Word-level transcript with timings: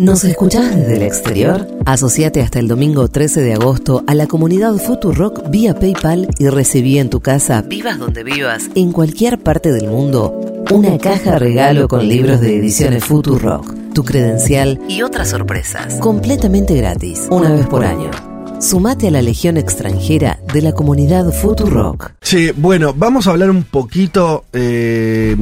¿Nos 0.00 0.22
escuchás 0.22 0.76
desde 0.76 0.94
el 0.94 1.02
exterior? 1.02 1.66
Asociate 1.84 2.40
hasta 2.40 2.60
el 2.60 2.68
domingo 2.68 3.08
13 3.08 3.40
de 3.40 3.54
agosto 3.54 4.04
a 4.06 4.14
la 4.14 4.28
comunidad 4.28 4.76
Futurock 4.76 5.50
vía 5.50 5.74
PayPal 5.74 6.28
y 6.38 6.46
recibí 6.46 7.00
en 7.00 7.10
tu 7.10 7.18
casa, 7.18 7.62
vivas 7.62 7.98
donde 7.98 8.22
vivas, 8.22 8.70
en 8.76 8.92
cualquier 8.92 9.40
parte 9.40 9.72
del 9.72 9.88
mundo, 9.88 10.64
una 10.70 10.96
caja 10.98 11.40
regalo 11.40 11.88
con 11.88 12.06
libros 12.06 12.40
de 12.40 12.58
ediciones 12.58 13.06
Futurock, 13.06 13.92
tu 13.92 14.04
credencial 14.04 14.80
y 14.88 15.02
otras 15.02 15.30
sorpresas, 15.30 15.94
completamente 15.94 16.76
gratis, 16.76 17.26
una 17.28 17.50
vez 17.50 17.66
por 17.66 17.84
año. 17.84 18.12
Sumate 18.60 19.08
a 19.08 19.10
la 19.10 19.20
legión 19.20 19.56
extranjera 19.56 20.38
de 20.54 20.62
la 20.62 20.74
comunidad 20.74 21.32
Futurock. 21.32 22.12
Sí, 22.20 22.52
bueno, 22.56 22.94
vamos 22.96 23.26
a 23.26 23.30
hablar 23.30 23.50
un 23.50 23.64
poquito 23.64 24.44
eh, 24.52 25.34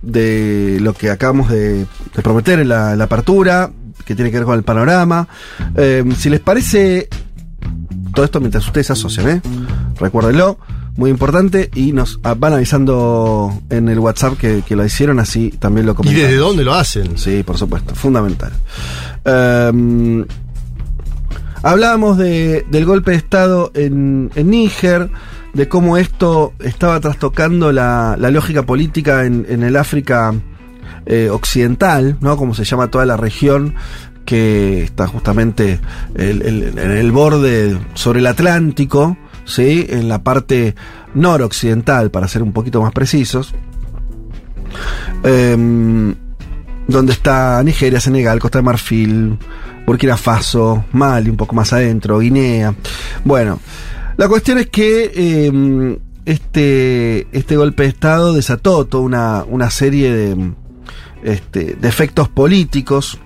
de 0.00 0.78
lo 0.80 0.94
que 0.94 1.10
acabamos 1.10 1.50
de, 1.50 1.84
prometer 2.22 2.60
en 2.60 2.70
la, 2.70 2.96
la 2.96 3.04
apertura, 3.04 3.70
que 4.04 4.14
tiene 4.14 4.30
que 4.30 4.38
ver 4.38 4.46
con 4.46 4.56
el 4.56 4.62
panorama. 4.64 5.28
Eh, 5.76 6.04
si 6.16 6.30
les 6.30 6.40
parece, 6.40 7.08
todo 8.14 8.24
esto 8.24 8.40
mientras 8.40 8.66
ustedes 8.66 8.86
se 8.88 8.92
asocian, 8.94 9.28
¿eh? 9.28 9.42
Recuérdenlo, 9.98 10.58
muy 10.96 11.10
importante, 11.10 11.70
y 11.74 11.92
nos 11.92 12.20
van 12.22 12.52
avisando 12.52 13.62
en 13.70 13.88
el 13.88 13.98
WhatsApp 13.98 14.36
que, 14.36 14.62
que 14.66 14.76
lo 14.76 14.84
hicieron, 14.84 15.18
así 15.20 15.50
también 15.58 15.86
lo 15.86 15.92
¿Y 15.92 15.94
comentamos. 15.96 16.28
desde 16.28 16.36
dónde 16.38 16.64
lo 16.64 16.74
hacen? 16.74 17.16
Sí, 17.16 17.42
por 17.42 17.56
supuesto, 17.56 17.94
fundamental. 17.94 18.52
Eh, 19.24 20.24
hablábamos 21.62 22.18
de, 22.18 22.66
del 22.70 22.84
golpe 22.84 23.12
de 23.12 23.16
Estado 23.16 23.70
en, 23.74 24.30
en 24.34 24.50
Níger, 24.50 25.10
de 25.54 25.68
cómo 25.68 25.96
esto 25.98 26.54
estaba 26.60 26.98
trastocando 27.00 27.72
la, 27.72 28.16
la 28.18 28.30
lógica 28.30 28.64
política 28.64 29.24
en, 29.26 29.44
en 29.48 29.62
el 29.62 29.76
África 29.76 30.34
eh, 31.06 31.28
occidental, 31.30 32.16
¿no? 32.20 32.36
Como 32.36 32.54
se 32.54 32.64
llama 32.64 32.90
toda 32.90 33.06
la 33.06 33.16
región 33.16 33.74
que 34.24 34.82
está 34.84 35.06
justamente 35.06 35.80
en 36.14 36.78
el 36.78 37.12
borde 37.12 37.78
sobre 37.94 38.20
el 38.20 38.26
Atlántico, 38.26 39.16
¿sí? 39.44 39.86
En 39.88 40.08
la 40.08 40.22
parte 40.22 40.74
noroccidental, 41.14 42.10
para 42.10 42.28
ser 42.28 42.42
un 42.42 42.52
poquito 42.52 42.80
más 42.80 42.92
precisos. 42.92 43.54
Em, 45.24 46.14
donde 46.88 47.12
está 47.12 47.62
Nigeria, 47.62 48.00
Senegal, 48.00 48.40
Costa 48.40 48.58
de 48.58 48.62
Marfil, 48.62 49.38
Burkina 49.86 50.16
Faso, 50.16 50.84
Mali, 50.92 51.30
un 51.30 51.36
poco 51.36 51.54
más 51.54 51.72
adentro, 51.72 52.18
Guinea. 52.18 52.74
Bueno, 53.24 53.60
la 54.16 54.28
cuestión 54.28 54.58
es 54.58 54.68
que 54.68 55.46
em, 55.46 55.98
este, 56.24 57.26
este 57.32 57.56
golpe 57.56 57.84
de 57.84 57.88
Estado 57.88 58.32
desató 58.32 58.84
toda 58.86 59.04
una, 59.04 59.44
una 59.44 59.70
serie 59.70 60.12
de, 60.12 60.52
este, 61.22 61.74
de 61.74 61.88
efectos 61.88 62.28
políticos, 62.28 63.18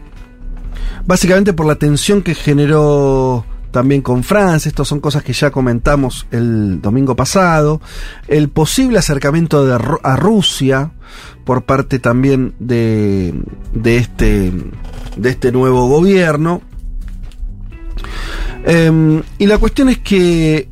básicamente 1.07 1.53
por 1.53 1.67
la 1.67 1.77
tensión 1.77 2.23
que 2.23 2.35
generó 2.35 3.45
también 3.71 4.01
con 4.01 4.23
Francia, 4.25 4.69
estas 4.69 4.89
son 4.89 5.01
cosas 5.01 5.23
que 5.23 5.35
ya 5.35 5.51
comentamos 5.51 6.27
el 6.31 6.81
domingo 6.81 7.15
pasado, 7.15 7.81
el 8.27 8.49
posible 8.49 8.99
acercamiento 8.99 9.67
de 9.67 9.75
a 10.03 10.17
Rusia 10.17 10.93
por 11.45 11.65
parte 11.65 11.99
también 11.99 12.55
de, 12.59 13.35
de, 13.73 13.99
este, 13.99 14.53
de 15.17 15.29
este 15.29 15.53
nuevo 15.53 15.89
gobierno. 15.89 16.63
Em, 18.65 19.23
y 19.39 19.47
la 19.47 19.59
cuestión 19.59 19.91
es 19.91 19.99
que 19.99 20.69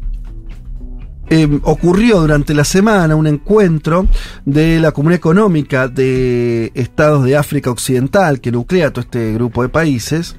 em, 1.29 1.61
ocurrió 1.63 2.21
durante 2.21 2.55
la 2.55 2.65
semana 2.65 3.17
un 3.17 3.27
encuentro 3.27 4.07
de 4.45 4.81
la 4.81 4.93
Comunidad 4.93 5.19
Económica 5.19 5.89
de 5.89 6.73
Estados 6.75 7.25
de 7.25 7.37
África 7.37 7.71
Occidental, 7.71 8.41
que 8.41 8.53
nuclea 8.53 8.93
todo 8.93 9.03
este 9.03 9.33
grupo 9.35 9.63
de 9.63 9.69
países, 9.69 10.37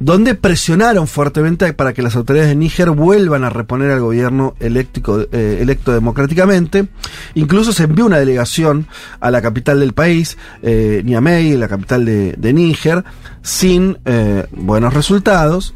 donde 0.00 0.34
presionaron 0.34 1.06
fuertemente 1.06 1.72
para 1.72 1.92
que 1.92 2.02
las 2.02 2.16
autoridades 2.16 2.50
de 2.50 2.56
Níger 2.56 2.90
vuelvan 2.90 3.44
a 3.44 3.50
reponer 3.50 3.90
al 3.90 4.00
gobierno 4.00 4.54
eh, 4.60 5.58
electo 5.60 5.92
democráticamente. 5.92 6.88
Incluso 7.34 7.72
se 7.72 7.84
envió 7.84 8.06
una 8.06 8.18
delegación 8.18 8.86
a 9.20 9.30
la 9.30 9.42
capital 9.42 9.80
del 9.80 9.92
país, 9.92 10.38
eh, 10.62 11.02
Niamey, 11.04 11.56
la 11.56 11.68
capital 11.68 12.04
de, 12.04 12.34
de 12.36 12.52
Níger, 12.52 13.04
sin 13.42 13.98
eh, 14.04 14.46
buenos 14.52 14.94
resultados. 14.94 15.74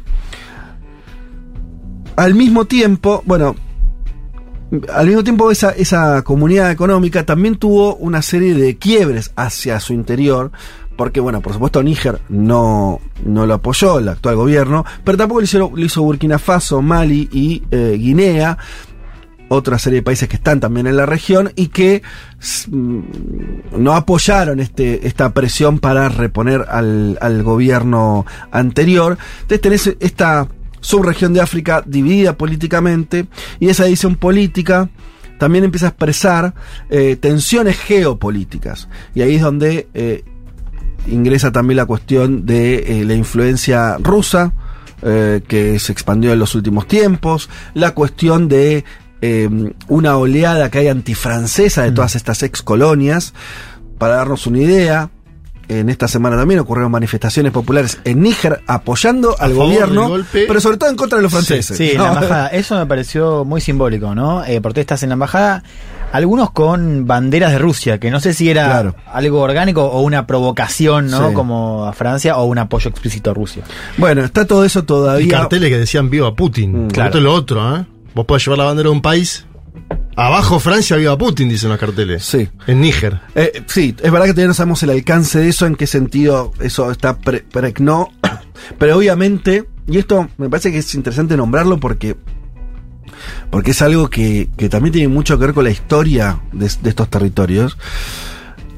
Al 2.15 2.33
mismo 2.33 2.65
tiempo, 2.65 3.21
bueno, 3.25 3.55
al 4.93 5.07
mismo 5.07 5.23
tiempo 5.23 5.49
esa, 5.51 5.71
esa 5.71 6.21
comunidad 6.23 6.71
económica 6.71 7.25
también 7.25 7.55
tuvo 7.55 7.95
una 7.95 8.21
serie 8.21 8.53
de 8.53 8.77
quiebres 8.77 9.31
hacia 9.35 9.79
su 9.79 9.93
interior, 9.93 10.51
porque 10.97 11.19
bueno, 11.19 11.41
por 11.41 11.53
supuesto 11.53 11.81
Níger 11.81 12.19
no, 12.27 12.99
no 13.23 13.45
lo 13.45 13.53
apoyó 13.53 13.99
el 13.99 14.09
actual 14.09 14.35
gobierno, 14.35 14.85
pero 15.03 15.17
tampoco 15.17 15.41
lo 15.41 15.45
hizo, 15.45 15.71
lo 15.73 16.03
Burkina 16.03 16.39
Faso, 16.39 16.81
Mali 16.81 17.29
y 17.31 17.63
eh, 17.71 17.95
Guinea, 17.97 18.57
otra 19.49 19.79
serie 19.79 19.99
de 19.99 20.03
países 20.03 20.27
que 20.27 20.35
están 20.35 20.59
también 20.59 20.87
en 20.87 20.97
la 20.97 21.05
región 21.05 21.51
y 21.55 21.67
que 21.67 22.01
mm, 22.69 22.99
no 23.77 23.95
apoyaron 23.95 24.59
este, 24.59 25.07
esta 25.07 25.33
presión 25.33 25.79
para 25.79 26.09
reponer 26.09 26.65
al, 26.67 27.17
al 27.21 27.43
gobierno 27.43 28.25
anterior. 28.51 29.17
Entonces 29.41 29.61
tenés 29.61 29.95
esta 30.01 30.49
subregión 30.87 31.33
de 31.33 31.41
África 31.41 31.83
dividida 31.85 32.37
políticamente 32.37 33.27
y 33.59 33.67
esa 33.67 33.83
división 33.83 34.15
política 34.15 34.89
también 35.37 35.65
empieza 35.65 35.87
a 35.87 35.89
expresar 35.89 36.53
eh, 36.89 37.17
tensiones 37.17 37.77
geopolíticas. 37.77 38.87
Y 39.13 39.21
ahí 39.21 39.35
es 39.35 39.41
donde 39.41 39.89
eh, 39.93 40.23
ingresa 41.07 41.51
también 41.51 41.75
la 41.75 41.85
cuestión 41.85 42.45
de 42.45 43.01
eh, 43.01 43.05
la 43.05 43.15
influencia 43.15 43.97
rusa, 43.97 44.53
que 44.99 45.77
se 45.77 45.91
expandió 45.91 46.33
en 46.33 46.39
los 46.39 46.55
últimos 46.55 46.87
tiempos, 46.87 47.51
la 47.75 47.91
cuestión 47.91 48.47
de 48.47 48.83
una 49.87 50.17
oleada 50.17 50.71
que 50.71 50.79
hay 50.79 50.87
antifrancesa 50.87 51.83
de 51.83 51.91
todas 51.91 52.15
estas 52.15 52.41
ex 52.41 52.63
colonias. 52.63 53.35
Para 53.99 54.15
darnos 54.15 54.47
una 54.47 54.57
idea, 54.57 55.11
en 55.69 55.89
esta 55.89 56.07
semana 56.07 56.37
también 56.37 56.59
ocurrieron 56.59 56.91
manifestaciones 56.91 57.51
populares 57.51 57.99
en 58.03 58.21
Níger 58.21 58.61
apoyando 58.67 59.35
al 59.39 59.53
gobierno, 59.53 60.07
golpe. 60.09 60.45
pero 60.47 60.59
sobre 60.61 60.77
todo 60.77 60.89
en 60.89 60.95
contra 60.95 61.17
de 61.17 61.23
los 61.23 61.31
franceses. 61.31 61.77
Sí, 61.77 61.91
en 61.91 61.97
¿no? 61.97 62.03
la 62.03 62.09
embajada. 62.13 62.47
Eso 62.53 62.75
me 62.77 62.85
pareció 62.85 63.43
muy 63.45 63.61
simbólico, 63.61 64.15
¿no? 64.15 64.43
Eh, 64.45 64.61
protestas 64.61 65.03
en 65.03 65.09
la 65.09 65.13
embajada. 65.13 65.63
Algunos 66.13 66.51
con 66.51 67.05
banderas 67.05 67.51
de 67.51 67.59
Rusia, 67.59 67.99
que 67.99 68.09
no 68.11 68.21
sé 68.21 68.33
si 68.33 68.49
era 68.49 68.65
Claro. 68.65 68.95
algo 69.11 69.41
orgánico 69.41 69.83
o 69.85 69.99
una 70.01 70.25
provocación, 70.25 71.07
¿no? 71.11 71.27
Sí. 71.29 71.33
Como 71.33 71.85
a 71.85 71.91
Francia 71.91 72.37
o 72.37 72.45
un 72.45 72.57
apoyo 72.59 72.89
explícito 72.89 73.31
a 73.31 73.33
Rusia. 73.33 73.63
Bueno, 73.97 74.23
está 74.23 74.45
todo 74.47 74.63
eso 74.63 74.79
Y 74.79 74.83
todavía. 74.83 75.37
carteles 75.39 75.69
que 75.69 75.77
decían 75.79 76.09
viva 76.09 76.33
Putin. 76.33 76.85
Mm, 76.85 76.89
claro. 76.91 77.07
Esto 77.09 77.17
es 77.17 77.23
lo 77.25 77.33
otro, 77.33 77.75
¿eh? 77.77 77.85
Vos 78.15 78.25
podés 78.25 78.45
llevar 78.45 78.59
la 78.59 78.63
bandera 78.63 78.87
de 78.89 78.95
un 78.95 79.01
país. 79.01 79.45
Abajo 80.15 80.59
Francia, 80.59 80.97
viva 80.97 81.15
Putin, 81.15 81.47
dicen 81.47 81.69
los 81.69 81.77
carteles. 81.77 82.23
Sí. 82.23 82.49
En 82.65 82.81
Níger. 82.81 83.19
Eh, 83.35 83.61
sí, 83.67 83.95
es 84.01 84.11
verdad 84.11 84.25
que 84.25 84.31
todavía 84.31 84.47
no 84.47 84.53
sabemos 84.55 84.81
el 84.81 84.89
alcance 84.89 85.39
de 85.39 85.49
eso, 85.49 85.67
en 85.67 85.75
qué 85.75 85.85
sentido 85.85 86.53
eso 86.59 86.89
está 86.89 87.19
pre 87.19 87.41
pregnó, 87.41 88.11
pero 88.79 88.97
obviamente, 88.97 89.65
y 89.87 89.99
esto 89.99 90.27
me 90.37 90.49
parece 90.49 90.71
que 90.71 90.79
es 90.79 90.95
interesante 90.95 91.37
nombrarlo 91.37 91.79
porque, 91.79 92.15
porque 93.51 93.71
es 93.71 93.81
algo 93.83 94.09
que, 94.09 94.49
que 94.57 94.69
también 94.69 94.93
tiene 94.93 95.07
mucho 95.07 95.37
que 95.37 95.45
ver 95.45 95.53
con 95.53 95.65
la 95.65 95.69
historia 95.69 96.41
de, 96.51 96.71
de 96.81 96.89
estos 96.89 97.09
territorios. 97.09 97.77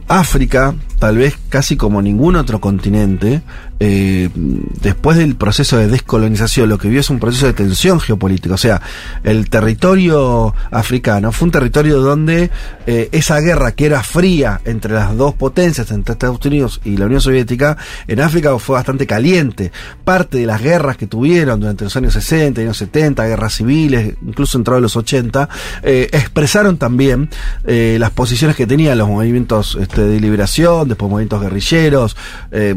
África, 0.10 0.76
tal 1.00 1.18
vez 1.18 1.38
casi 1.50 1.78
como 1.78 2.02
ningún 2.02 2.36
otro 2.36 2.60
continente, 2.60 3.42
eh, 3.80 4.30
después 4.34 5.18
del 5.18 5.36
proceso 5.36 5.78
de 5.78 5.88
descolonización, 5.88 6.68
lo 6.68 6.78
que 6.78 6.90
vio 6.90 7.00
es 7.00 7.10
un 7.10 7.20
proceso 7.20 7.46
de 7.48 7.54
tensión 7.54 8.00
geopolítica. 8.00 8.54
O 8.54 8.58
sea, 8.58 8.82
el 9.24 9.50
territorio 9.50 10.54
africano 10.72 11.32
fue 11.32 11.46
un 11.46 11.52
territorio 11.52 12.00
donde 12.00 12.52
eh, 12.86 13.10
esa 13.14 13.40
guerra 13.40 13.72
que 13.72 13.86
era 13.86 14.04
fría 14.04 14.60
entre 14.66 14.94
las 14.94 15.16
dos 15.16 15.34
potencias, 15.34 15.90
entre 15.92 16.14
Estados 16.14 16.46
Unidos 16.46 16.82
y 16.84 16.98
la 16.98 17.06
Unión 17.06 17.22
Soviética, 17.22 17.78
en 18.08 18.20
África 18.20 18.58
fue 18.60 18.76
bastante 18.76 19.08
caliente. 19.08 19.72
Parte 20.04 20.40
de 20.40 20.46
las 20.46 20.62
guerras 20.62 20.98
que 20.98 21.08
tuvieron 21.08 21.60
durante 21.62 21.86
los 21.86 21.96
años 21.96 22.14
60 22.14 22.60
y 22.60 22.64
años 22.66 22.78
70, 22.78 23.26
guerras 23.26 23.54
civiles, 23.54 24.16
incluso 24.26 24.58
entrados 24.58 24.82
los 24.82 24.96
80, 24.98 25.48
eh, 25.84 26.10
expresaron 26.12 26.78
también 26.78 27.30
eh, 27.66 27.98
las 28.00 28.12
posiciones 28.12 28.58
que 28.58 28.68
tenían 28.68 28.98
los 28.98 29.08
movimientos 29.08 29.78
este, 29.80 30.02
de 30.02 30.20
liberación, 30.20 30.89
después 30.90 31.10
movimientos 31.10 31.42
guerrilleros, 31.42 32.18
eh, 32.52 32.76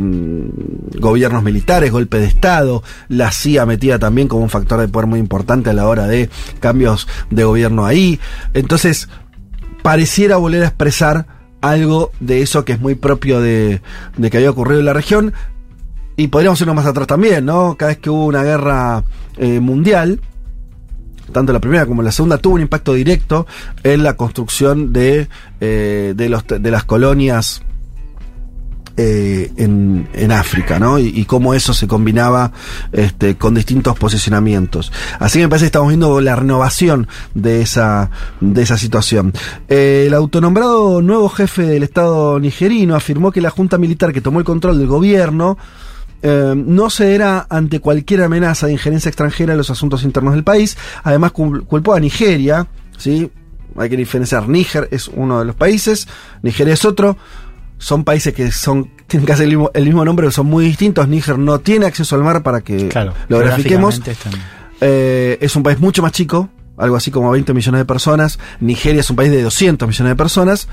gobiernos 0.99 1.43
militares, 1.43 1.91
golpe 1.91 2.19
de 2.19 2.26
Estado, 2.26 2.82
la 3.09 3.32
CIA 3.32 3.67
metida 3.67 3.99
también 3.99 4.29
como 4.29 4.43
un 4.43 4.50
factor 4.50 4.81
de 4.81 4.88
poder 4.88 5.09
muy 5.09 5.19
importante 5.19 5.70
a 5.70 5.73
la 5.73 5.88
hora 5.88 6.06
de 6.06 6.31
cambios 6.61 7.09
de 7.31 7.44
gobierno 7.44 7.85
ahí. 7.85 8.20
Entonces, 8.55 9.09
pareciera 9.82 10.37
volver 10.37 10.62
a 10.62 10.69
expresar 10.69 11.26
algo 11.61 12.11
de 12.20 12.43
eso 12.43 12.64
que 12.64 12.73
es 12.73 12.81
muy 12.81 12.94
propio 12.94 13.41
de, 13.41 13.81
de 14.17 14.31
que 14.31 14.37
había 14.37 14.50
ocurrido 14.50 14.81
en 14.81 14.87
la 14.87 14.93
región. 14.93 15.32
Y 16.17 16.29
podríamos 16.29 16.61
irnos 16.61 16.76
más 16.76 16.87
atrás 16.87 17.06
también, 17.06 17.47
¿no? 17.47 17.76
Cada 17.76 17.91
vez 17.91 17.99
que 17.99 18.11
hubo 18.11 18.26
una 18.26 18.43
guerra 18.43 19.03
eh, 19.38 19.61
mundial, 19.61 20.20
tanto 21.32 21.53
la 21.53 21.61
primera 21.61 21.87
como 21.87 22.03
la 22.03 22.12
segunda 22.12 22.38
tuvo 22.38 22.55
un 22.55 22.61
impacto 22.61 22.93
directo 22.93 23.47
en 23.82 24.03
la 24.03 24.17
construcción 24.17 24.93
de, 24.93 25.29
eh, 25.61 26.12
de, 26.14 26.70
las 26.70 26.85
colonias 26.85 27.62
eh, 28.97 29.50
en, 29.56 30.33
África, 30.33 30.79
¿no? 30.79 30.99
Y, 30.99 31.25
cómo 31.25 31.55
eso 31.55 31.75
se 31.75 31.87
combinaba 31.87 32.53
este, 32.93 33.37
con 33.37 33.55
distintos 33.55 33.99
posicionamientos. 33.99 34.93
Así 35.19 35.39
que 35.39 35.44
me 35.44 35.49
parece 35.49 35.65
que 35.65 35.69
estamos 35.69 35.89
viendo 35.89 36.21
la 36.21 36.37
renovación 36.37 37.06
de 37.35 37.62
esa, 37.62 38.11
de 38.41 38.62
esa 38.62 38.77
situación. 38.79 39.33
Eh, 39.69 40.05
el 40.06 40.15
autonombrado 40.15 41.03
nuevo 41.03 41.29
jefe 41.29 41.62
del 41.62 41.83
Estado 41.83 42.39
nigerino 42.41 42.94
afirmó 42.94 43.33
que 43.33 43.41
la 43.41 43.50
junta 43.50 43.79
militar 43.79 44.12
que 44.12 44.21
tomó 44.21 44.39
el 44.39 44.44
control 44.44 44.79
del 44.79 44.87
gobierno 44.87 45.59
eh, 46.23 46.55
no 46.56 46.88
cederá 46.88 47.47
ante 47.50 47.81
cualquier 47.81 48.23
amenaza 48.23 48.67
de 48.67 48.73
injerencia 48.73 49.09
extranjera 49.09 49.53
en 49.53 49.59
los 49.59 49.71
asuntos 49.71 50.05
internos 50.05 50.35
del 50.35 50.45
país. 50.45 50.77
Además, 51.03 51.33
cul- 51.33 51.67
culpó 51.67 51.95
a 51.95 52.00
Nigeria, 52.00 52.67
¿sí? 52.97 53.31
Hay 53.77 53.88
que 53.88 53.97
diferenciar. 53.97 54.49
Níger 54.49 54.88
es 54.91 55.09
uno 55.09 55.38
de 55.38 55.47
los 55.47 55.56
países, 55.56 56.06
Nigeria 56.43 56.75
es 56.75 56.85
otro. 56.85 57.17
Son 57.82 58.05
países 58.05 58.32
que 58.32 58.52
son 58.52 58.90
tienen 59.08 59.26
casi 59.26 59.43
el 59.43 59.49
mismo, 59.49 59.70
el 59.75 59.84
mismo 59.84 60.05
nombre, 60.05 60.23
pero 60.25 60.31
son 60.31 60.46
muy 60.46 60.64
distintos. 60.64 61.08
Níger 61.08 61.37
no 61.37 61.58
tiene 61.58 61.87
acceso 61.87 62.14
al 62.14 62.23
mar 62.23 62.43
para 62.44 62.61
que 62.61 62.88
Claro, 62.88 63.12
lo 63.29 63.38
grafiquemos. 63.40 64.00
Eh, 64.81 65.37
es 65.40 65.56
un 65.56 65.64
país 65.64 65.81
mucho 65.81 66.00
más 66.00 66.12
chico, 66.12 66.49
algo 66.77 66.97
así 66.97 67.11
como 67.11 67.31
20 67.31 67.55
millones 67.55 67.81
de 67.81 67.85
personas. 67.85 68.39
Nigeria 68.61 69.01
es 69.01 69.11
un 69.11 69.17
país 69.17 69.31
de 69.31 69.43
200 69.43 69.89
millones 69.89 70.11
de 70.11 70.17
personas. 70.17 70.69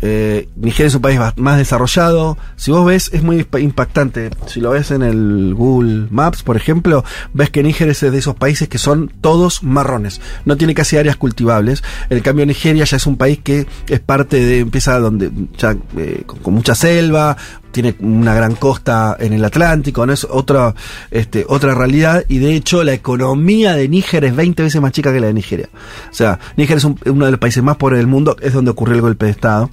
Eh, 0.00 0.48
Nigeria 0.56 0.88
es 0.88 0.94
un 0.94 1.02
país 1.02 1.20
más 1.36 1.58
desarrollado. 1.58 2.38
Si 2.56 2.70
vos 2.70 2.86
ves, 2.86 3.10
es 3.12 3.22
muy 3.22 3.46
impactante. 3.58 4.30
Si 4.46 4.60
lo 4.60 4.70
ves 4.70 4.90
en 4.90 5.02
el 5.02 5.54
Google 5.54 6.06
Maps, 6.10 6.42
por 6.42 6.56
ejemplo, 6.56 7.04
ves 7.32 7.50
que 7.50 7.62
Níger 7.62 7.88
es 7.88 8.00
de 8.00 8.16
esos 8.16 8.34
países 8.34 8.68
que 8.68 8.78
son 8.78 9.12
todos 9.20 9.62
marrones. 9.62 10.20
No 10.44 10.56
tiene 10.56 10.74
casi 10.74 10.96
áreas 10.96 11.16
cultivables. 11.16 11.82
En 12.10 12.20
cambio, 12.20 12.46
Nigeria 12.46 12.84
ya 12.84 12.96
es 12.96 13.06
un 13.06 13.16
país 13.16 13.40
que 13.42 13.66
es 13.88 14.00
parte 14.00 14.44
de, 14.44 14.60
empieza 14.60 14.98
donde, 14.98 15.30
ya, 15.58 15.76
eh, 15.96 16.24
con 16.26 16.54
mucha 16.54 16.74
selva, 16.74 17.36
tiene 17.72 17.94
una 18.00 18.34
gran 18.34 18.54
costa 18.54 19.16
en 19.18 19.32
el 19.32 19.44
Atlántico, 19.44 20.06
¿no? 20.06 20.12
Es 20.12 20.24
otra, 20.28 20.74
este, 21.10 21.44
otra 21.48 21.74
realidad 21.74 22.24
y 22.28 22.38
de 22.38 22.54
hecho 22.54 22.84
la 22.84 22.92
economía 22.92 23.74
de 23.74 23.88
Níger 23.88 24.24
es 24.24 24.36
20 24.36 24.62
veces 24.62 24.80
más 24.80 24.92
chica 24.92 25.12
que 25.12 25.20
la 25.20 25.26
de 25.28 25.34
Nigeria. 25.34 25.68
O 26.10 26.14
sea, 26.14 26.38
Níger 26.56 26.76
es 26.76 26.84
un- 26.84 26.98
uno 27.06 27.24
de 27.24 27.30
los 27.32 27.40
países 27.40 27.62
más 27.62 27.76
pobres 27.76 27.98
del 27.98 28.06
mundo, 28.06 28.36
es 28.40 28.52
donde 28.52 28.70
ocurrió 28.70 28.94
el 28.94 29.00
golpe 29.00 29.26
de 29.26 29.32
Estado. 29.32 29.70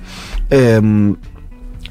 Em, 0.49 1.15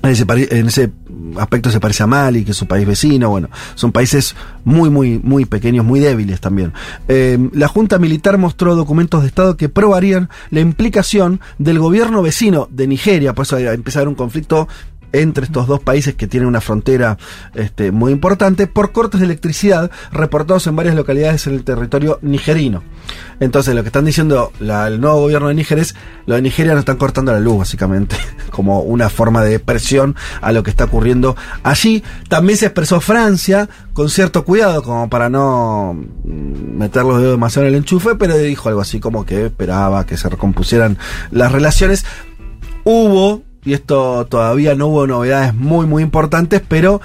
en 0.02 0.66
ese, 0.66 0.90
aspecto 1.38 1.70
se 1.70 1.80
parece 1.80 2.02
a 2.04 2.06
Mali, 2.06 2.44
que 2.44 2.52
es 2.52 2.56
su 2.56 2.66
país 2.66 2.86
vecino. 2.86 3.30
Bueno, 3.30 3.48
son 3.74 3.90
países 3.92 4.34
muy, 4.64 4.90
muy, 4.90 5.18
muy 5.22 5.44
pequeños, 5.44 5.84
muy 5.84 5.98
débiles 6.00 6.40
también. 6.40 6.72
Eh, 7.08 7.38
la 7.52 7.68
Junta 7.68 7.98
Militar 7.98 8.38
mostró 8.38 8.76
documentos 8.76 9.22
de 9.22 9.28
Estado 9.28 9.56
que 9.56 9.68
probarían 9.68 10.28
la 10.50 10.60
implicación 10.60 11.40
del 11.58 11.78
gobierno 11.80 12.22
vecino 12.22 12.68
de 12.70 12.86
Nigeria. 12.86 13.34
Por 13.34 13.44
eso 13.44 13.56
a 13.56 13.58
haber 13.58 14.08
un 14.08 14.14
conflicto 14.14 14.68
entre 15.12 15.44
estos 15.44 15.66
dos 15.66 15.80
países 15.80 16.14
que 16.14 16.26
tienen 16.26 16.48
una 16.48 16.60
frontera 16.60 17.16
este, 17.54 17.92
muy 17.92 18.12
importante 18.12 18.66
por 18.66 18.92
cortes 18.92 19.20
de 19.20 19.26
electricidad 19.26 19.90
reportados 20.12 20.66
en 20.66 20.76
varias 20.76 20.94
localidades 20.94 21.46
en 21.46 21.54
el 21.54 21.64
territorio 21.64 22.18
nigerino. 22.22 22.82
Entonces 23.40 23.74
lo 23.74 23.82
que 23.82 23.88
están 23.88 24.04
diciendo 24.04 24.52
la- 24.60 24.86
el 24.88 25.00
nuevo 25.00 25.20
gobierno 25.20 25.48
de 25.48 25.54
Níger 25.54 25.78
es, 25.78 25.94
los 26.26 26.36
de 26.36 26.42
Nigeria 26.42 26.72
nos 26.72 26.80
están 26.80 26.96
cortando 26.96 27.32
la 27.32 27.40
luz 27.40 27.58
básicamente, 27.58 28.16
como 28.50 28.80
una 28.80 29.08
forma 29.08 29.42
de 29.44 29.58
presión 29.60 30.16
a 30.40 30.52
lo 30.52 30.62
que 30.62 30.70
está 30.70 30.84
ocurriendo 30.84 31.36
allí. 31.62 32.02
También 32.28 32.58
se 32.58 32.66
expresó 32.66 33.00
Francia 33.00 33.68
con 33.92 34.10
cierto 34.10 34.44
cuidado, 34.44 34.82
como 34.82 35.08
para 35.08 35.28
no 35.30 35.94
mm, 35.94 36.76
meter 36.78 37.04
los 37.04 37.18
dedos 37.20 37.32
demasiado 37.36 37.66
en 37.66 37.74
el 37.74 37.78
enchufe, 37.80 38.14
pero 38.16 38.36
dijo 38.36 38.68
algo 38.68 38.80
así 38.80 39.00
como 39.00 39.24
que 39.24 39.46
esperaba 39.46 40.04
que 40.06 40.16
se 40.16 40.28
recompusieran 40.28 40.98
las 41.30 41.50
relaciones. 41.52 42.04
Hubo, 42.84 43.42
y 43.64 43.72
esto 43.72 44.26
todavía 44.26 44.74
no 44.74 44.88
hubo 44.88 45.06
novedades 45.06 45.54
muy, 45.54 45.86
muy 45.86 46.02
importantes, 46.02 46.62
pero 46.66 47.00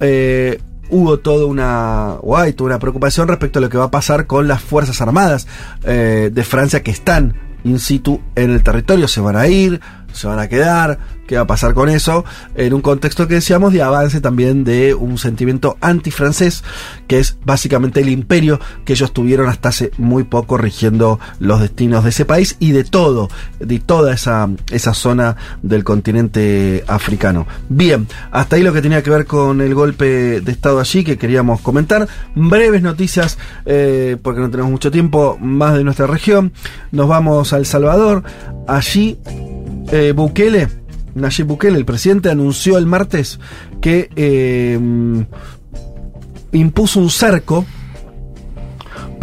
eh, 0.00 0.60
hubo 0.90 1.18
toda 1.18 1.46
una, 1.46 2.14
o 2.20 2.36
hay 2.36 2.52
toda 2.52 2.70
una 2.70 2.78
preocupación 2.78 3.28
respecto 3.28 3.58
a 3.58 3.62
lo 3.62 3.68
que 3.68 3.78
va 3.78 3.84
a 3.84 3.90
pasar 3.90 4.26
con 4.26 4.48
las 4.48 4.62
Fuerzas 4.62 5.00
Armadas 5.00 5.46
eh, 5.84 6.30
de 6.32 6.44
Francia 6.44 6.82
que 6.82 6.90
están 6.90 7.34
in 7.64 7.78
situ 7.78 8.20
en 8.34 8.50
el 8.50 8.62
territorio. 8.62 9.08
Se 9.08 9.20
van 9.20 9.36
a 9.36 9.46
ir, 9.46 9.80
se 10.14 10.26
van 10.26 10.38
a 10.38 10.48
quedar, 10.48 10.98
qué 11.26 11.36
va 11.36 11.42
a 11.42 11.46
pasar 11.46 11.74
con 11.74 11.88
eso, 11.88 12.24
en 12.54 12.72
un 12.72 12.80
contexto 12.80 13.26
que 13.28 13.34
decíamos 13.34 13.72
de 13.72 13.82
avance 13.82 14.20
también 14.20 14.64
de 14.64 14.94
un 14.94 15.18
sentimiento 15.18 15.76
antifrancés, 15.80 16.62
que 17.06 17.18
es 17.18 17.38
básicamente 17.44 18.00
el 18.00 18.08
imperio 18.08 18.60
que 18.84 18.92
ellos 18.92 19.12
tuvieron 19.12 19.48
hasta 19.48 19.70
hace 19.70 19.90
muy 19.98 20.24
poco 20.24 20.56
rigiendo 20.56 21.18
los 21.38 21.60
destinos 21.60 22.04
de 22.04 22.10
ese 22.10 22.24
país 22.24 22.56
y 22.60 22.72
de 22.72 22.84
todo, 22.84 23.28
de 23.58 23.78
toda 23.80 24.14
esa, 24.14 24.48
esa 24.70 24.94
zona 24.94 25.36
del 25.62 25.84
continente 25.84 26.84
africano. 26.86 27.46
Bien, 27.68 28.06
hasta 28.30 28.56
ahí 28.56 28.62
lo 28.62 28.72
que 28.72 28.82
tenía 28.82 29.02
que 29.02 29.10
ver 29.10 29.26
con 29.26 29.60
el 29.60 29.74
golpe 29.74 30.40
de 30.40 30.52
Estado 30.52 30.80
allí 30.80 31.04
que 31.04 31.18
queríamos 31.18 31.60
comentar. 31.60 32.06
Breves 32.34 32.82
noticias, 32.82 33.38
eh, 33.66 34.16
porque 34.22 34.40
no 34.40 34.50
tenemos 34.50 34.70
mucho 34.70 34.90
tiempo, 34.90 35.36
más 35.40 35.74
de 35.74 35.84
nuestra 35.84 36.06
región. 36.06 36.52
Nos 36.92 37.08
vamos 37.08 37.52
a 37.52 37.56
El 37.56 37.66
Salvador. 37.66 38.22
Allí 38.66 39.18
eh, 39.94 40.12
Bukele, 40.12 40.68
Nayib 41.14 41.46
Bukele, 41.46 41.78
el 41.78 41.84
presidente, 41.84 42.28
anunció 42.28 42.78
el 42.78 42.86
martes 42.86 43.38
que 43.80 44.10
eh, 44.16 44.78
impuso 46.52 46.98
un 46.98 47.10
cerco 47.10 47.64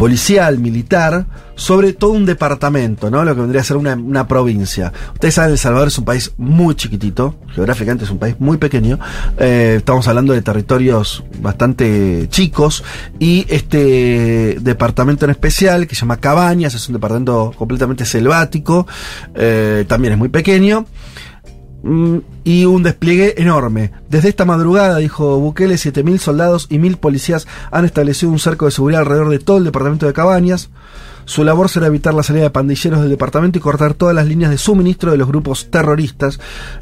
policial, 0.02 0.58
militar, 0.58 1.26
sobre 1.54 1.92
todo 1.92 2.10
un 2.10 2.26
departamento, 2.26 3.08
¿no? 3.08 3.22
Lo 3.22 3.36
que 3.36 3.40
vendría 3.42 3.60
a 3.60 3.64
ser 3.64 3.76
una, 3.76 3.94
una 3.94 4.26
provincia. 4.26 4.92
Ustedes 5.12 5.34
saben, 5.34 5.52
El 5.52 5.58
Salvador 5.58 5.86
es 5.86 5.96
un 5.96 6.04
país 6.04 6.32
muy 6.38 6.74
chiquitito, 6.74 7.36
geográficamente 7.54 8.04
es 8.04 8.10
un 8.10 8.18
país 8.18 8.34
muy 8.40 8.56
pequeño. 8.56 8.98
Eh, 9.38 9.74
estamos 9.76 10.08
hablando 10.08 10.32
de 10.32 10.42
territorios 10.42 11.22
bastante 11.38 12.26
chicos 12.30 12.82
y 13.20 13.46
este 13.48 14.58
departamento 14.60 15.24
en 15.24 15.30
especial, 15.30 15.86
que 15.86 15.94
se 15.94 16.00
llama 16.00 16.16
Cabañas, 16.16 16.74
es 16.74 16.88
un 16.88 16.94
departamento 16.94 17.54
completamente 17.56 18.04
selvático, 18.04 18.88
eh, 19.36 19.84
también 19.86 20.14
es 20.14 20.18
muy 20.18 20.30
pequeño. 20.30 20.84
Mm, 21.82 22.18
y 22.44 22.64
un 22.64 22.82
despliegue 22.82 23.40
enorme. 23.42 23.90
Desde 24.08 24.28
esta 24.28 24.44
madrugada, 24.44 24.98
dijo 24.98 25.38
Bukele, 25.38 25.74
7.000 25.74 26.18
soldados 26.18 26.66
y 26.70 26.78
1.000 26.78 26.96
policías 26.96 27.48
han 27.70 27.84
establecido 27.84 28.30
un 28.30 28.38
cerco 28.38 28.66
de 28.66 28.70
seguridad 28.70 29.02
alrededor 29.02 29.30
de 29.30 29.40
todo 29.40 29.58
el 29.58 29.64
departamento 29.64 30.06
de 30.06 30.12
Cabañas. 30.12 30.70
Su 31.24 31.44
labor 31.44 31.68
será 31.68 31.86
evitar 31.86 32.14
la 32.14 32.22
salida 32.22 32.44
de 32.44 32.50
pandilleros 32.50 33.00
del 33.00 33.10
departamento 33.10 33.58
y 33.58 33.62
cortar 33.62 33.94
todas 33.94 34.14
las 34.14 34.26
líneas 34.26 34.50
de 34.50 34.58
suministro 34.58 35.10
de 35.10 35.16
los 35.18 35.28
grupos 35.28 35.70
terroristas. 35.70 36.38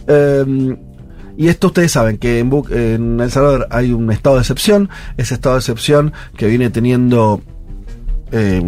Eh, 0.06 0.76
y 1.36 1.48
esto 1.48 1.68
ustedes 1.68 1.92
saben 1.92 2.18
que 2.18 2.40
en, 2.40 3.20
El 3.20 3.30
Salvador 3.30 3.68
hay 3.70 3.92
un 3.92 4.10
estado 4.12 4.36
de 4.36 4.42
excepción, 4.42 4.90
ese 5.16 5.34
estado 5.34 5.54
de 5.54 5.60
excepción 5.60 6.12
que 6.36 6.46
viene 6.46 6.68
teniendo 6.68 7.40
eh, 8.32 8.62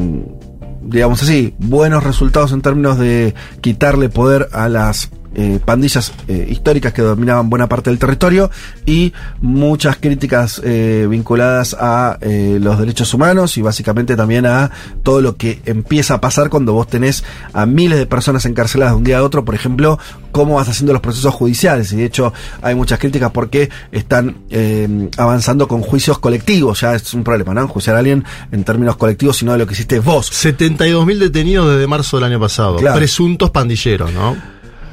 digamos 0.82 1.22
así, 1.22 1.54
buenos 1.58 2.02
resultados 2.02 2.52
en 2.52 2.62
términos 2.62 2.98
de 2.98 3.34
quitarle 3.60 4.08
poder 4.08 4.48
a 4.52 4.68
las 4.68 5.10
eh, 5.34 5.58
pandillas 5.64 6.12
eh, 6.28 6.46
históricas 6.50 6.92
que 6.92 7.02
dominaban 7.02 7.50
buena 7.50 7.68
parte 7.68 7.90
del 7.90 7.98
territorio 7.98 8.50
y 8.86 9.12
muchas 9.40 9.96
críticas 9.96 10.60
eh, 10.64 11.06
vinculadas 11.08 11.76
a 11.78 12.18
eh, 12.20 12.58
los 12.60 12.78
derechos 12.78 13.12
humanos 13.14 13.56
y 13.56 13.62
básicamente 13.62 14.16
también 14.16 14.46
a 14.46 14.70
todo 15.02 15.20
lo 15.20 15.36
que 15.36 15.60
empieza 15.66 16.14
a 16.14 16.20
pasar 16.20 16.48
cuando 16.48 16.72
vos 16.72 16.86
tenés 16.86 17.24
a 17.52 17.66
miles 17.66 17.98
de 17.98 18.06
personas 18.06 18.44
encarceladas 18.46 18.94
de 18.94 18.98
un 18.98 19.04
día 19.04 19.18
a 19.18 19.22
otro, 19.22 19.44
por 19.44 19.54
ejemplo, 19.54 19.98
cómo 20.30 20.54
vas 20.56 20.68
haciendo 20.68 20.92
los 20.92 21.02
procesos 21.02 21.34
judiciales 21.34 21.92
y 21.92 21.96
de 21.96 22.04
hecho 22.04 22.32
hay 22.60 22.74
muchas 22.74 22.98
críticas 22.98 23.30
porque 23.30 23.70
están 23.90 24.38
eh, 24.50 25.08
avanzando 25.16 25.68
con 25.68 25.82
juicios 25.82 26.18
colectivos, 26.18 26.80
ya 26.80 26.94
es 26.94 27.14
un 27.14 27.24
problema, 27.24 27.54
¿no? 27.54 27.62
Enjuiciar 27.62 27.96
a 27.96 28.00
alguien 28.00 28.24
en 28.50 28.64
términos 28.64 28.96
colectivos, 28.96 29.36
sino 29.36 29.52
de 29.52 29.58
lo 29.58 29.66
que 29.66 29.74
hiciste 29.74 30.00
vos. 30.00 30.30
72.000 30.32 31.18
detenidos 31.18 31.70
desde 31.72 31.86
marzo 31.86 32.16
del 32.16 32.24
año 32.24 32.40
pasado. 32.40 32.76
Claro. 32.76 32.96
Presuntos 32.96 33.50
pandilleros, 33.50 34.12
¿no? 34.12 34.36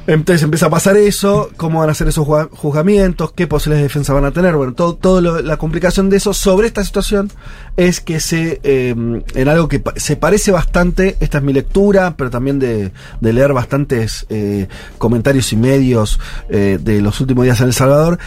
Entonces 0.06 0.42
empieza 0.42 0.66
a 0.66 0.70
pasar 0.70 0.96
eso, 0.96 1.50
cómo 1.56 1.80
van 1.80 1.90
a 1.90 1.94
ser 1.94 2.08
esos 2.08 2.26
juzga- 2.26 2.48
juzgamientos, 2.50 3.32
qué 3.32 3.46
posibilidades 3.46 3.82
de 3.84 3.88
defensa 3.88 4.12
van 4.12 4.24
a 4.24 4.32
tener. 4.32 4.56
Bueno, 4.56 4.72
todo, 4.74 4.96
todo 4.96 5.20
la 5.42 5.56
complicación 5.56 6.10
de 6.10 6.16
eso 6.16 6.32
sobre 6.34 6.66
esta 6.66 6.82
situación 6.84 7.30
es 7.76 8.00
que 8.00 8.18
se, 8.18 8.60
eh, 8.64 8.94
en 9.34 9.48
algo 9.48 9.68
que 9.68 9.82
se 9.96 10.16
parece 10.16 10.50
bastante, 10.52 11.16
esta 11.20 11.38
es 11.38 11.44
mi 11.44 11.52
lectura, 11.52 12.14
pero 12.16 12.30
también 12.30 12.58
de, 12.58 12.92
leer 13.20 13.52
bastantes 13.52 14.26
eh, 14.30 14.66
comentarios 14.98 15.52
y 15.52 15.56
medios 15.56 16.18
eh, 16.48 16.78
de 16.82 17.00
los 17.02 17.20
últimos 17.20 17.44
días 17.44 17.60
en 17.60 17.66
El 17.68 17.74
Salvador. 17.74 18.18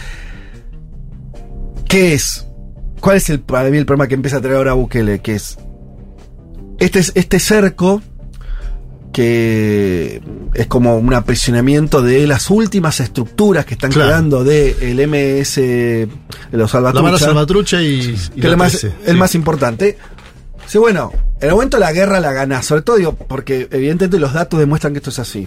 ¿Qué 1.88 2.14
es? 2.14 2.46
¿Cuál 3.00 3.16
es 3.18 3.28
el, 3.28 3.44
el 3.46 3.86
problema 3.86 4.08
que 4.08 4.14
empieza 4.14 4.38
a 4.38 4.40
tener 4.40 4.56
ahora 4.56 4.72
Bukele? 4.72 5.20
Que 5.20 5.34
es 5.34 5.58
este, 6.78 6.98
es- 7.00 7.12
este 7.14 7.38
cerco 7.38 8.00
que 9.14 10.20
es 10.54 10.66
como 10.66 10.96
un 10.98 11.14
aprisionamiento 11.14 12.02
de 12.02 12.26
las 12.26 12.50
últimas 12.50 12.98
estructuras 12.98 13.64
que 13.64 13.74
están 13.74 13.92
Claro. 13.92 14.08
quedando 14.10 14.42
del 14.42 14.98
MS, 15.08 15.54
de 15.60 16.08
los 16.50 16.74
La 16.74 16.80
mano 16.80 16.92
salvatrucha, 17.16 17.24
salvatrucha 17.24 17.80
y, 17.80 18.16
y 18.34 18.40
que 18.40 18.48
la 18.48 18.54
el 18.54 18.56
más, 18.56 18.72
13, 18.72 18.86
el 19.06 19.12
sí. 19.12 19.18
más 19.18 19.34
importante. 19.36 19.96
Sí, 20.66 20.78
bueno, 20.78 21.12
en 21.40 21.48
el 21.48 21.54
momento 21.54 21.76
de 21.76 21.82
la 21.82 21.92
guerra 21.92 22.18
la 22.18 22.32
ganás, 22.32 22.66
sobre 22.66 22.82
todo 22.82 22.96
digo, 22.96 23.14
porque 23.14 23.68
evidentemente 23.70 24.18
los 24.18 24.32
datos 24.32 24.58
demuestran 24.58 24.92
que 24.94 24.98
esto 24.98 25.10
es 25.10 25.20
así. 25.20 25.46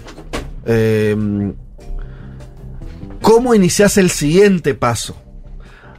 Eh, 0.66 1.54
¿Cómo 3.22 3.54
iniciás 3.54 3.98
el 3.98 4.10
siguiente 4.12 4.76
paso? 4.76 5.18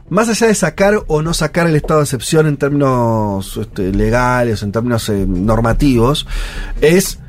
Más 0.09 0.27
allá 0.27 0.47
de 0.47 0.55
sacar 0.55 1.03
o 1.05 1.21
no 1.21 1.35
sacar 1.35 1.67
el 1.67 1.75
estado 1.75 1.99
de 1.99 2.05
excepción 2.05 2.47
en 2.47 2.57
términos 2.57 3.57
este, 3.57 3.91
legales, 3.93 4.63
en 4.63 4.71
términos 4.71 5.07
eh, 5.09 5.25
normativos, 5.27 6.25
es 6.81 7.19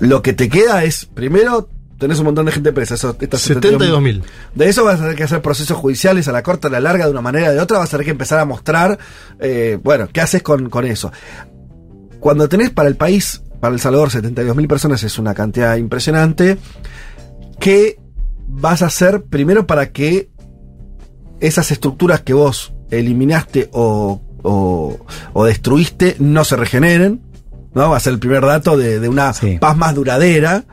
lo 0.00 0.22
que 0.22 0.32
te 0.32 0.48
queda 0.48 0.84
es, 0.84 1.04
primero, 1.04 1.68
tenés 1.98 2.18
un 2.18 2.24
montón 2.24 2.46
de 2.46 2.52
gente 2.52 2.72
presa. 2.72 2.94
Eso, 2.94 3.16
72.000. 3.16 4.22
De 4.54 4.68
eso 4.68 4.84
vas 4.84 4.96
a 4.96 5.02
tener 5.02 5.14
que 5.14 5.24
hacer 5.24 5.42
procesos 5.42 5.76
judiciales 5.76 6.26
a 6.26 6.32
la 6.32 6.42
corta, 6.42 6.68
a 6.68 6.70
la 6.70 6.80
larga, 6.80 7.04
de 7.04 7.12
una 7.12 7.20
manera 7.20 7.50
o 7.50 7.52
de 7.52 7.60
otra. 7.60 7.78
Vas 7.78 7.90
a 7.90 7.92
tener 7.92 8.06
que 8.06 8.10
empezar 8.10 8.38
a 8.40 8.44
mostrar, 8.44 8.98
eh, 9.38 9.78
bueno, 9.82 10.08
qué 10.12 10.20
haces 10.20 10.42
con, 10.42 10.70
con 10.70 10.86
eso. 10.86 11.12
Cuando 12.18 12.48
tenés 12.48 12.70
para 12.70 12.88
el 12.88 12.96
país, 12.96 13.42
para 13.60 13.74
El 13.74 13.80
Salvador, 13.80 14.10
72.000 14.10 14.66
personas 14.66 15.02
es 15.04 15.18
una 15.18 15.34
cantidad 15.34 15.76
impresionante. 15.76 16.56
¿Qué 17.60 17.98
vas 18.46 18.82
a 18.82 18.86
hacer 18.86 19.24
primero 19.24 19.66
para 19.66 19.92
que 19.92 20.30
esas 21.40 21.70
estructuras 21.70 22.22
que 22.22 22.32
vos 22.32 22.72
eliminaste 22.90 23.68
o, 23.72 24.22
o, 24.42 24.98
o 25.34 25.44
destruiste 25.44 26.16
no 26.18 26.44
se 26.44 26.56
regeneren? 26.56 27.29
¿No? 27.74 27.90
Va 27.90 27.96
a 27.96 28.00
ser 28.00 28.12
el 28.14 28.18
primer 28.18 28.44
dato 28.44 28.76
de, 28.76 29.00
de 29.00 29.08
una 29.08 29.32
Sí. 29.32 29.58
paz 29.60 29.76
más 29.76 29.94
duradera. 29.94 30.64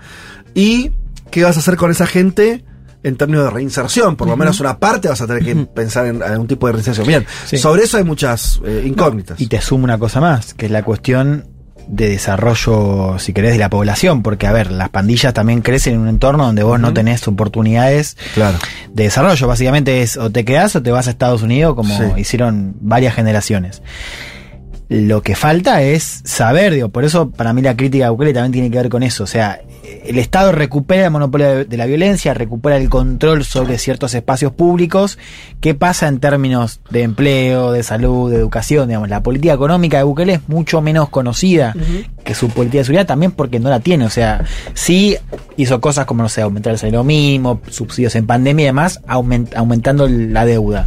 ¿Y 0.54 0.92
qué 1.32 1.44
vas 1.44 1.58
a 1.58 1.60
hacer 1.60 1.76
con 1.78 1.92
esa 1.92 2.08
gente 2.08 2.64
en 3.04 3.16
términos 3.16 3.44
de 3.46 3.50
reinserción? 3.52 4.16
Por 4.16 4.28
lo 4.28 4.36
menos 4.38 4.60
una 4.60 4.80
parte 4.80 5.08
vas 5.08 5.22
a 5.22 5.28
tener 5.28 5.44
que 5.44 5.56
pensar 5.56 6.08
en 6.08 6.24
algún 6.24 6.48
tipo 6.48 6.68
de 6.68 6.74
reinserción. 6.74 7.06
Bien, 7.08 7.26
Sí. 7.46 7.58
sobre 7.58 7.84
eso 7.84 7.98
hay 7.98 8.04
muchas 8.04 8.60
eh, 8.66 8.84
incógnitas. 8.86 9.40
Y 9.40 9.48
te 9.48 9.62
sumo 9.62 9.84
una 9.84 9.98
cosa 10.00 10.20
más, 10.20 10.54
que 10.54 10.66
es 10.66 10.72
la 10.72 10.84
cuestión 10.84 11.46
de 11.88 12.10
desarrollo, 12.10 13.18
si 13.18 13.32
querés, 13.32 13.54
de 13.54 13.60
la 13.60 13.70
población, 13.70 14.22
porque 14.22 14.46
a 14.46 14.52
ver, 14.52 14.72
las 14.72 14.90
pandillas 14.90 15.34
también 15.34 15.62
crecen 15.62 15.94
en 15.94 16.00
un 16.02 16.08
entorno 16.10 16.46
donde 16.46 16.62
vos 16.64 16.78
no 16.82 16.94
tenés 16.94 17.26
oportunidades 17.30 18.18
Claro. 18.34 18.58
de 18.94 19.04
desarrollo. 19.04 19.48
Básicamente 19.48 20.02
es 20.02 20.18
o 20.18 20.30
te 20.30 20.44
quedás 20.44 20.76
o 20.76 20.82
te 20.82 20.92
vas 20.92 21.08
a 21.08 21.12
Estados 21.12 21.44
Unidos, 21.44 21.76
como 21.76 21.96
Sí. 21.98 22.04
hicieron 22.20 22.76
varias 22.82 23.16
generaciones. 23.16 23.82
Lo 24.90 25.22
que 25.22 25.36
falta 25.36 25.82
es 25.82 26.22
saber, 26.24 26.74
digo, 26.74 26.88
por 26.88 27.04
eso 27.04 27.30
para 27.30 27.52
mí 27.52 27.62
la 27.62 27.76
crítica 27.76 28.08
a 28.08 28.10
Bukele 28.10 28.34
también 28.34 28.54
tiene 28.54 28.72
que 28.72 28.78
ver 28.78 28.88
con 28.90 29.04
eso. 29.04 29.26
O 29.26 29.28
sea, 29.28 29.60
el 30.06 30.18
Estado 30.18 30.54
recupera 30.54 31.04
el 31.04 31.12
monopolio 31.12 31.66
de, 31.66 31.78
la 31.78 31.86
violencia, 31.86 32.34
recupera 32.34 32.78
el 32.78 32.88
control 32.88 33.44
sobre 33.44 33.78
ciertos 33.80 34.14
espacios 34.14 34.54
públicos. 34.54 35.18
¿Qué 35.60 35.76
pasa 35.76 36.08
en 36.08 36.22
términos 36.22 36.80
de 36.90 37.04
empleo, 37.04 37.74
de 37.74 37.84
salud, 37.84 38.32
de 38.32 38.38
educación? 38.38 38.88
Digamos, 38.88 39.10
la 39.10 39.22
política 39.24 39.54
económica 39.54 39.98
de 39.98 40.04
Bukele 40.04 40.34
es 40.36 40.48
mucho 40.48 40.82
menos 40.82 41.10
conocida 41.10 41.76
que 42.24 42.34
su 42.34 42.48
política 42.50 42.78
de 42.80 42.86
seguridad 42.86 43.06
también 43.08 43.34
porque 43.34 43.60
no 43.60 43.70
la 43.70 43.82
tiene. 43.82 44.06
O 44.06 44.10
sea, 44.10 44.46
sí 44.74 45.18
hizo 45.58 45.82
cosas 45.82 46.06
como, 46.06 46.24
no 46.24 46.30
sé, 46.30 46.42
aumentar 46.44 46.72
el 46.72 46.80
salario 46.80 47.04
mínimo, 47.04 47.60
subsidios 47.70 48.16
en 48.16 48.26
pandemia 48.26 48.64
y 48.64 48.68
demás, 48.68 49.02
aument- 49.06 49.54
aumentando 49.54 50.08
la 50.08 50.46
deuda. 50.46 50.86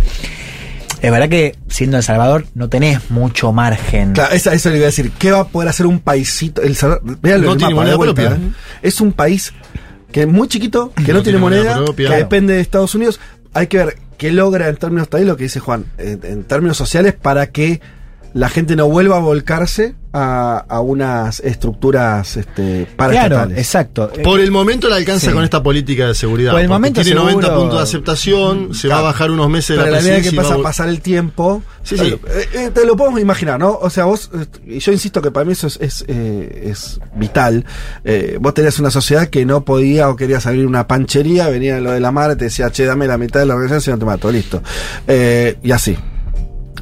Es 1.02 1.10
verdad 1.10 1.28
que 1.28 1.56
siendo 1.68 1.96
El 1.96 2.02
Salvador 2.02 2.46
no 2.54 2.68
tenés 2.68 3.10
mucho 3.10 3.52
margen. 3.52 4.12
Claro, 4.12 4.34
esa- 4.34 4.52
eso 4.52 4.68
le 4.70 4.76
iba 4.76 4.84
a 4.84 4.86
decir. 4.86 5.10
¿Qué 5.12 5.30
va 5.32 5.40
a 5.40 5.48
poder 5.48 5.68
hacer 5.68 5.86
un 5.86 5.98
paisito? 6.00 6.60
El 6.62 6.76
Salvador, 6.76 7.18
véanlo 7.22 7.46
No 7.46 7.52
el 7.52 7.58
tiene 7.58 7.74
mapa, 7.74 7.82
moneda 7.82 7.96
vuelta, 7.96 8.14
propia. 8.22 8.36
¿eh? 8.36 8.50
Es 8.82 9.00
un 9.00 9.12
país 9.12 9.52
que 10.12 10.22
es 10.22 10.28
muy 10.28 10.46
chiquito, 10.48 10.92
que 10.94 11.12
no, 11.12 11.18
No 11.18 11.22
tiene 11.22 11.22
tiene 11.22 11.38
moneda 11.38 11.62
moneda, 11.62 11.84
propia. 11.86 12.08
que 12.10 12.16
depende 12.16 12.54
de 12.54 12.60
Estados 12.60 12.94
Unidos. 12.94 13.18
Hay 13.54 13.66
que 13.68 13.78
ver 13.78 13.96
qué 14.18 14.30
logra 14.32 14.68
en 14.68 14.76
términos 14.76 15.08
también 15.08 15.28
lo 15.28 15.36
que 15.36 15.44
dice 15.44 15.58
Juan, 15.60 15.86
en, 15.98 16.20
en 16.22 16.44
términos 16.44 16.76
sociales, 16.76 17.14
para 17.14 17.46
que 17.46 17.80
la 18.34 18.48
gente 18.48 18.76
no 18.76 18.88
vuelva 18.88 19.16
a 19.16 19.20
volcarse 19.20 19.94
a, 20.12 20.58
a 20.68 20.80
unas 20.80 21.38
estructuras 21.40 22.36
este, 22.36 22.86
claro, 22.86 22.96
paraestatales. 22.96 23.58
exacto. 23.58 24.10
Por 24.24 24.40
el 24.40 24.50
momento 24.50 24.88
le 24.88 24.96
alcanza 24.96 25.28
Sí. 25.28 25.32
con 25.32 25.44
esta 25.44 25.62
política 25.62 26.08
de 26.08 26.14
seguridad. 26.14 26.50
Por 26.52 26.60
el 26.60 26.68
momento 26.68 27.02
tiene 27.02 27.20
90 27.20 27.42
seguro- 27.46 27.60
puntos 27.60 27.78
de 27.78 27.82
aceptación, 27.84 28.74
se 28.74 28.88
va 28.88 28.98
a 28.98 29.02
bajar 29.02 29.30
unos 29.30 29.48
meses 29.48 29.76
de 29.76 29.82
Pero 29.82 29.90
la 29.92 29.96
la 29.98 30.02
medida 30.02 30.16
que 30.16 30.22
presidencia. 30.22 30.48
y 30.48 30.48
pasa 30.50 30.60
a 30.60 30.62
pasar 30.64 30.88
el 30.88 31.00
tiempo, 31.00 31.62
Sí, 31.84 31.96
sí. 31.96 32.06
eh, 32.26 32.48
eh, 32.54 32.70
te 32.74 32.84
lo 32.84 32.96
podemos 32.96 33.20
imaginar, 33.20 33.60
¿no? 33.60 33.78
O 33.80 33.88
sea, 33.88 34.04
vos, 34.06 34.30
eh, 34.34 34.46
y 34.66 34.78
yo 34.80 34.90
insisto 34.92 35.22
que 35.22 35.30
para 35.30 35.44
mí 35.44 35.52
eso 35.52 35.68
es, 35.68 35.78
es, 35.80 36.04
eh, 36.08 36.64
es 36.70 36.98
vital. 37.14 37.64
Eh, 38.04 38.36
vos 38.40 38.52
tenías 38.54 38.78
una 38.80 38.90
sociedad 38.90 39.28
que 39.28 39.44
no 39.46 39.64
podía 39.64 40.08
o 40.08 40.16
querías 40.16 40.44
abrir 40.46 40.66
una 40.66 40.88
panchería, 40.88 41.48
venía 41.48 41.78
lo 41.78 41.92
de 41.92 42.00
la 42.00 42.10
madre, 42.10 42.34
te 42.36 42.44
decía, 42.46 42.70
che, 42.70 42.84
dame 42.84 43.06
la 43.06 43.16
mitad 43.16 43.38
de 43.40 43.46
la 43.46 43.54
organización, 43.54 43.80
si 43.82 43.90
no 43.92 43.98
te 43.98 44.04
mato, 44.06 44.30
listo. 44.32 44.60
Eh, 45.06 45.56
y 45.62 45.70
así. 45.70 45.96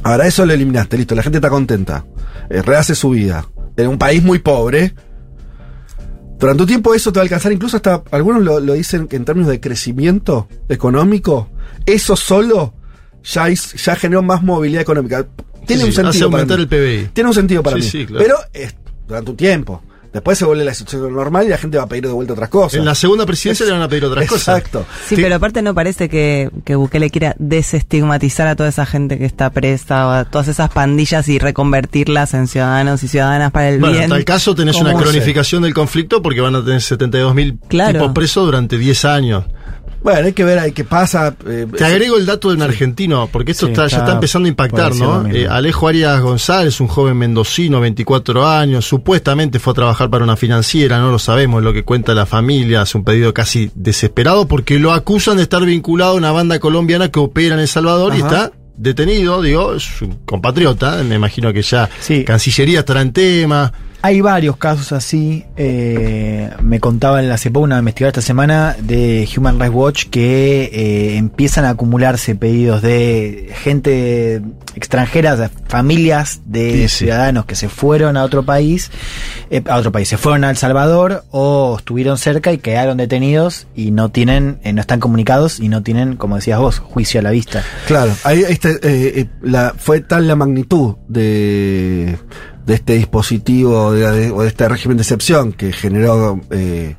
Ahora 0.02 0.26
eso 0.26 0.46
lo 0.46 0.52
eliminaste, 0.52 0.96
listo, 0.96 1.14
la 1.14 1.22
gente 1.22 1.38
está 1.38 1.48
contenta. 1.50 2.04
Eh, 2.50 2.62
rehace 2.62 2.94
su 2.94 3.10
vida. 3.10 3.44
En 3.76 3.88
un 3.88 3.98
país 3.98 4.22
muy 4.22 4.38
pobre. 4.38 4.94
Durante 6.38 6.62
un 6.62 6.68
tiempo 6.68 6.94
eso 6.94 7.12
te 7.12 7.18
va 7.18 7.22
a 7.22 7.24
alcanzar, 7.24 7.50
incluso 7.52 7.76
hasta 7.76 8.02
algunos 8.12 8.42
lo, 8.42 8.60
lo 8.60 8.74
dicen 8.74 9.08
que 9.08 9.16
en 9.16 9.24
términos 9.24 9.50
de 9.50 9.58
crecimiento 9.60 10.48
económico, 10.68 11.50
eso 11.84 12.14
solo 12.14 12.74
ya, 13.24 13.48
es- 13.48 13.74
ya 13.84 13.96
generó 13.96 14.22
más 14.22 14.42
movilidad 14.42 14.82
económica. 14.82 15.26
Tiene 15.66 15.82
Sí, 15.82 15.88
un 15.88 15.92
sí, 15.94 16.00
hace 16.00 16.12
sentido 16.12 16.30
para 16.30 16.42
aumentar 16.44 16.58
mí. 16.58 16.62
el 16.62 16.68
PBI. 16.68 17.10
Tiene 17.12 17.28
un 17.28 17.34
sentido 17.34 17.62
para 17.62 17.76
Sí, 17.78 17.82
mí. 17.82 17.88
sí, 17.90 18.06
claro. 18.06 18.24
Pero 18.24 18.36
es 18.52 18.74
durante 19.06 19.30
un 19.32 19.36
tiempo. 19.36 19.82
Después 20.12 20.38
se 20.38 20.44
vuelve 20.46 20.64
la 20.64 20.72
situación 20.74 21.12
normal 21.12 21.46
y 21.46 21.50
la 21.50 21.58
gente 21.58 21.76
va 21.76 21.84
a 21.84 21.86
pedir 21.86 22.06
de 22.06 22.12
vuelta 22.12 22.32
otras 22.32 22.48
cosas. 22.48 22.78
En 22.78 22.84
la 22.84 22.94
segunda 22.94 23.26
presidencia 23.26 23.66
le 23.66 23.72
van 23.72 23.82
a 23.82 23.88
pedir 23.88 24.06
otras 24.06 24.26
cosas. 24.26 24.56
Exacto. 24.58 24.86
Sí, 25.06 25.16
pero 25.16 25.34
aparte 25.36 25.60
no 25.62 25.74
parece 25.74 26.08
que, 26.08 26.50
que 26.64 26.76
Bukele 26.76 27.10
quiera 27.10 27.34
desestigmatizar 27.38 28.46
a 28.48 28.56
toda 28.56 28.68
esa 28.70 28.86
gente 28.86 29.18
que 29.18 29.26
está 29.26 29.50
presa 29.50 30.06
o 30.06 30.10
a 30.10 30.24
todas 30.24 30.48
esas 30.48 30.70
pandillas 30.70 31.28
y 31.28 31.38
reconvertirlas 31.38 32.32
en 32.34 32.48
ciudadanos 32.48 33.02
y 33.02 33.08
ciudadanas 33.08 33.52
para 33.52 33.68
el 33.68 33.78
Bueno, 33.80 33.92
bien. 33.92 34.04
en 34.04 34.10
tal 34.10 34.24
caso 34.24 34.54
tenés 34.54 34.76
una 34.76 34.94
cronificación 34.94 35.62
del 35.62 35.74
conflicto 35.74 36.22
porque 36.22 36.40
van 36.40 36.54
a 36.54 36.64
tener 36.64 36.80
72.000 36.80 37.58
Claro. 37.68 37.92
tipos 38.00 38.12
presos 38.14 38.46
durante 38.46 38.78
10 38.78 39.04
años. 39.04 39.44
Bueno, 40.02 40.26
hay 40.26 40.32
que 40.32 40.44
ver 40.44 40.58
ahí 40.60 40.72
qué 40.72 40.84
pasa. 40.84 41.34
eh, 41.46 41.66
Te 41.76 41.84
agrego 41.84 42.16
el 42.16 42.24
dato 42.24 42.50
de 42.50 42.54
un 42.56 42.62
argentino, 42.62 43.28
porque 43.32 43.50
esto 43.52 43.66
Sí, 43.66 43.72
está- 43.72 43.88
ya 43.88 43.98
está 43.98 44.12
empezando 44.12 44.46
a 44.46 44.48
impactar, 44.50 44.94
¿no? 44.94 45.26
Eh, 45.26 45.46
Alejo 45.48 45.88
Arias 45.88 46.20
González, 46.20 46.80
un 46.80 46.86
joven 46.86 47.16
mendocino, 47.16 47.80
24 47.80 48.46
años, 48.46 48.86
supuestamente 48.86 49.58
fue 49.58 49.72
a 49.72 49.74
trabajar 49.74 50.08
para 50.08 50.22
una 50.24 50.36
financiera, 50.36 50.98
no 51.00 51.10
lo 51.10 51.18
sabemos, 51.18 51.62
lo 51.62 51.72
que 51.72 51.82
cuenta 51.84 52.14
la 52.14 52.26
familia, 52.26 52.82
hace 52.82 52.96
un 52.96 53.04
pedido 53.04 53.34
casi 53.34 53.70
desesperado, 53.74 54.46
porque 54.46 54.78
lo 54.78 54.92
acusan 54.92 55.36
de 55.36 55.42
estar 55.42 55.64
vinculado 55.64 56.12
a 56.12 56.16
una 56.16 56.30
banda 56.32 56.58
colombiana 56.60 57.08
que 57.10 57.18
opera 57.18 57.54
en 57.54 57.60
El 57.60 57.68
Salvador 57.68 58.14
y 58.14 58.18
está 58.18 58.52
detenido, 58.76 59.42
digo, 59.42 59.74
es 59.74 60.00
un 60.02 60.14
compatriota, 60.24 61.02
me 61.02 61.16
imagino 61.16 61.52
que 61.52 61.62
ya 61.62 61.90
Sí. 62.00 62.22
Cancillería 62.24 62.80
estará 62.80 63.00
en 63.02 63.12
tema. 63.12 63.72
Hay 64.00 64.20
varios 64.20 64.56
casos 64.56 64.92
así. 64.92 65.44
eh, 65.56 66.50
me 66.62 66.78
contaba 66.78 67.20
en 67.20 67.28
la 67.28 67.36
CEPO, 67.36 67.60
una 67.60 67.78
investigadora 67.80 68.10
esta 68.10 68.22
semana 68.26 68.76
de 68.80 69.28
Human 69.36 69.58
Rights 69.58 69.74
Watch, 69.74 70.04
que 70.08 70.64
eh, 70.72 71.16
empiezan 71.16 71.64
a 71.64 71.70
acumularse 71.70 72.36
pedidos 72.36 72.80
de 72.80 73.52
gente 73.62 74.40
extranjera, 74.76 75.34
de 75.34 75.48
familias 75.66 76.42
de 76.46 76.70
Sí, 76.72 76.88
sí. 76.88 76.96
ciudadanos 77.04 77.44
que 77.44 77.56
se 77.56 77.68
fueron 77.68 78.16
a 78.16 78.22
otro 78.22 78.44
país, 78.44 78.92
eh, 79.50 79.62
a 79.68 79.76
otro 79.76 79.90
país, 79.90 80.08
se 80.08 80.16
fueron 80.16 80.44
a 80.44 80.50
El 80.50 80.56
Salvador 80.56 81.24
o 81.32 81.76
estuvieron 81.78 82.18
cerca 82.18 82.52
y 82.52 82.58
quedaron 82.58 82.98
detenidos 82.98 83.66
y 83.74 83.90
no 83.90 84.10
tienen, 84.10 84.60
eh, 84.62 84.72
no 84.72 84.80
están 84.80 85.00
comunicados 85.00 85.58
y 85.58 85.68
no 85.68 85.82
tienen, 85.82 86.14
como 86.16 86.36
decías 86.36 86.60
vos, 86.60 86.78
juicio 86.78 87.18
a 87.18 87.24
la 87.24 87.32
vista. 87.32 87.64
Claro, 87.88 88.12
ahí 88.22 88.44
este, 88.48 89.28
la, 89.42 89.74
fue 89.76 90.00
tal 90.02 90.28
la 90.28 90.36
magnitud 90.36 90.94
de, 91.08 92.16
de 92.68 92.74
este 92.74 92.92
dispositivo 92.94 93.92
de- 93.92 94.30
o 94.30 94.42
de 94.42 94.48
este 94.48 94.68
régimen 94.68 94.96
de 94.98 95.02
excepción 95.02 95.52
que 95.52 95.72
generó 95.72 96.38
eh, 96.50 96.94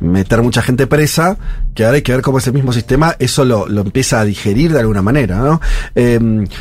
meter 0.00 0.42
mucha 0.42 0.62
gente 0.62 0.86
presa, 0.88 1.38
que 1.74 1.84
ahora 1.84 1.94
hay 1.96 2.02
que 2.02 2.10
ver 2.12 2.22
cómo 2.22 2.38
ese 2.38 2.50
mismo 2.50 2.72
sistema 2.72 3.14
eso 3.20 3.44
lo, 3.44 3.68
lo 3.68 3.82
empieza 3.82 4.18
a 4.20 4.24
digerir 4.24 4.72
de 4.72 4.80
alguna 4.80 5.00
manera, 5.00 5.38
¿no? 5.38 5.60
Eh, 5.94 6.18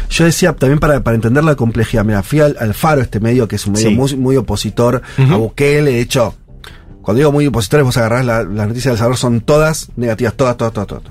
yo 0.10 0.26
decía 0.26 0.54
también 0.54 0.80
para, 0.80 1.02
para 1.04 1.16
entender 1.16 1.44
la 1.44 1.56
complejidad, 1.56 2.06
mira, 2.06 2.22
fui 2.24 2.40
al, 2.40 2.56
al 2.60 2.74
Faro, 2.76 3.02
este 3.02 3.20
medio 3.20 3.48
que 3.48 3.56
es 3.56 3.66
un 3.66 3.74
medio 3.74 3.90
Sí. 3.90 3.96
muy, 3.96 4.16
muy 4.16 4.38
opositor 4.38 5.02
a 5.18 5.36
Bukele, 5.38 5.92
de 5.92 6.02
hecho, 6.02 6.36
cuando 7.02 7.18
digo 7.18 7.32
muy 7.32 7.48
opositores, 7.48 7.84
vos 7.84 7.98
agarrás 7.98 8.24
la- 8.24 8.44
las 8.44 8.68
noticias 8.68 8.92
del 8.94 8.98
Salvador, 9.00 9.18
son 9.18 9.42
todas 9.42 9.90
negativas, 9.96 10.36
todas, 10.36 10.56
todas, 10.56 10.72
todas, 10.72 10.88
todas. 10.88 11.04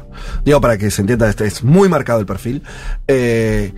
Digo 0.44 0.60
para 0.60 0.78
que 0.78 0.88
se 0.92 1.00
entienda, 1.00 1.28
este 1.28 1.46
es 1.46 1.64
muy 1.64 1.88
marcado 1.88 2.20
el 2.20 2.26
perfil. 2.26 2.62
Eh, 3.08 3.72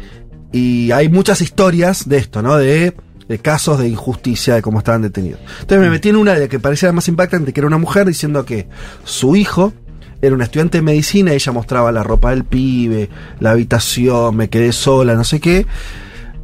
y 0.52 0.91
hay 0.91 1.09
muchas 1.09 1.41
historias 1.41 2.07
de 2.07 2.19
esto, 2.19 2.43
¿no? 2.43 2.59
De, 2.59 2.95
de 3.29 3.38
casos 3.38 3.79
de 3.79 3.88
injusticia, 3.88 4.55
de 4.55 4.62
cómo 4.62 4.79
estaban 4.79 5.02
detenidos. 5.02 5.41
Entonces 5.61 5.81
me 5.81 5.91
metí 5.91 6.09
en 6.09 6.17
una 6.17 6.35
de 6.35 6.49
que 6.49 6.59
parecía 6.59 6.88
la 6.88 6.93
más 6.93 7.09
impactante, 7.09 7.52
que 7.52 7.61
era 7.61 7.67
una 7.67 7.79
mujer 7.79 8.07
diciendo 8.07 8.45
que 8.45 8.69
su 9.05 9.37
hijo 9.37 9.73
era 10.21 10.35
una 10.35 10.45
estudiante 10.45 10.79
de 10.79 10.83
medicina, 10.83 11.33
ella 11.33 11.52
mostraba 11.52 11.91
la 11.91 12.05
ropa 12.05 12.31
del 12.31 12.45
pibe, 12.45 13.09
la 13.41 13.50
habitación, 13.50 14.37
me 14.37 14.49
quedé 14.49 14.73
sola, 14.73 15.14
no 15.14 15.25
sé 15.25 15.41
qué. 15.41 15.67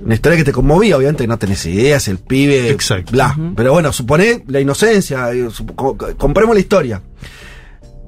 Una 0.05 0.15
historia 0.15 0.37
que 0.37 0.45
te 0.45 0.53
conmovía, 0.53 0.97
obviamente 0.97 1.27
no 1.27 1.39
tenés 1.39 1.65
idea 1.67 1.99
si 2.01 2.11
el 2.11 2.19
pibe. 2.19 2.71
Exacto. 2.71 3.13
Bla. 3.13 3.37
Pero 3.57 3.73
bueno, 3.73 3.93
supone 3.93 4.45
la 4.49 4.61
inocencia, 4.61 5.33
eh, 5.33 5.49
compremos 6.17 6.55
la 6.55 6.61
historia. 6.61 7.03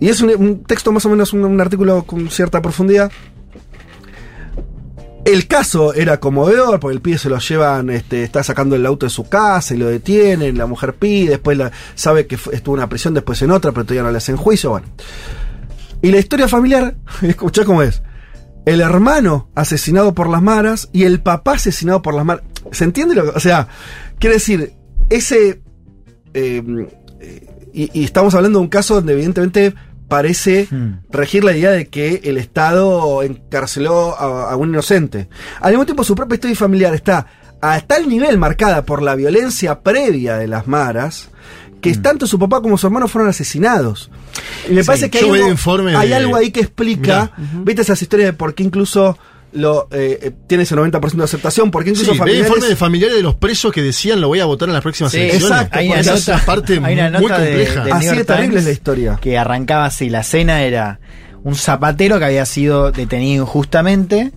Y 0.01 0.09
es 0.09 0.21
un, 0.21 0.31
un 0.31 0.65
texto 0.65 0.93
más 0.93 1.05
o 1.07 1.11
menos, 1.11 1.33
un, 1.33 1.45
un 1.45 1.61
artículo 1.61 2.03
con 2.05 2.29
cierta 2.31 2.63
profundidad. 2.63 3.11
El 5.25 5.47
caso 5.47 5.93
era 5.93 6.19
conmovedor, 6.19 6.81
porque 6.81 6.95
el 6.95 7.03
pibe 7.03 7.19
se 7.19 7.29
lo 7.29 7.39
llevan, 7.39 7.91
este, 7.91 8.23
está 8.23 8.43
sacando 8.43 8.75
el 8.75 8.87
auto 8.87 9.07
de 9.07 9.11
su 9.11 9.29
casa 9.29 9.75
y 9.75 9.79
lo 9.79 9.87
detienen, 9.87 10.57
la 10.57 10.67
mujer 10.67 10.95
pide, 10.95 11.31
después 11.31 11.59
la, 11.59 11.71
sabe 11.95 12.27
que 12.27 12.37
estuvo 12.37 12.75
en 12.75 12.81
una 12.81 12.89
prisión, 12.89 13.13
después 13.13 13.41
en 13.43 13.51
otra, 13.51 13.73
pero 13.73 13.85
todavía 13.85 14.03
no 14.05 14.11
le 14.11 14.19
hacen 14.19 14.37
juicio, 14.37 14.71
bueno. 14.71 14.87
Y 16.03 16.11
la 16.11 16.19
historia 16.19 16.49
familiar, 16.49 16.97
escuchá 17.23 17.65
cómo 17.65 17.83
es. 17.83 18.03
El 18.65 18.81
hermano 18.81 19.51
asesinado 19.55 20.15
por 20.15 20.29
las 20.29 20.43
maras 20.43 20.89
y 20.93 21.05
el 21.05 21.21
papá 21.21 21.53
asesinado 21.53 22.03
por 22.03 22.15
las 22.15 22.25
maras. 22.25 22.45
¿Se 22.73 22.85
entiende 22.85 23.15
lo 23.15 23.25
que.? 23.25 23.31
O 23.31 23.41
sea, 23.41 23.69
quiere 24.19 24.37
decir, 24.37 24.75
ese. 25.09 25.63
eh, 26.35 26.63
eh, 27.21 27.47
y, 27.73 28.01
y 28.01 28.05
estamos 28.05 28.35
hablando 28.35 28.59
de 28.59 28.65
un 28.65 28.69
caso 28.69 28.97
donde, 28.97 29.13
evidentemente, 29.13 29.75
parece 30.11 30.69
Hmm. 30.71 31.01
regir 31.11 31.43
la 31.45 31.57
idea 31.57 31.71
de 31.71 31.87
que 31.89 32.21
el 32.25 32.37
Estado 32.37 33.23
encarceló 33.23 34.15
a, 34.19 34.51
a 34.53 34.57
un 34.57 34.69
inocente. 34.69 35.29
Al 35.63 35.71
mismo 35.73 35.87
tiempo, 35.87 36.05
su 36.05 36.15
propia 36.15 36.35
historia 36.35 36.57
familiar 36.57 36.93
está 36.95 37.27
a 37.63 37.81
tal 37.81 38.09
nivel 38.09 38.37
marcada 38.37 38.85
por 38.85 39.01
la 39.03 39.15
violencia 39.15 39.81
previa 39.81 40.37
de 40.37 40.49
las 40.49 40.67
maras 40.67 41.31
que 41.81 41.95
Mm. 41.95 42.03
tanto 42.03 42.27
su 42.27 42.39
papá 42.39 42.61
como 42.61 42.77
su 42.77 42.87
hermano 42.87 43.09
fueron 43.09 43.31
asesinados. 43.31 44.11
Y 44.69 44.73
me 44.75 44.83
Sí, 44.83 44.87
parece 44.87 45.09
que 45.11 45.19
hay, 45.19 45.25
algo, 45.31 45.35
hay 45.99 46.09
de- 46.09 46.15
algo 46.15 46.37
ahí 46.37 46.51
que 46.51 46.61
explica, 46.61 47.33
Mirá. 47.39 47.63
viste 47.65 47.83
esas 47.83 48.03
historias 48.03 48.27
de 48.29 48.33
por 48.35 48.55
qué 48.55 48.63
incluso 48.65 49.17
lo 49.53 49.89
eh, 49.91 50.19
eh, 50.23 50.31
tiene 50.47 50.63
ese 50.63 50.77
90% 50.77 51.11
de 51.17 51.25
aceptación, 51.25 51.71
por 51.71 51.83
qué 51.85 51.91
incluso 51.91 52.13
Sí, 52.13 52.19
ve 52.19 52.19
familiares... 52.19 52.47
informes 52.49 52.69
de 52.71 52.77
familiares 52.77 53.17
de 53.17 53.23
los 53.23 53.35
presos 53.35 53.73
que 53.73 53.83
decían 53.83 54.21
lo 54.21 54.29
voy 54.29 54.41
a 54.41 54.45
votar 54.45 54.69
en 54.69 54.75
las 54.75 54.83
próximas 54.83 55.11
Sí, 55.13 55.19
elecciones. 55.19 55.51
exacto, 55.51 55.79
Hay 55.79 55.89
una 55.91 56.01
Esa 56.01 56.15
nota- 56.15 56.37
es 56.37 56.43
parte 56.45 56.73
hay 56.75 56.79
una 56.95 57.11
muy 57.11 57.23
nota 57.23 57.39
de- 57.41 57.47
compleja. 57.49 57.85
del 57.85 57.93
Así 57.93 58.07
New 58.07 58.15
de 58.17 58.25
terrible 58.25 58.59
es 58.61 58.65
la 58.65 58.71
historia. 58.71 59.19
que 59.21 59.39
arrancaba 59.39 59.87
así, 59.87 60.09
la 60.09 60.21
escena 60.21 60.63
era 60.63 61.01
un 61.43 61.55
zapatero 61.57 62.19
que 62.19 62.25
había 62.27 62.45
sido 62.47 62.93
detenido 62.93 63.43
injustamente, 63.45 64.31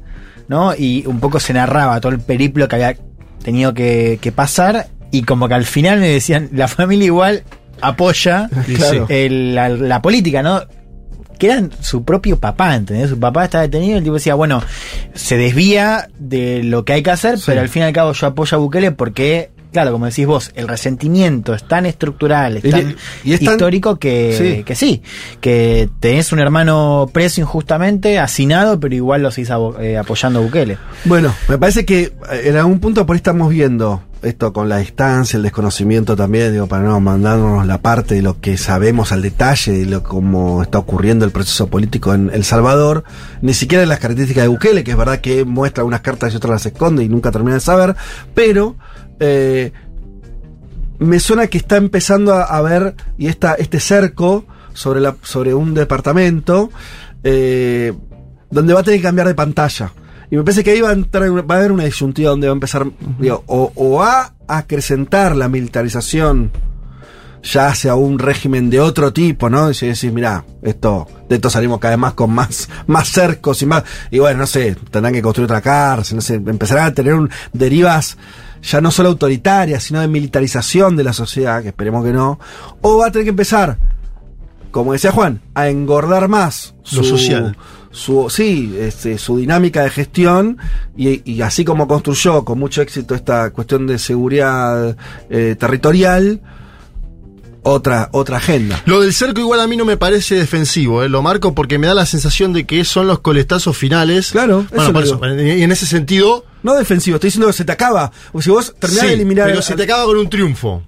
¿no? 0.47 0.73
Y 0.75 1.05
un 1.05 1.19
poco 1.19 1.39
se 1.39 1.53
narraba 1.53 1.99
todo 2.01 2.11
el 2.11 2.19
periplo 2.19 2.67
que 2.67 2.75
había 2.75 2.95
tenido 3.43 3.73
que, 3.73 4.19
que 4.21 4.31
pasar 4.31 4.87
y 5.11 5.23
como 5.23 5.47
que 5.47 5.53
al 5.53 5.65
final 5.65 5.99
me 5.99 6.07
decían, 6.09 6.49
la 6.53 6.67
familia 6.67 7.05
igual 7.07 7.43
apoya 7.81 8.49
Y 8.67 8.73
Claro. 8.75 9.05
sí. 9.07 9.13
el- 9.13 9.53
la, 9.55 9.69
la 9.69 10.01
política, 10.01 10.41
¿no? 10.41 10.61
Que 11.43 11.49
eran 11.51 11.71
su 11.81 12.05
propio 12.05 12.39
papá, 12.39 12.73
¿entendés? 12.73 13.09
Su 13.09 13.19
papá 13.19 13.43
está 13.43 13.59
detenido 13.59 13.95
y 13.95 13.97
el 13.97 14.03
tipo 14.05 14.13
decía, 14.13 14.33
bueno, 14.35 14.63
se 15.13 15.35
desvía 15.35 16.07
de 16.17 16.63
lo 16.63 16.85
que 16.85 16.93
hay 16.93 17.03
que 17.03 17.11
hacer, 17.11 17.37
pero 17.45 17.59
al 17.59 17.67
fin 17.67 17.81
y 17.81 17.85
al 17.87 17.91
cabo 17.91 18.13
yo 18.13 18.27
apoyo 18.27 18.55
a 18.55 18.61
Bukele 18.61 18.93
porque, 18.93 19.49
claro, 19.73 19.91
como 19.91 20.05
decís 20.05 20.25
vos, 20.25 20.51
el 20.55 20.69
resentimiento 20.69 21.53
es 21.53 21.67
tan 21.67 21.85
estructural, 21.85 22.55
es 22.55 22.63
Y- 22.63 22.69
tan 22.69 22.95
y 23.25 23.33
es 23.33 23.41
tan- 23.41 23.55
histórico 23.55 23.97
que 23.99 24.35
Sí. 24.57 24.63
que 24.63 24.73
sí, 24.73 25.01
que 25.41 25.89
tenés 25.99 26.31
un 26.31 26.39
hermano 26.39 27.09
preso 27.11 27.41
injustamente, 27.41 28.19
hacinado, 28.19 28.79
pero 28.79 28.95
igual 28.95 29.21
lo 29.21 29.29
seguís 29.29 29.49
eh, 29.81 29.97
apoyando 29.97 30.39
a 30.39 30.43
Bukele. 30.43 30.77
Bueno, 31.03 31.35
me 31.49 31.57
parece 31.57 31.83
que 31.83 32.13
en 32.41 32.55
algún 32.55 32.79
punto 32.79 33.05
por 33.05 33.15
ahí 33.15 33.17
estamos 33.17 33.49
viendo 33.49 34.01
esto 34.23 34.53
con 34.53 34.69
la 34.69 34.77
distancia, 34.77 35.37
el 35.37 35.43
desconocimiento 35.43 36.15
también, 36.15 36.51
digo, 36.51 36.67
para 36.67 36.83
no 36.83 36.99
mandarnos 36.99 37.65
la 37.65 37.79
parte 37.79 38.15
de 38.15 38.21
lo 38.21 38.39
que 38.39 38.57
sabemos 38.57 39.11
al 39.11 39.21
detalle 39.21 39.71
de 39.71 39.85
lo 39.85 40.03
cómo 40.03 40.61
está 40.61 40.79
ocurriendo 40.79 41.25
el 41.25 41.31
proceso 41.31 41.67
político 41.67 42.13
en 42.13 42.29
El 42.33 42.43
Salvador, 42.43 43.03
ni 43.41 43.53
siquiera 43.53 43.85
las 43.85 43.99
características 43.99 44.43
de 44.43 44.47
Bukele, 44.47 44.83
que 44.83 44.91
es 44.91 44.97
verdad 44.97 45.21
que 45.21 45.45
muestra 45.45 45.83
unas 45.83 46.01
cartas 46.01 46.33
y 46.33 46.37
otras 46.37 46.51
las 46.51 46.65
esconde 46.65 47.03
y 47.03 47.09
nunca 47.09 47.31
termina 47.31 47.55
de 47.55 47.61
saber, 47.61 47.95
pero 48.33 48.75
eh, 49.19 49.71
me 50.99 51.19
suena 51.19 51.47
que 51.47 51.57
está 51.57 51.77
empezando 51.77 52.33
a, 52.33 52.43
a 52.43 52.61
ver 52.61 52.95
y 53.17 53.27
esta, 53.27 53.55
este 53.55 53.79
cerco 53.79 54.45
sobre, 54.73 54.99
la, 54.99 55.15
sobre 55.21 55.53
un 55.53 55.73
departamento 55.73 56.71
eh, 57.23 57.93
donde 58.51 58.73
va 58.73 58.81
a 58.81 58.83
tener 58.83 58.99
que 58.99 59.03
cambiar 59.03 59.27
de 59.27 59.35
pantalla. 59.35 59.91
Y 60.33 60.35
me 60.35 60.41
parece 60.41 60.63
que 60.63 60.71
ahí 60.71 60.81
va 60.81 60.89
a, 60.89 60.93
entrar, 60.93 61.29
va 61.47 61.53
a 61.53 61.57
haber 61.59 61.71
una 61.71 61.83
disyuntiva 61.83 62.31
donde 62.31 62.47
va 62.47 62.53
a 62.53 62.55
empezar 62.55 62.87
digo, 63.19 63.43
o, 63.45 63.71
o 63.75 64.01
a 64.01 64.33
acrecentar 64.47 65.35
la 65.35 65.47
militarización 65.47 66.49
ya 67.43 67.67
hacia 67.67 67.93
un 67.93 68.17
régimen 68.17 68.71
de 68.71 68.79
otro 68.79 69.13
tipo, 69.13 69.47
¿no? 69.51 69.69
Y 69.69 69.75
si 69.75 69.85
decís, 69.85 70.11
mira, 70.11 70.43
esto, 70.63 71.07
de 71.29 71.35
esto 71.35 71.51
salimos 71.51 71.79
cada 71.79 71.93
vez 71.93 71.99
más 71.99 72.13
con 72.13 72.31
más, 72.31 72.67
más 72.87 73.09
cercos 73.09 73.61
y 73.61 73.67
más, 73.67 73.83
y 74.09 74.17
bueno, 74.17 74.39
no 74.39 74.47
sé, 74.47 74.75
tendrán 74.89 75.13
que 75.13 75.21
construir 75.21 75.45
otra 75.45 75.61
cárcel, 75.61 76.15
no 76.15 76.21
sé, 76.23 76.33
empezarán 76.33 76.87
a 76.87 76.93
tener 76.95 77.13
un, 77.13 77.29
derivas 77.51 78.17
ya 78.63 78.81
no 78.81 78.89
solo 78.89 79.09
autoritarias, 79.09 79.83
sino 79.83 80.01
de 80.01 80.07
militarización 80.07 80.95
de 80.95 81.03
la 81.03 81.13
sociedad, 81.13 81.61
que 81.61 81.67
esperemos 81.67 82.03
que 82.03 82.11
no, 82.11 82.39
o 82.81 82.97
va 82.97 83.05
a 83.05 83.11
tener 83.11 83.25
que 83.25 83.29
empezar, 83.29 83.77
como 84.71 84.93
decía 84.93 85.11
Juan, 85.11 85.41
a 85.53 85.69
engordar 85.69 86.27
más 86.27 86.73
Lo 86.91 87.03
social. 87.03 87.55
Su 87.93 88.27
sí 88.29 88.75
este, 88.77 89.17
su 89.17 89.37
dinámica 89.37 89.83
de 89.83 89.91
gestión 89.91 90.57
y, 90.97 91.31
y 91.31 91.41
así 91.41 91.63
como 91.63 91.87
construyó 91.87 92.43
con 92.43 92.59
mucho 92.59 92.81
éxito 92.81 93.15
esta 93.15 93.51
cuestión 93.51 93.85
de 93.87 93.99
seguridad 93.99 94.97
eh, 95.29 95.55
territorial 95.57 96.41
otra 97.61 98.09
otra 98.11 98.37
agenda 98.37 98.81
Lo 98.85 98.99
del 98.99 99.13
cerco 99.13 99.39
igual 99.39 99.61
a 99.61 99.67
mí 99.67 99.77
no 99.77 99.85
me 99.85 99.95
parece 99.95 100.35
defensivo, 100.35 101.03
¿eh? 101.03 101.07
lo 101.07 101.21
marco 101.21 101.55
porque 101.55 101.77
me 101.77 101.87
da 101.87 101.93
la 101.93 102.05
sensación 102.05 102.51
de 102.51 102.65
que 102.65 102.83
son 102.83 103.07
los 103.07 103.19
coletazos 103.19 103.77
finales. 103.77 104.31
Claro, 104.31 104.65
eso 104.71 104.91
por 104.91 105.39
y 105.39 105.63
en 105.63 105.71
ese 105.71 105.85
sentido, 105.85 106.45
no 106.63 106.73
defensivo 106.73 107.15
estoy 107.15 107.29
diciendo 107.29 107.47
que 107.47 107.53
se 107.53 107.63
te 107.63 107.71
acaba 107.71 108.11
o 108.33 108.41
si 108.41 108.49
vos 108.49 108.73
terminás 108.79 109.03
sí, 109.03 109.07
de 109.07 109.13
eliminar 109.13 109.47
pero 109.47 109.61
se 109.61 109.75
te 109.75 109.83
acaba 109.83 110.05
con 110.05 110.17
un 110.17 110.29
triunfo, 110.29 110.83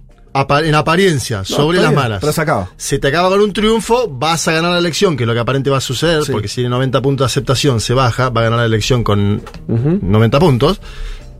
en 0.63 0.75
apariencia, 0.75 1.43
sobre 1.45 1.77
las 1.77 1.89
bien, 1.91 1.95
malas. 2.01 2.19
pero 2.19 2.33
se 2.33 2.41
acaba. 2.41 2.69
Se 2.77 2.99
te 2.99 3.07
acaba 3.07 3.29
con 3.29 3.41
un 3.41 3.53
triunfo, 3.53 4.07
vas 4.09 4.47
a 4.47 4.51
ganar 4.51 4.71
la 4.71 4.79
elección, 4.79 5.15
que 5.15 5.23
es 5.23 5.27
lo 5.27 5.33
que 5.33 5.39
aparente 5.39 5.69
va 5.69 5.77
a 5.77 5.81
suceder, 5.81 6.23
Sí. 6.23 6.31
porque 6.31 6.47
si 6.47 6.61
de 6.63 6.69
90 6.69 7.01
puntos 7.01 7.25
de 7.25 7.31
aceptación 7.31 7.79
se 7.79 7.93
baja, 7.93 8.29
va 8.29 8.41
a 8.41 8.43
ganar 8.45 8.59
la 8.59 8.65
elección 8.65 9.03
con 9.03 9.41
Ujú. 9.67 9.99
90 10.01 10.39
puntos. 10.39 10.81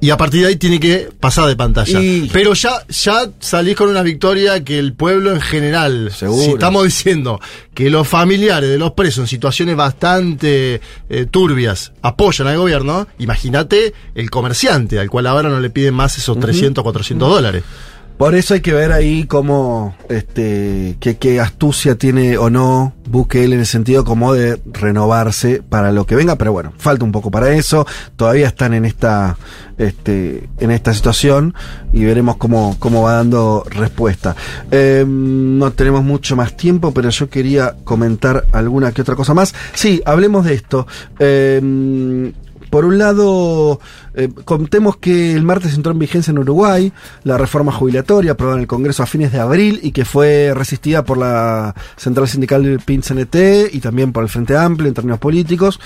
Y 0.02 0.10
a 0.10 0.18
partir 0.18 0.42
de 0.42 0.48
ahí 0.48 0.56
tiene 0.58 0.78
que 0.80 1.08
pasar 1.20 1.48
de 1.48 1.56
pantalla. 1.56 2.00
Y- 2.02 2.30
Pero 2.32 2.54
ya, 2.54 2.86
ya 2.90 3.30
salís 3.40 3.76
con 3.78 3.90
una 3.90 4.04
victoria 4.04 4.62
que 4.64 4.78
el 4.78 4.94
pueblo 4.94 5.32
en 5.32 5.40
general, 5.40 6.12
Seguro. 6.14 6.44
si 6.44 6.50
estamos 6.52 6.84
diciendo 6.84 7.40
que 7.74 7.90
los 7.90 8.06
familiares 8.08 8.70
de 8.70 8.78
los 8.78 8.92
presos 8.92 9.20
en 9.20 9.28
situaciones 9.28 9.76
bastante 9.78 10.82
eh, 11.10 11.26
turbias 11.32 11.94
apoyan 12.02 12.48
al 12.50 12.58
gobierno, 12.58 13.08
imagínate 13.20 13.94
el 14.16 14.30
comerciante, 14.30 15.00
al 15.00 15.10
cual 15.10 15.28
ahora 15.28 15.50
no 15.50 15.60
le 15.62 15.70
piden 15.70 15.94
más 15.94 16.18
esos 16.18 16.40
300, 16.40 16.84
400 16.84 17.30
dólares. 17.30 17.64
Por 18.18 18.34
eso 18.34 18.54
hay 18.54 18.62
que 18.62 18.72
ver 18.72 18.94
ahí 18.94 19.26
cómo, 19.26 19.94
este, 20.08 20.96
qué, 21.00 21.40
astucia 21.42 21.96
tiene 21.96 22.38
o 22.38 22.50
no 22.50 22.94
Bukele 23.10 23.56
en 23.56 23.60
el 23.60 23.66
sentido 23.66 24.06
como 24.06 24.34
de 24.34 24.60
renovarse 24.72 25.62
para 25.62 25.92
lo 25.92 26.06
que 26.06 26.16
venga, 26.16 26.38
pero 26.38 26.54
bueno, 26.54 26.72
falta 26.78 27.04
un 27.04 27.12
poco 27.12 27.30
para 27.30 27.52
eso. 27.52 27.86
Todavía 28.16 28.48
están 28.48 28.74
en 28.74 28.86
esta, 28.86 29.38
este, 29.78 30.48
en 30.60 30.72
esta 30.72 30.94
situación 30.94 31.54
y 31.92 32.06
veremos 32.06 32.38
cómo, 32.38 32.78
cómo 32.80 33.04
va 33.04 33.14
dando 33.14 33.66
respuesta. 33.70 34.36
Eh, 34.72 35.04
no 35.06 35.72
tenemos 35.74 36.04
mucho 36.04 36.38
más 36.38 36.56
tiempo, 36.56 36.94
pero 36.94 37.10
yo 37.10 37.30
quería 37.30 37.76
comentar 37.84 38.46
alguna 38.54 38.94
que 38.94 39.02
otra 39.02 39.16
cosa 39.16 39.34
más. 39.34 39.54
Sí, 39.74 40.02
hablemos 40.06 40.46
de 40.46 40.54
esto. 40.54 40.88
Eh, 41.20 42.32
por 42.76 42.84
un 42.84 42.98
lado, 42.98 43.80
eh, 44.16 44.28
contemos 44.44 44.98
que 44.98 45.32
el 45.32 45.44
martes 45.44 45.76
entró 45.76 45.94
en 45.94 46.00
vigencia 46.00 46.32
en 46.32 46.40
Uruguay 46.40 46.92
la 47.24 47.38
reforma 47.38 47.72
jubilatoria 47.72 48.34
aprobada 48.34 48.58
en 48.58 48.64
el 48.64 48.68
Congreso 48.68 49.02
a 49.02 49.06
fines 49.06 49.32
de 49.32 49.40
abril 49.40 49.80
y 49.82 49.94
que 49.94 50.04
fue 50.04 50.52
resistida 50.54 51.06
por 51.06 51.18
la 51.18 51.74
Central 51.96 52.28
Sindical 52.28 52.64
del 52.64 52.82
PIN-CNT 52.82 53.74
y 53.74 53.80
también 53.80 54.12
por 54.12 54.24
el 54.24 54.30
Frente 54.30 54.58
Amplio 54.58 54.90
en 54.90 54.94
términos 54.94 55.20
políticos. 55.20 55.80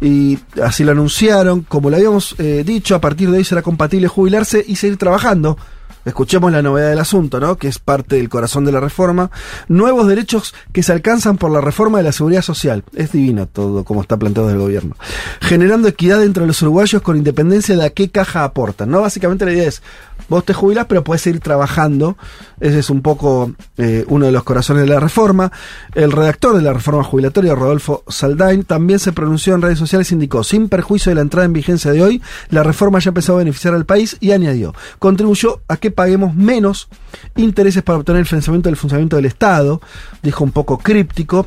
Y 0.00 0.38
así 0.62 0.84
lo 0.84 0.92
anunciaron. 0.92 1.62
Como 1.62 1.90
le 1.90 1.96
habíamos 1.96 2.36
eh, 2.38 2.62
dicho, 2.64 2.94
a 2.94 3.00
partir 3.00 3.32
de 3.32 3.38
hoy 3.38 3.44
será 3.44 3.62
compatible 3.62 4.06
jubilarse 4.06 4.64
y 4.64 4.76
seguir 4.76 4.96
trabajando. 4.96 5.58
Escuchemos 6.04 6.52
la 6.52 6.62
novedad 6.62 6.90
del 6.90 6.98
asunto, 6.98 7.40
¿no? 7.40 7.56
Que 7.56 7.68
es 7.68 7.78
parte 7.78 8.16
del 8.16 8.28
corazón 8.28 8.64
de 8.64 8.72
la 8.72 8.80
reforma. 8.80 9.30
Nuevos 9.68 10.06
derechos 10.06 10.54
que 10.72 10.82
se 10.82 10.92
alcanzan 10.92 11.36
por 11.36 11.50
la 11.50 11.60
reforma 11.60 11.98
de 11.98 12.04
la 12.04 12.12
seguridad 12.12 12.42
social. 12.42 12.84
Es 12.94 13.12
divino 13.12 13.46
todo 13.46 13.84
como 13.84 14.02
está 14.02 14.16
planteado 14.16 14.50
el 14.50 14.58
gobierno. 14.58 14.96
Generando 15.40 15.88
equidad 15.88 16.22
entre 16.22 16.46
los 16.46 16.62
uruguayos 16.62 17.02
con 17.02 17.16
independencia 17.16 17.76
de 17.76 17.84
a 17.84 17.90
qué 17.90 18.10
caja 18.10 18.44
aportan, 18.44 18.90
¿no? 18.90 19.00
Básicamente 19.00 19.44
la 19.44 19.52
idea 19.52 19.68
es, 19.68 19.82
vos 20.28 20.44
te 20.44 20.54
jubilás 20.54 20.86
pero 20.86 21.04
puedes 21.04 21.22
seguir 21.22 21.40
trabajando. 21.40 22.16
Ese 22.60 22.80
es 22.80 22.90
un 22.90 23.02
poco 23.02 23.52
eh, 23.76 24.04
uno 24.08 24.26
de 24.26 24.32
los 24.32 24.42
corazones 24.44 24.82
de 24.84 24.88
la 24.88 25.00
reforma. 25.00 25.52
El 25.94 26.12
redactor 26.12 26.56
de 26.56 26.62
la 26.62 26.72
reforma 26.72 27.04
jubilatoria, 27.04 27.54
Rodolfo 27.54 28.04
Saldain, 28.08 28.64
también 28.64 28.98
se 28.98 29.12
pronunció 29.12 29.54
en 29.54 29.62
redes 29.62 29.78
sociales 29.78 30.10
y 30.10 30.14
indicó, 30.14 30.44
sin 30.44 30.68
perjuicio 30.68 31.10
de 31.10 31.16
la 31.16 31.22
entrada 31.22 31.44
en 31.44 31.52
vigencia 31.52 31.92
de 31.92 32.02
hoy, 32.02 32.22
la 32.50 32.62
reforma 32.62 32.98
ya 32.98 33.10
empezó 33.10 33.34
a 33.34 33.38
beneficiar 33.38 33.74
al 33.74 33.86
país 33.86 34.16
y 34.20 34.32
añadió, 34.32 34.74
contribuyó 34.98 35.60
a 35.68 35.76
que 35.76 35.90
paguemos 35.90 36.34
menos 36.34 36.88
intereses 37.36 37.82
para 37.82 37.98
obtener 37.98 38.20
el 38.20 38.26
financiamiento 38.26 38.68
del 38.68 38.76
funcionamiento 38.76 39.16
del 39.16 39.26
Estado, 39.26 39.80
dijo 40.22 40.44
un 40.44 40.52
poco 40.52 40.78
críptico. 40.78 41.46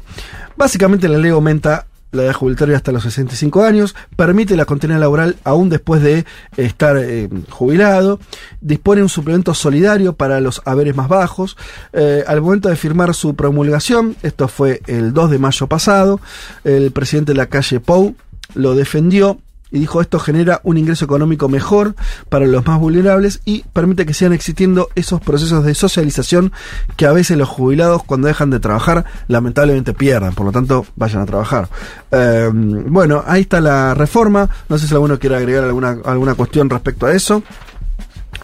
Básicamente 0.55 1.07
la 1.07 1.17
ley 1.17 1.31
aumenta 1.31 1.87
la 2.11 2.23
edad 2.23 2.33
jubilatoria 2.33 2.77
hasta 2.77 2.91
los 2.91 3.03
65 3.03 3.63
años, 3.63 3.95
permite 4.15 4.55
la 4.55 4.65
continuidad 4.65 5.01
laboral 5.01 5.37
aún 5.43 5.69
después 5.69 6.01
de 6.01 6.25
estar 6.57 6.97
eh, 6.97 7.29
jubilado, 7.49 8.19
dispone 8.59 9.01
un 9.01 9.09
suplemento 9.09 9.53
solidario 9.53 10.13
para 10.13 10.41
los 10.41 10.61
haberes 10.65 10.95
más 10.95 11.07
bajos. 11.07 11.57
Eh, 11.93 12.23
al 12.27 12.41
momento 12.41 12.69
de 12.69 12.75
firmar 12.75 13.13
su 13.13 13.35
promulgación, 13.35 14.15
esto 14.23 14.47
fue 14.47 14.81
el 14.87 15.13
2 15.13 15.31
de 15.31 15.39
mayo 15.39 15.67
pasado, 15.67 16.19
el 16.63 16.91
presidente 16.91 17.31
de 17.31 17.37
la 17.37 17.47
calle 17.47 17.79
Pou 17.79 18.15
lo 18.53 18.75
defendió 18.75 19.39
y 19.71 19.79
dijo 19.79 20.01
esto 20.01 20.19
genera 20.19 20.59
un 20.63 20.77
ingreso 20.77 21.05
económico 21.05 21.47
mejor 21.49 21.95
para 22.29 22.45
los 22.45 22.65
más 22.65 22.79
vulnerables 22.79 23.41
y 23.45 23.63
permite 23.73 24.05
que 24.05 24.13
sigan 24.13 24.33
existiendo 24.33 24.89
esos 24.95 25.21
procesos 25.21 25.63
de 25.63 25.73
socialización 25.75 26.51
que 26.97 27.05
a 27.05 27.11
veces 27.13 27.37
los 27.37 27.47
jubilados 27.47 28.03
cuando 28.03 28.27
dejan 28.27 28.49
de 28.49 28.59
trabajar 28.59 29.05
lamentablemente 29.27 29.93
pierdan, 29.93 30.33
por 30.35 30.45
lo 30.45 30.51
tanto 30.51 30.85
vayan 30.95 31.21
a 31.21 31.25
trabajar. 31.25 31.69
Eh, 32.11 32.49
bueno, 32.53 33.23
ahí 33.25 33.41
está 33.41 33.61
la 33.61 33.93
reforma, 33.93 34.49
no 34.69 34.77
sé 34.77 34.87
si 34.87 34.93
alguno 34.93 35.17
quiere 35.19 35.37
agregar 35.37 35.63
alguna, 35.63 35.97
alguna 36.05 36.35
cuestión 36.35 36.69
respecto 36.69 37.05
a 37.05 37.13
eso. 37.13 37.41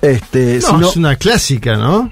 Este, 0.02 0.60
no- 0.80 0.90
es 0.90 0.96
una 0.96 1.16
clásica, 1.16 1.76
¿no? 1.76 2.12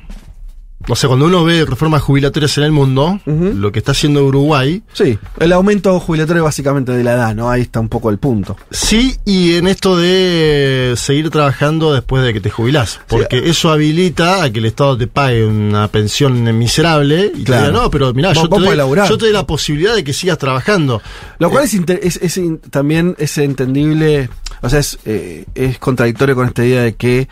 O 0.88 0.96
sea, 0.96 1.08
cuando 1.08 1.26
uno 1.26 1.44
ve 1.44 1.66
reformas 1.66 2.02
jubilatorias 2.04 2.58
en 2.60 2.64
el 2.66 2.72
mundo, 2.72 3.20
lo 3.26 3.72
que 3.72 3.80
está 3.80 3.92
haciendo 3.94 4.24
Uruguay, 4.26 4.84
Sí, 4.94 5.18
el 5.40 5.52
aumento 5.52 6.00
jubilatorio 6.00 6.44
básicamente 6.44 6.92
de 6.92 7.04
la 7.04 7.14
edad, 7.14 7.36
¿no? 7.36 7.50
Ahí 7.50 7.62
está 7.62 7.80
un 7.80 7.90
poco 7.90 8.10
el 8.10 8.18
punto. 8.20 8.56
sí, 8.72 9.16
y 9.26 9.56
en 9.56 9.68
esto 9.68 9.98
de 9.98 10.94
seguir 10.98 11.30
trabajando 11.30 11.94
después 11.94 12.24
de 12.24 12.34
que 12.34 12.42
te 12.42 12.50
jubilás. 12.50 13.00
Porque 13.08 13.50
eso 13.50 13.72
habilita 13.72 14.44
a 14.44 14.50
que 14.52 14.60
el 14.60 14.66
Estado 14.66 14.98
te 14.98 15.08
pague 15.08 15.46
una 15.46 15.88
pensión 15.88 16.44
miserable 16.58 17.32
y 17.36 17.44
Claro. 17.44 17.64
te 17.66 17.72
diga, 17.72 17.84
no, 17.84 17.90
pero 17.92 18.14
mirá, 18.14 18.34
yo, 18.34 18.48
te 18.48 18.60
doy, 18.60 18.78
yo 18.78 19.18
te 19.18 19.26
doy 19.26 19.34
la 19.34 19.46
posibilidad 19.48 19.96
de 19.96 20.04
que 20.04 20.14
sigas 20.14 20.38
trabajando. 20.38 21.02
Lo 21.40 21.50
cual 21.50 21.66
Eh, 21.66 22.00
es, 22.04 22.40
también 22.70 23.16
es 23.18 23.38
entendible, 23.38 24.30
o 24.62 24.70
sea, 24.70 24.80
es, 24.80 25.00
eh, 25.06 25.46
es 25.56 25.78
contradictorio 25.80 26.36
con 26.36 26.48
esta 26.48 26.64
idea 26.64 26.84
de 26.84 26.94
que 26.96 27.28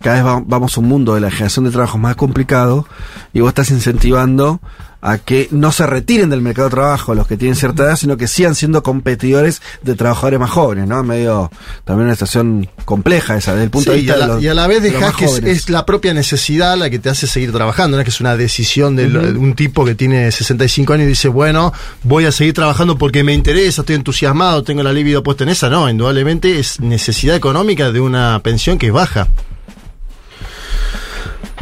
cada 0.00 0.16
vez 0.16 0.24
va- 0.26 0.42
vamos 0.46 0.76
a 0.76 0.80
un 0.80 0.88
mundo 0.88 1.14
de 1.14 1.20
la 1.20 1.30
generación 1.30 1.64
de 1.64 1.70
trabajo 1.70 1.98
más 1.98 2.16
complicado 2.16 2.86
y 3.32 3.40
vos 3.40 3.48
estás 3.48 3.70
incentivando 3.70 4.60
a 5.00 5.18
que 5.18 5.46
no 5.52 5.70
se 5.70 5.86
retiren 5.86 6.28
del 6.28 6.40
mercado 6.42 6.68
de 6.68 6.74
trabajo 6.74 7.14
los 7.14 7.28
que 7.28 7.36
tienen 7.36 7.54
cierta 7.54 7.84
edad, 7.84 7.94
sino 7.94 8.16
que 8.16 8.26
sigan 8.26 8.56
siendo 8.56 8.82
competidores 8.82 9.62
de 9.82 9.94
trabajadores 9.94 10.40
más 10.40 10.50
jóvenes, 10.50 10.88
¿no? 10.88 11.04
Medio 11.04 11.52
también 11.84 12.06
una 12.06 12.14
situación 12.16 12.68
compleja 12.84 13.36
esa, 13.36 13.52
desde 13.52 13.64
el 13.64 13.70
punto 13.70 13.92
Sí, 13.92 13.98
de 13.98 13.98
y, 13.98 14.00
vista 14.06 14.14
a 14.14 14.18
la, 14.18 14.26
de 14.26 14.32
los, 14.34 14.42
y 14.42 14.48
a 14.48 14.54
la 14.54 14.66
vez 14.66 14.82
de 14.82 14.90
los 14.90 15.00
dejás 15.00 15.20
más 15.22 15.40
que 15.40 15.50
es, 15.52 15.70
la 15.70 15.86
propia 15.86 16.14
necesidad 16.14 16.76
la 16.76 16.90
que 16.90 16.98
te 16.98 17.10
hace 17.10 17.28
seguir 17.28 17.52
trabajando, 17.52 17.96
no 17.96 18.00
es 18.00 18.06
que 18.06 18.10
es 18.10 18.20
una 18.20 18.36
decisión 18.36 18.96
de 18.96 19.06
un 19.06 19.54
tipo 19.54 19.84
que 19.84 19.94
tiene 19.94 20.32
65 20.32 20.92
años 20.94 21.04
y 21.04 21.10
dice, 21.10 21.28
bueno, 21.28 21.72
voy 22.02 22.24
a 22.24 22.32
seguir 22.32 22.54
trabajando 22.54 22.98
porque 22.98 23.22
me 23.22 23.34
interesa, 23.34 23.82
estoy 23.82 23.94
entusiasmado, 23.94 24.64
tengo 24.64 24.82
la 24.82 24.92
libido 24.92 25.22
puesta 25.22 25.44
en 25.44 25.50
esa. 25.50 25.68
No, 25.70 25.88
indudablemente 25.88 26.58
es 26.58 26.80
necesidad 26.80 27.36
económica 27.36 27.92
de 27.92 28.00
una 28.00 28.40
pensión 28.42 28.78
que 28.78 28.88
es 28.88 28.92
baja. 28.92 29.28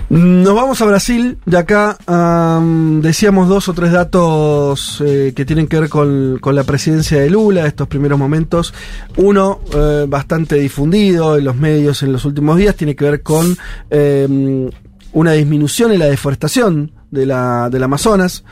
Nos 0.09 0.55
vamos 0.55 0.81
a 0.81 0.85
Brasil, 0.85 1.39
de 1.47 1.59
acá 1.59 1.99
am, 2.07 3.01
decíamos 3.01 3.49
dos 3.49 3.69
o 3.69 3.75
tres 3.75 3.91
datos 3.91 5.03
eh, 5.05 5.33
que 5.35 5.45
tienen 5.45 5.67
que 5.67 5.81
ver 5.81 5.89
con, 5.89 6.39
con 6.41 6.55
la 6.55 6.63
presidencia 6.63 7.19
de 7.19 7.29
Lula, 7.29 7.67
estos 7.67 7.89
primeros 7.89 8.17
momentos. 8.17 8.73
Uno, 9.17 9.61
eh, 9.75 10.07
bastante 10.09 10.57
difundido 10.57 11.37
en 11.37 11.45
los 11.45 11.57
medios 11.57 12.05
en 12.05 12.13
los 12.13 12.25
últimos 12.25 12.57
días, 12.57 12.77
tiene 12.77 12.95
que 12.95 13.05
ver 13.05 13.23
con 13.25 13.57
eh, 13.91 14.71
una 15.13 15.33
disminución 15.33 15.91
en 15.91 15.99
la 15.99 16.07
deforestación 16.07 16.93
de 17.11 17.27
la, 17.27 17.69
del 17.69 17.83
Amazonas. 17.83 18.45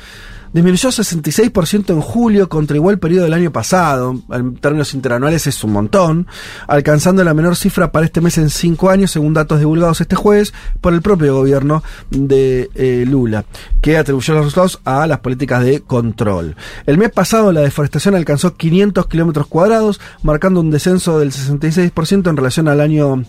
Disminuyó 0.54 0.90
66% 0.90 1.90
en 1.90 2.00
julio 2.00 2.48
contra 2.48 2.76
igual 2.76 3.00
periodo 3.00 3.24
del 3.24 3.34
año 3.34 3.50
pasado. 3.50 4.22
En 4.30 4.54
términos 4.54 4.94
interanuales 4.94 5.48
es 5.48 5.64
un 5.64 5.72
montón, 5.72 6.28
alcanzando 6.68 7.24
la 7.24 7.34
menor 7.34 7.56
cifra 7.56 7.90
para 7.90 8.06
este 8.06 8.20
mes 8.20 8.38
en 8.38 8.50
cinco 8.50 8.88
años, 8.88 9.10
según 9.10 9.34
datos 9.34 9.58
divulgados 9.58 10.00
este 10.00 10.14
jueves 10.14 10.54
por 10.80 10.94
el 10.94 11.02
propio 11.02 11.34
gobierno 11.34 11.82
de 12.10 12.70
eh, 12.76 13.04
Lula, 13.04 13.44
que 13.82 13.98
atribuyó 13.98 14.34
los 14.34 14.44
resultados 14.44 14.80
a 14.84 15.08
las 15.08 15.18
políticas 15.18 15.64
de 15.64 15.80
control. 15.80 16.54
El 16.86 16.98
mes 16.98 17.10
pasado 17.10 17.50
la 17.50 17.62
deforestación 17.62 18.14
alcanzó 18.14 18.54
500 18.54 19.08
kilómetros 19.08 19.48
cuadrados, 19.48 20.00
marcando 20.22 20.60
un 20.60 20.70
descenso 20.70 21.18
del 21.18 21.32
66% 21.32 22.30
en 22.30 22.36
relación 22.36 22.68
al 22.68 22.80
año 22.80 23.24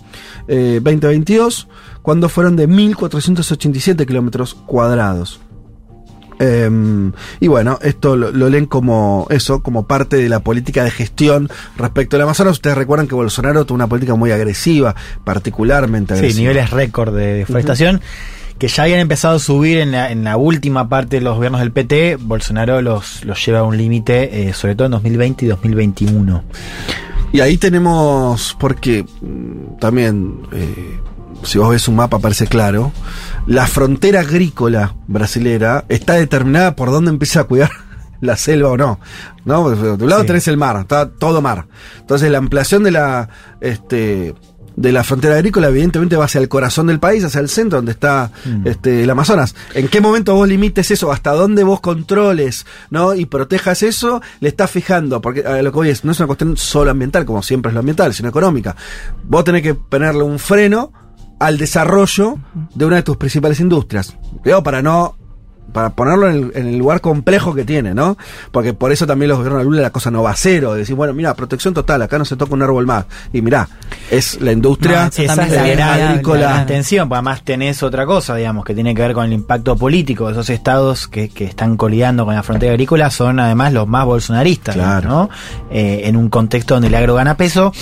eh, 0.47 0.79
2022, 0.83 1.69
cuando 2.03 2.29
fueron 2.29 2.55
de 2.55 2.69
1.487 2.69 4.05
kilómetros 4.05 4.53
cuadrados. 4.53 5.39
Em, 6.39 7.11
y 7.39 7.47
bueno, 7.47 7.79
esto 7.81 8.15
lo, 8.17 8.31
lo 8.31 8.49
leen 8.49 8.65
como 8.65 9.25
eso, 9.29 9.61
como 9.61 9.85
parte 9.87 10.17
de 10.17 10.27
la 10.29 10.41
política 10.41 10.83
de 10.83 10.91
gestión 10.91 11.49
respecto 11.77 12.15
al 12.17 12.23
Amazonas. 12.23 12.53
Ustedes 12.53 12.77
recuerdan 12.77 13.07
que 13.07 13.15
Bolsonaro 13.15 13.65
tuvo 13.65 13.75
una 13.75 13.87
política 13.87 14.15
muy 14.15 14.31
agresiva, 14.31 14.95
particularmente 15.23 16.13
Sí, 16.15 16.19
agresiva. 16.19 16.41
niveles 16.41 16.69
récord 16.71 17.15
de 17.15 17.33
deforestación. 17.35 18.01
Que 18.57 18.69
ya 18.69 18.83
habían 18.83 18.99
empezado 18.99 19.35
a 19.35 19.39
subir 19.39 19.79
en 19.79 19.91
la, 19.91 20.11
en 20.11 20.23
la 20.23 20.37
última 20.37 20.87
parte 20.87 21.17
de 21.17 21.21
los 21.21 21.35
gobiernos 21.35 21.59
del 21.59 21.71
PT, 21.73 22.15
Bolsonaro 22.21 22.81
los, 22.81 23.25
los 23.25 23.45
lleva 23.45 23.59
a 23.59 23.63
un 23.63 23.75
límite, 23.77 24.47
eh, 24.47 24.53
sobre 24.53 24.75
todo 24.75 24.85
en 24.85 24.91
2020 24.91 25.45
y 25.45 25.47
2021. 25.49 26.43
Y 27.33 27.41
ahí 27.41 27.57
tenemos, 27.57 28.55
porque 28.57 29.03
mm, 29.03 29.77
también, 29.79 30.39
eh, 30.53 30.97
si 31.43 31.57
vos 31.57 31.69
ves 31.69 31.87
un 31.87 31.95
mapa 31.95 32.19
parece 32.19 32.47
claro, 32.47 32.91
la 33.47 33.67
frontera 33.67 34.21
agrícola 34.21 34.95
brasilera 35.07 35.85
está 35.89 36.13
determinada 36.13 36.75
por 36.75 36.91
dónde 36.91 37.11
empieza 37.11 37.41
a 37.41 37.43
cuidar 37.45 37.71
la 38.21 38.35
selva 38.37 38.69
o 38.69 38.77
no. 38.77 38.99
¿no? 39.45 39.69
De 39.69 39.91
un 40.03 40.09
lado 40.09 40.21
Sí. 40.21 40.27
tenés 40.27 40.47
el 40.47 40.57
mar, 40.57 40.77
está 40.81 41.09
todo 41.09 41.41
mar. 41.41 41.67
Entonces 41.99 42.31
la 42.31 42.39
ampliación 42.39 42.83
de 42.83 42.91
la, 42.91 43.29
este, 43.61 44.33
de 44.75 44.91
la 44.91 45.03
frontera 45.03 45.35
agrícola 45.35 45.67
evidentemente 45.67 46.15
va 46.15 46.25
hacia 46.25 46.41
el 46.41 46.49
corazón 46.49 46.87
del 46.87 46.99
país, 46.99 47.23
hacia 47.23 47.39
el 47.41 47.47
centro 47.49 47.77
donde 47.77 47.91
está 47.91 48.31
Mm. 48.45 48.67
este, 48.67 49.03
el 49.03 49.09
Amazonas. 49.09 49.53
¿En 49.75 49.87
qué 49.87 50.01
momento 50.01 50.33
vos 50.33 50.47
limites 50.47 50.89
eso? 50.89 51.11
¿Hasta 51.11 51.31
dónde 51.33 51.63
vos 51.63 51.79
controles 51.79 52.65
¿no? 52.89 53.13
y 53.13 53.25
protejas 53.27 53.83
eso? 53.83 54.21
Le 54.39 54.49
estás 54.49 54.71
fijando, 54.71 55.21
porque 55.21 55.41
a 55.45 55.61
lo 55.61 55.71
que 55.71 55.75
voy 55.75 55.89
es, 55.89 56.03
no 56.03 56.11
es 56.11 56.19
una 56.19 56.27
cuestión 56.27 56.57
solo 56.57 56.89
ambiental, 56.91 57.23
como 57.25 57.43
siempre 57.43 57.69
es 57.69 57.73
lo 57.73 57.79
ambiental, 57.81 58.13
sino 58.15 58.29
económica. 58.29 58.75
Vos 59.23 59.43
tenés 59.43 59.61
que 59.61 59.75
ponerle 59.75 60.23
un 60.23 60.39
freno 60.39 60.91
al 61.39 61.57
desarrollo 61.57 62.37
de 62.73 62.85
una 62.85 62.97
de 62.97 63.03
tus 63.03 63.17
principales 63.17 63.59
industrias. 63.59 64.15
Digo, 64.43 64.63
para 64.63 64.81
no 64.81 65.15
para 65.73 65.89
ponerlo 65.89 66.29
en 66.29 66.35
el, 66.35 66.51
en 66.55 66.67
el 66.67 66.77
lugar 66.77 67.01
complejo 67.01 67.53
que 67.53 67.65
tiene, 67.65 67.93
¿no? 67.93 68.17
Porque 68.51 68.73
por 68.73 68.93
eso 68.93 69.05
también 69.05 69.27
los 69.29 69.39
gobiernos 69.39 69.59
de 69.61 69.65
Lula 69.65 69.81
la 69.81 69.89
cosa 69.89 70.09
no 70.09 70.23
va 70.23 70.31
a 70.31 70.35
cero, 70.35 70.71
de 70.71 70.79
decir, 70.79 70.95
bueno, 70.95 71.11
mira, 71.13 71.33
protección 71.33 71.73
total, 71.73 72.01
acá 72.01 72.17
no 72.17 72.23
se 72.23 72.37
toca 72.37 72.53
un 72.53 72.61
árbol 72.61 72.85
más. 72.85 73.05
Y 73.33 73.41
mirá, 73.41 73.67
es 74.09 74.39
la 74.39 74.53
industria 74.53 75.01
No, 75.03 75.07
Esa 75.07 75.23
es 75.23 75.51
la 75.51 75.67
gran, 75.67 76.01
agrícola. 76.01 76.39
la 76.39 76.65
además 77.17 77.41
tenés 77.43 77.83
otra 77.83 78.05
cosa, 78.05 78.35
digamos, 78.35 78.63
que 78.63 78.73
tiene 78.73 78.95
que 78.95 79.01
ver 79.01 79.13
con 79.13 79.25
el 79.25 79.33
impacto 79.33 79.75
político 79.75 80.27
de 80.27 80.33
esos 80.33 80.49
estados 80.49 81.09
que, 81.09 81.27
que 81.27 81.43
están 81.43 81.75
colidando 81.75 82.23
con 82.25 82.35
la 82.35 82.43
frontera 82.43 82.71
agrícola, 82.71 83.09
son 83.09 83.41
además 83.41 83.73
los 83.73 83.85
más 83.85 84.05
bolsonaristas, 84.05 84.75
Claro. 84.75 85.09
¿no? 85.09 85.29
Eh, 85.71 86.03
en 86.05 86.15
un 86.15 86.29
contexto 86.29 86.75
donde 86.75 86.87
el 86.87 86.95
agro 86.95 87.15
gana 87.15 87.35
peso. 87.35 87.73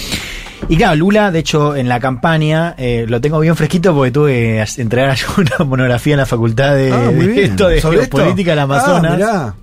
Y 0.69 0.77
claro, 0.77 0.95
Lula, 0.95 1.31
de 1.31 1.39
hecho, 1.39 1.75
en 1.75 1.87
la 1.89 1.99
campaña, 1.99 2.73
eh, 2.77 3.05
lo 3.07 3.19
tengo 3.21 3.39
bien 3.39 3.55
fresquito 3.55 3.93
porque 3.93 4.11
tuve 4.11 4.33
que 4.75 4.81
entregar 4.81 5.17
una 5.37 5.65
monografía 5.65 6.13
en 6.13 6.19
la 6.19 6.25
facultad 6.25 6.75
de, 6.75 6.91
Ah, 6.91 6.97
de 7.11 7.27
bien. 7.27 7.51
esto, 7.51 7.67
de 7.67 7.81
geopolítica 7.81 8.51
del 8.51 8.59
Amazonas. 8.59 9.21
Ah. 9.23 9.55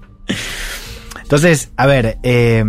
Entonces, 1.22 1.70
a 1.76 1.86
ver, 1.86 2.18
eh, 2.22 2.64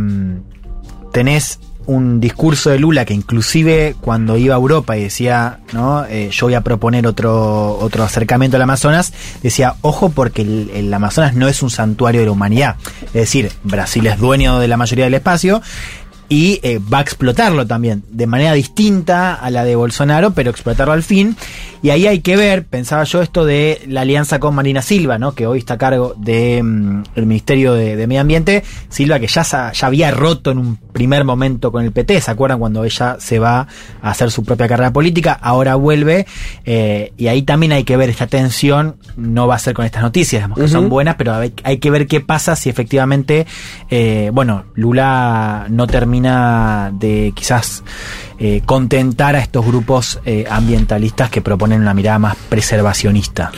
tenés 1.11 1.59
un 1.87 2.21
discurso 2.21 2.69
de 2.69 2.77
Lula 2.79 3.05
que 3.05 3.13
inclusive 3.13 3.95
cuando 3.99 4.37
iba 4.37 4.53
a 4.55 4.57
Europa 4.57 4.95
y 4.97 5.03
decía, 5.03 5.59
¿no? 5.73 6.05
Eh, 6.05 6.29
yo 6.31 6.45
voy 6.45 6.53
a 6.53 6.61
proponer 6.61 7.07
otro, 7.07 7.77
otro 7.79 8.03
acercamiento 8.03 8.55
al 8.55 8.63
Amazonas, 8.63 9.13
decía, 9.41 9.75
ojo 9.81 10.09
porque 10.09 10.43
el, 10.43 10.69
el 10.75 10.93
Amazonas 10.93 11.33
no 11.33 11.47
es 11.47 11.63
un 11.63 11.71
santuario 11.71 12.21
de 12.21 12.27
la 12.27 12.31
humanidad. 12.31 12.75
Es 13.07 13.13
decir, 13.13 13.51
Brasil 13.63 14.05
es 14.07 14.19
dueño 14.19 14.59
de 14.59 14.67
la 14.67 14.77
mayoría 14.77 15.05
del 15.05 15.15
espacio 15.15 15.61
y 16.31 16.61
eh, 16.63 16.79
va 16.79 16.99
a 16.99 17.01
explotarlo 17.01 17.67
también, 17.67 18.05
de 18.09 18.25
manera 18.25 18.53
distinta 18.53 19.33
a 19.33 19.49
la 19.49 19.65
de 19.65 19.75
Bolsonaro, 19.75 20.31
pero 20.31 20.49
explotarlo 20.49 20.93
al 20.93 21.03
fin. 21.03 21.35
Y 21.83 21.89
ahí 21.89 22.07
hay 22.07 22.21
que 22.21 22.37
ver, 22.37 22.65
pensaba 22.65 23.03
yo, 23.03 23.21
esto 23.21 23.43
de 23.43 23.81
la 23.85 24.01
alianza 24.01 24.39
con 24.39 24.55
Marina 24.55 24.81
Silva, 24.81 25.19
¿no? 25.19 25.35
que 25.35 25.45
hoy 25.45 25.59
está 25.59 25.73
a 25.73 25.77
cargo 25.77 26.15
del 26.15 27.03
Ministerio 27.17 27.73
de, 27.73 27.97
de 27.97 28.07
Medio 28.07 28.21
Ambiente. 28.21 28.63
Silva 28.87 29.19
que 29.19 29.27
ya, 29.27 29.43
ya 29.43 29.87
había 29.87 30.11
roto 30.11 30.51
en 30.51 30.59
un 30.59 30.77
primer 30.91 31.23
momento 31.23 31.71
con 31.71 31.83
el 31.83 31.91
PT, 31.91 32.21
¿se 32.21 32.31
acuerdan 32.31 32.59
cuando 32.59 32.83
ella 32.83 33.17
se 33.19 33.39
va 33.39 33.67
a 34.01 34.09
hacer 34.11 34.31
su 34.31 34.43
propia 34.43 34.67
carrera 34.67 34.91
política? 34.93 35.33
Ahora 35.41 35.75
vuelve, 35.75 36.25
eh, 36.65 37.13
y 37.17 37.27
ahí 37.27 37.41
también 37.43 37.71
hay 37.71 37.83
que 37.83 37.97
ver 37.97 38.09
esta 38.09 38.27
tensión, 38.27 38.95
no 39.17 39.47
va 39.47 39.55
a 39.55 39.59
ser 39.59 39.73
con 39.73 39.85
estas 39.85 40.01
noticias, 40.03 40.41
digamos, 40.41 40.57
que 40.59 40.67
son 40.67 40.89
buenas, 40.89 41.15
pero 41.15 41.33
hay, 41.35 41.53
hay 41.63 41.77
que 41.79 41.89
ver 41.91 42.07
qué 42.07 42.21
pasa 42.21 42.55
si 42.55 42.69
efectivamente, 42.69 43.45
eh, 43.89 44.29
bueno, 44.33 44.65
Lula 44.75 45.65
no 45.69 45.87
termina 45.87 46.91
de 46.93 47.33
quizás 47.35 47.83
eh, 48.39 48.61
contentar 48.65 49.35
a 49.35 49.39
estos 49.39 49.65
grupos 49.65 50.19
eh, 50.25 50.45
ambientalistas 50.49 51.29
que 51.29 51.41
proponen 51.41 51.81
una 51.81 51.93
mirada 51.93 52.19
más 52.19 52.35
preservacionista. 52.49 53.51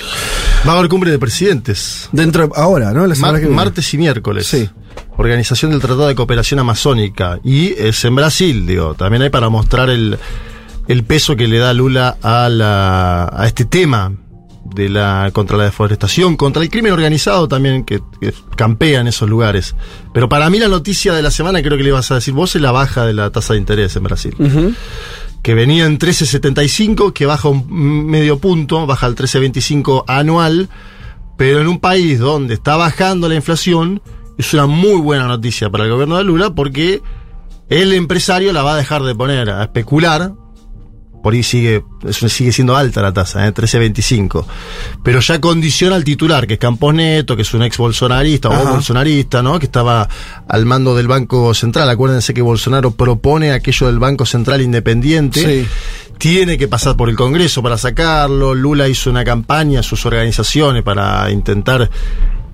Va 0.68 0.74
a 0.74 0.78
haber 0.78 0.90
cumbre 0.90 1.12
de 1.12 1.20
presidentes. 1.20 2.10
Dentro, 2.12 2.50
ahora, 2.56 2.92
¿no? 2.94 3.06
La 3.08 3.16
semana 3.16 3.34
Mar- 3.34 3.42
que 3.42 3.48
viene. 3.48 3.56
martes 3.56 3.94
y 3.94 3.98
miércoles. 3.98 4.48
Sí. 4.48 4.70
Organización 5.18 5.72
del 5.72 5.80
Tratado 5.80 6.08
de 6.08 6.16
Cooperación 6.16 6.60
Amazónica. 6.60 7.40
Y 7.44 7.74
es 7.74 8.04
en 8.06 8.16
Brasil, 8.16 8.66
digo. 8.66 8.96
También 8.96 9.22
hay 9.22 9.30
para 9.30 9.50
mostrar 9.50 9.90
el, 9.90 10.18
el 10.88 11.04
peso 11.04 11.36
que 11.36 11.48
le 11.48 11.60
da 11.60 11.74
Lula 11.74 12.18
a, 12.22 12.50
la, 12.50 13.30
a 13.32 13.46
este 13.48 13.66
tema 13.66 14.12
de 14.74 14.90
la 14.90 15.30
contra 15.34 15.58
la 15.58 15.66
deforestación, 15.66 16.36
contra 16.36 16.64
el 16.64 16.70
crimen 16.70 16.94
organizado 16.94 17.48
también 17.48 17.84
que, 17.84 18.02
que 18.20 18.34
campea 18.56 19.02
en 19.02 19.08
esos 19.08 19.30
lugares. 19.30 19.76
Pero 20.14 20.30
para 20.30 20.50
mí 20.50 20.60
la 20.60 20.68
noticia 20.68 21.14
de 21.14 21.22
la 21.22 21.32
semana, 21.32 21.62
creo 21.62 21.78
que 21.78 21.84
le 21.84 21.90
ibas 21.90 22.10
a 22.12 22.16
decir 22.16 22.34
vos, 22.34 22.56
es 22.56 22.62
la 22.62 22.72
baja 22.72 23.06
de 23.06 23.14
la 23.14 23.30
tasa 23.30 23.54
de 23.54 23.60
interés 23.60 23.96
en 23.96 24.04
Brasil. 24.04 24.36
Que 25.42 25.54
venía 25.54 25.86
en 25.86 26.00
13.75, 26.00 27.12
que 27.12 27.26
baja 27.26 27.50
un 27.50 28.06
medio 28.08 28.40
punto, 28.40 28.86
baja 28.88 29.06
al 29.08 29.16
13.25 29.16 30.06
anual, 30.08 30.70
pero 31.38 31.60
en 31.60 31.68
un 31.68 31.80
país 31.80 32.20
donde 32.20 32.54
está 32.54 32.78
bajando 32.78 33.28
la 33.28 33.36
inflación, 33.36 34.02
es 34.38 34.54
una 34.54 34.66
muy 34.66 35.00
buena 35.00 35.28
noticia 35.28 35.70
para 35.70 35.86
el 35.86 35.92
gobierno 35.92 36.18
de 36.18 36.24
Lula 36.24 36.54
porque 36.56 37.02
el 37.70 37.94
empresario 37.94 38.54
la 38.54 38.64
va 38.64 38.74
a 38.74 38.78
dejar 38.78 39.04
de 39.04 39.16
poner 39.16 39.50
a 39.50 39.64
especular. 39.64 40.34
Por 41.24 41.34
ahí 41.34 41.42
sigue, 41.42 41.86
sigue 42.12 42.52
siendo 42.52 42.76
alta 42.76 43.02
la 43.02 43.14
tasa, 43.14 43.48
¿eh? 43.48 43.54
13.25. 43.54 44.46
Pero 45.04 45.22
ya 45.22 45.40
condiciona 45.40 45.96
al 45.96 46.04
titular, 46.04 46.46
que 46.46 46.56
es 46.56 46.60
Campos 46.60 46.94
Neto, 46.94 47.38
que 47.38 47.44
es 47.44 47.54
un 47.54 47.64
ex 47.64 47.78
bolsonarista 47.78 48.50
o 48.50 48.72
bolsonarista, 48.72 49.42
¿no? 49.42 49.58
Que 49.58 49.68
estaba 49.68 50.10
al 50.50 50.66
mando 50.66 50.94
del 50.94 51.08
Banco 51.08 51.54
Central. 51.54 51.90
Acuérdense 51.90 52.34
que 52.34 52.42
Bolsonaro 52.42 52.92
propone 52.92 53.54
aquello 53.54 53.88
del 53.88 54.00
Banco 54.00 54.26
Central 54.26 54.62
Independiente. 54.62 55.64
Sí. 55.64 55.68
Tiene 56.18 56.58
que 56.58 56.68
pasar 56.68 56.98
por 56.98 57.08
el 57.08 57.16
Congreso 57.16 57.64
para 57.64 57.78
sacarlo. 57.78 58.54
Lula 58.54 58.90
hizo 58.90 59.10
una 59.10 59.24
campaña, 59.24 59.82
sus 59.82 60.06
organizaciones, 60.06 60.84
para 60.84 61.32
intentar 61.32 61.90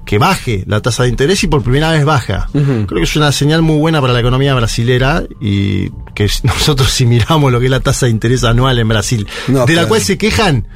que 0.09 0.17
baje 0.17 0.63
la 0.65 0.81
tasa 0.81 1.03
de 1.03 1.09
interés 1.09 1.43
y 1.43 1.47
por 1.47 1.61
primera 1.61 1.91
vez 1.91 2.03
baja. 2.03 2.49
Creo 2.51 2.87
que 2.87 3.03
es 3.03 3.15
una 3.15 3.31
señal 3.31 3.61
muy 3.61 3.77
buena 3.77 4.01
para 4.01 4.11
la 4.11 4.21
economía 4.21 4.55
brasilera 4.55 5.21
y 5.39 5.91
que 6.15 6.27
nosotros 6.43 6.89
si 6.89 7.05
miramos 7.05 7.51
lo 7.51 7.59
que 7.59 7.67
es 7.67 7.71
la 7.71 7.79
tasa 7.79 8.07
de 8.07 8.13
interés 8.13 8.43
anual 8.43 8.79
en 8.79 8.87
Brasil, 8.87 9.27
No, 9.47 9.67
de 9.67 9.75
la 9.75 9.87
cual 9.87 10.01
se 10.01 10.17
quejan, 10.17 10.67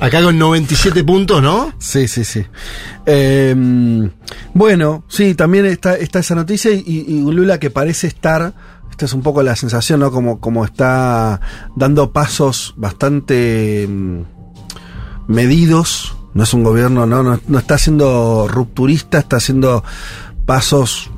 acá 0.00 0.22
con 0.22 0.38
97 0.38 1.04
puntos, 1.04 1.42
¿no? 1.42 1.74
Sí, 1.78 2.08
sí, 2.08 2.24
sí. 2.24 2.42
Eh, 3.04 3.54
bueno, 4.54 5.04
sí, 5.06 5.34
también 5.34 5.66
está, 5.66 5.94
está 5.98 6.20
esa 6.20 6.34
noticia 6.34 6.72
y, 6.72 6.82
y 6.86 7.30
Lula 7.30 7.60
que 7.60 7.68
parece 7.68 8.06
estar, 8.06 8.54
esta 8.90 9.04
es 9.04 9.12
un 9.12 9.20
poco 9.20 9.42
la 9.42 9.54
sensación, 9.54 10.00
¿no? 10.00 10.10
Como, 10.10 10.40
como 10.40 10.64
está 10.64 11.42
dando 11.76 12.10
pasos 12.10 12.72
bastante 12.78 13.86
mm, 13.86 14.20
medidos. 15.28 16.16
No 16.34 16.42
es 16.42 16.52
un 16.52 16.62
gobierno, 16.64 17.06
no, 17.06 17.22
no, 17.22 17.40
no 17.46 17.58
está 17.58 17.78
siendo 17.78 18.46
rupturista, 18.48 19.18
está 19.18 19.36
haciendo 19.36 19.84
pasos. 20.46 21.10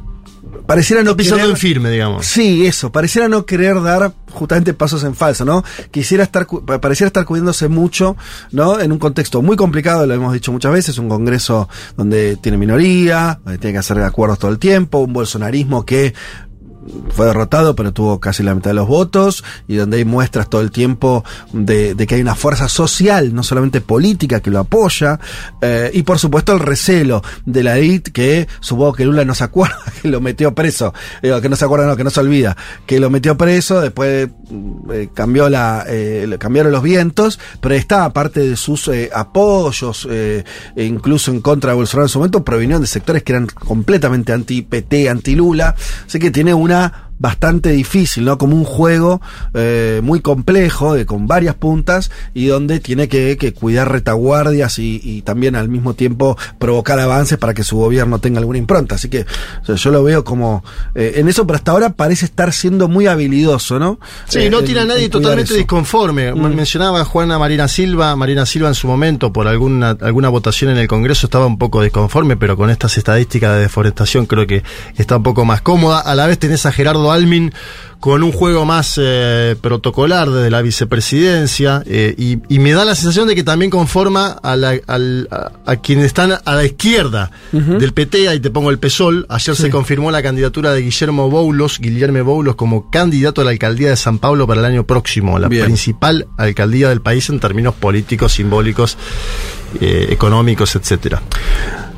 Pareciera 0.66 1.02
no 1.02 1.16
Pisando 1.16 1.44
querer- 1.44 1.50
en 1.50 1.56
firme, 1.56 1.90
digamos. 1.90 2.26
Sí, 2.26 2.66
eso, 2.66 2.90
pareciera 2.90 3.28
no 3.28 3.46
querer 3.46 3.80
dar 3.82 4.12
justamente 4.32 4.74
pasos 4.74 5.04
en 5.04 5.14
falso, 5.14 5.44
¿no? 5.44 5.62
Quisiera 5.90 6.24
estar, 6.24 6.46
pareciera 6.80 7.06
estar 7.06 7.24
cuidándose 7.24 7.68
mucho, 7.68 8.16
¿no? 8.50 8.80
En 8.80 8.90
un 8.92 8.98
contexto 8.98 9.42
muy 9.42 9.56
complicado, 9.56 10.06
lo 10.06 10.14
hemos 10.14 10.32
dicho 10.32 10.50
muchas 10.52 10.72
veces, 10.72 10.98
un 10.98 11.08
congreso 11.08 11.68
donde 11.96 12.36
tiene 12.36 12.58
minoría, 12.58 13.38
donde 13.44 13.58
tiene 13.58 13.74
que 13.74 13.78
hacer 13.78 13.98
acuerdos 14.00 14.38
todo 14.40 14.50
el 14.50 14.58
tiempo, 14.58 14.98
un 14.98 15.12
bolsonarismo 15.12 15.86
que 15.86 16.14
fue 17.10 17.26
derrotado, 17.26 17.74
pero 17.74 17.92
tuvo 17.92 18.20
casi 18.20 18.42
la 18.42 18.54
mitad 18.54 18.70
de 18.70 18.74
los 18.74 18.88
votos, 18.88 19.44
y 19.68 19.76
donde 19.76 19.98
hay 19.98 20.04
muestras 20.04 20.48
todo 20.48 20.60
el 20.60 20.70
tiempo 20.70 21.24
de, 21.52 21.96
que 22.06 22.14
hay 22.14 22.20
una 22.20 22.34
fuerza 22.34 22.68
social, 22.68 23.34
no 23.34 23.42
solamente 23.42 23.80
política, 23.80 24.40
que 24.40 24.50
lo 24.50 24.60
apoya, 24.60 25.18
eh, 25.60 25.90
y 25.92 26.02
por 26.02 26.18
supuesto 26.18 26.52
el 26.52 26.60
recelo 26.60 27.22
de 27.44 27.62
la 27.62 27.78
élite, 27.78 28.12
que 28.12 28.48
supongo 28.60 28.94
que 28.94 29.04
Lula 29.04 29.24
no 29.24 29.34
se 29.34 29.44
acuerda, 29.44 29.78
que 30.02 30.08
lo 30.08 30.20
metió 30.20 30.54
preso, 30.54 30.92
que 31.20 31.48
no 31.48 31.56
se 31.56 31.64
acuerda, 31.64 31.86
no, 31.86 31.96
que 31.96 32.04
no 32.04 32.10
se 32.10 32.20
olvida, 32.20 32.56
que 32.86 33.00
lo 33.00 33.10
metió 33.10 33.36
preso, 33.36 33.80
después 33.80 34.28
mm, 34.50 34.92
eh, 34.92 35.08
cambió 35.12 35.48
la, 35.48 35.84
eh, 35.88 36.36
cambiaron 36.38 36.72
los 36.72 36.82
vientos, 36.82 37.38
pero 37.60 37.74
está, 37.74 38.04
aparte 38.04 38.40
de 38.40 38.56
sus 38.56 38.90
apoyos, 39.14 40.06
e 40.10 40.44
incluso 40.76 41.30
en 41.30 41.40
contra 41.40 41.70
de 41.70 41.76
Bolsonaro 41.76 42.06
en 42.06 42.08
su 42.08 42.18
momento, 42.18 42.44
provinieron 42.44 42.82
de 42.82 42.86
sectores 42.86 43.22
que 43.22 43.32
eran 43.32 43.46
completamente 43.46 44.32
anti-PT, 44.32 45.08
anti-Lula, 45.08 45.74
así 46.06 46.18
que 46.18 46.30
tiene 46.30 46.54
una 46.54 46.75
una 46.76 47.05
bastante 47.18 47.70
difícil, 47.70 48.24
¿no? 48.24 48.38
Como 48.38 48.56
un 48.56 48.64
juego 48.64 49.20
eh, 49.54 50.00
muy 50.02 50.20
complejo, 50.20 50.94
de, 50.94 51.06
con 51.06 51.26
varias 51.26 51.54
puntas, 51.54 52.10
y 52.34 52.46
donde 52.46 52.80
tiene 52.80 53.08
que, 53.08 53.36
que 53.36 53.52
cuidar 53.52 53.90
retaguardias 53.90 54.78
y, 54.78 55.00
y 55.02 55.22
también 55.22 55.56
al 55.56 55.68
mismo 55.68 55.94
tiempo 55.94 56.36
provocar 56.58 56.98
avances 57.00 57.38
para 57.38 57.54
que 57.54 57.62
su 57.64 57.76
gobierno 57.76 58.18
tenga 58.18 58.38
alguna 58.40 58.58
impronta. 58.58 58.96
Así 58.96 59.08
que 59.08 59.26
o 59.62 59.64
sea, 59.66 59.74
yo 59.76 59.90
lo 59.90 60.02
veo 60.02 60.24
como 60.24 60.64
eh, 60.94 61.14
en 61.16 61.28
eso, 61.28 61.46
pero 61.46 61.56
hasta 61.56 61.72
ahora 61.72 61.90
parece 61.90 62.24
estar 62.26 62.52
siendo 62.52 62.88
muy 62.88 63.06
habilidoso, 63.06 63.78
¿no? 63.78 63.98
Sí, 64.28 64.40
Eh, 64.40 64.50
no 64.50 64.60
en- 64.60 64.64
tiene 64.64 64.80
a 64.80 64.84
nadie 64.84 65.08
totalmente 65.08 65.50
eso. 65.50 65.54
disconforme. 65.58 66.32
Mm. 66.32 66.54
Mencionaba 66.54 67.04
Juana 67.04 67.38
Marina 67.38 67.68
Silva. 67.68 68.14
Marina 68.16 68.46
Silva 68.46 68.68
en 68.68 68.74
su 68.74 68.86
momento, 68.86 69.32
por 69.32 69.48
alguna, 69.48 69.96
alguna 70.00 70.28
votación 70.28 70.70
en 70.70 70.78
el 70.78 70.88
Congreso, 70.88 71.26
estaba 71.26 71.46
un 71.46 71.58
poco 71.58 71.82
disconforme, 71.82 72.36
pero 72.36 72.56
con 72.56 72.70
estas 72.70 72.96
estadísticas 72.98 73.54
de 73.54 73.60
deforestación 73.62 74.26
creo 74.26 74.46
que 74.46 74.62
está 74.96 75.16
un 75.16 75.22
poco 75.22 75.44
más 75.44 75.60
cómoda. 75.62 76.00
A 76.00 76.14
la 76.14 76.26
vez 76.26 76.38
tenés 76.38 76.66
a 76.66 76.72
Gerardo 76.72 77.05
Almin 77.12 77.52
con 78.00 78.22
un 78.22 78.30
juego 78.30 78.64
más 78.66 79.00
eh, 79.02 79.56
protocolar 79.60 80.30
desde 80.30 80.50
la 80.50 80.60
vicepresidencia 80.62 81.82
eh, 81.86 82.14
y, 82.16 82.38
y 82.48 82.58
me 82.58 82.72
da 82.72 82.84
la 82.84 82.94
sensación 82.94 83.26
de 83.26 83.34
que 83.34 83.42
también 83.42 83.70
conforma 83.70 84.28
a, 84.42 84.54
la- 84.54 84.78
al- 84.86 85.26
a, 85.30 85.50
a 85.64 85.76
quienes 85.76 86.04
están 86.06 86.32
a 86.32 86.54
la 86.54 86.64
izquierda 86.64 87.30
del 87.52 87.92
PT, 87.94 88.28
ahí 88.28 88.38
te 88.38 88.50
pongo 88.50 88.70
el 88.70 88.78
PSOL, 88.78 89.26
ayer 89.28 89.56
se 89.56 89.70
confirmó 89.70 90.10
la 90.10 90.22
candidatura 90.22 90.72
de 90.72 90.82
Guillermo 90.82 91.30
Boulos, 91.30 91.78
Guillermo 91.80 92.22
Boulos 92.22 92.54
como 92.54 92.90
candidato 92.90 93.40
a 93.40 93.44
la 93.44 93.50
alcaldía 93.50 93.88
de 93.88 93.96
San 93.96 94.18
Pablo 94.18 94.46
para 94.46 94.60
el 94.60 94.66
año 94.66 94.84
próximo, 94.86 95.38
la 95.38 95.48
Bien. 95.48 95.64
principal 95.64 96.26
alcaldía 96.36 96.90
del 96.90 97.00
país 97.00 97.28
en 97.30 97.40
términos 97.40 97.74
políticos, 97.74 98.32
simbólicos, 98.34 98.98
eh, 99.80 100.08
económicos, 100.10 100.76
etcétera. 100.76 101.22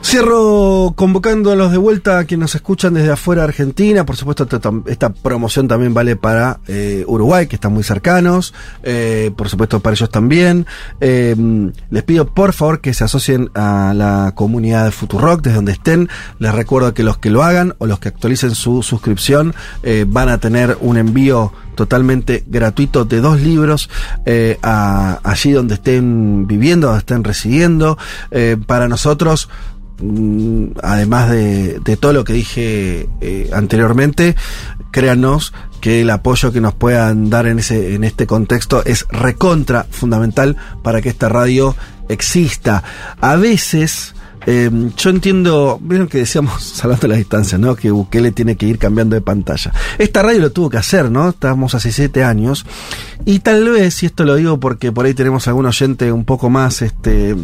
Cierro 0.08 0.94
convocando 0.96 1.52
a 1.52 1.54
los 1.54 1.70
de 1.70 1.76
vuelta 1.76 2.18
a 2.18 2.24
quienes 2.24 2.44
nos 2.44 2.54
escuchan 2.54 2.94
desde 2.94 3.12
afuera 3.12 3.42
de 3.42 3.48
Argentina. 3.48 4.06
Por 4.06 4.16
supuesto, 4.16 4.48
esta, 4.86 5.10
promoción 5.10 5.68
también 5.68 5.92
vale 5.92 6.16
para 6.16 6.60
eh, 6.66 7.04
Uruguay, 7.06 7.46
que 7.46 7.56
están 7.56 7.74
muy 7.74 7.82
cercanos. 7.82 8.54
Eh, 8.84 9.32
por 9.36 9.50
supuesto, 9.50 9.80
para 9.80 9.92
ellos 9.92 10.08
también. 10.08 10.64
Eh, 11.02 11.36
les 11.90 12.02
pido 12.04 12.26
por 12.26 12.54
favor 12.54 12.80
que 12.80 12.94
se 12.94 13.04
asocien 13.04 13.50
a 13.52 13.92
la 13.94 14.32
comunidad 14.34 14.86
de 14.86 14.92
Futurock 14.92 15.42
desde 15.42 15.56
donde 15.56 15.72
estén. 15.72 16.08
Les 16.38 16.54
recuerdo 16.54 16.94
que 16.94 17.02
los 17.02 17.18
que 17.18 17.28
lo 17.28 17.42
hagan 17.42 17.74
o 17.76 17.86
los 17.86 17.98
que 17.98 18.08
actualicen 18.08 18.54
su 18.54 18.82
suscripción 18.82 19.54
eh, 19.82 20.06
van 20.08 20.30
a 20.30 20.38
tener 20.38 20.78
un 20.80 20.96
envío 20.96 21.52
totalmente 21.74 22.44
gratuito 22.46 23.04
de 23.04 23.20
dos 23.20 23.40
libros 23.40 23.88
allí 24.62 25.52
donde 25.52 25.74
estén 25.74 26.46
viviendo, 26.46 26.86
donde 26.88 27.00
estén 27.00 27.22
residiendo. 27.22 27.98
Para 28.66 28.88
nosotros, 28.88 29.48
además 30.82 31.30
de, 31.30 31.80
de 31.80 31.96
todo 31.96 32.12
lo 32.12 32.24
que 32.24 32.32
dije 32.32 33.08
eh, 33.20 33.50
anteriormente, 33.52 34.36
créanos 34.90 35.52
que 35.80 36.02
el 36.02 36.10
apoyo 36.10 36.52
que 36.52 36.60
nos 36.60 36.74
puedan 36.74 37.30
dar 37.30 37.46
en 37.46 37.58
ese 37.58 37.94
en 37.94 38.04
este 38.04 38.26
contexto 38.26 38.84
es 38.84 39.06
recontra 39.10 39.86
fundamental 39.90 40.56
para 40.82 41.00
que 41.00 41.08
esta 41.08 41.28
radio 41.28 41.76
exista. 42.08 42.82
A 43.20 43.36
veces 43.36 44.14
eh, 44.50 44.70
yo 44.96 45.10
entiendo, 45.10 45.78
vieron 45.78 46.08
que 46.08 46.16
decíamos, 46.16 46.62
salvando 46.74 47.06
la 47.06 47.16
distancia, 47.16 47.58
¿no? 47.58 47.76
Que 47.76 47.90
Bukele 47.90 48.32
tiene 48.32 48.56
que 48.56 48.64
ir 48.64 48.78
cambiando 48.78 49.14
de 49.14 49.20
pantalla. 49.20 49.74
Esta 49.98 50.22
radio 50.22 50.40
lo 50.40 50.52
tuvo 50.52 50.70
que 50.70 50.78
hacer, 50.78 51.10
¿no? 51.10 51.28
Estábamos 51.28 51.74
hace 51.74 51.92
siete 51.92 52.24
años. 52.24 52.64
Y 53.26 53.40
tal 53.40 53.68
vez, 53.68 54.02
y 54.02 54.06
esto 54.06 54.24
lo 54.24 54.36
digo 54.36 54.58
porque 54.58 54.90
por 54.90 55.04
ahí 55.04 55.12
tenemos 55.12 55.46
algún 55.48 55.66
oyente 55.66 56.10
un 56.10 56.24
poco 56.24 56.48
más, 56.48 56.80
este, 56.80 57.36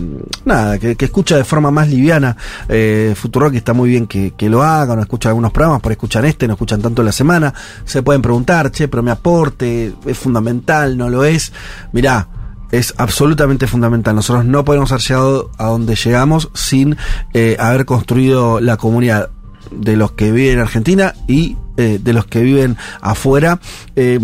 nada, 0.47 0.79
que, 0.79 0.97
que 0.97 1.05
escucha 1.05 1.37
de 1.37 1.45
forma 1.45 1.71
más 1.71 1.91
liviana, 1.91 2.39
eh, 2.71 3.13
Futurock 3.15 3.53
está 3.53 3.75
muy 3.75 3.91
bien 3.91 4.07
que, 4.07 4.33
que 4.35 4.49
lo 4.49 4.63
hagan, 4.63 4.99
escuchan 5.01 5.31
algunos 5.31 5.53
programas, 5.53 5.83
por 5.83 5.93
escuchan 5.93 6.25
este, 6.25 6.47
no 6.47 6.55
escuchan 6.55 6.81
tanto 6.81 7.03
en 7.03 7.07
la 7.07 7.13
semana, 7.13 7.53
se 7.85 8.03
pueden 8.03 8.23
preguntar, 8.23 8.71
che, 8.71 8.89
pero 8.89 9.03
mi 9.03 9.11
aporte 9.11 9.93
es 10.07 10.17
fundamental, 10.17 10.97
no 10.97 11.11
lo 11.11 11.23
es. 11.23 11.53
Mirá, 11.93 12.29
es 12.79 12.95
absolutamente 12.97 13.67
fundamental. 13.67 14.17
Nosotros 14.17 14.45
no 14.45 14.65
podemos 14.65 14.91
haber 14.91 15.03
llegado 15.03 15.51
a 15.59 15.67
donde 15.67 15.95
llegamos 15.95 16.51
sin 16.55 16.97
eh, 17.33 17.57
haber 17.59 17.85
construido 17.85 18.61
la 18.61 18.77
comunidad 18.77 19.31
de 19.71 19.97
los 19.97 20.13
que 20.13 20.33
viven 20.33 20.55
en 20.55 20.61
Argentina 20.61 21.15
y 21.29 21.57
eh, 21.77 22.01
de 22.03 22.13
los 22.13 22.27
que 22.27 22.43
viven 22.43 22.77
afuera. 23.01 23.61
Eh, 23.97 24.19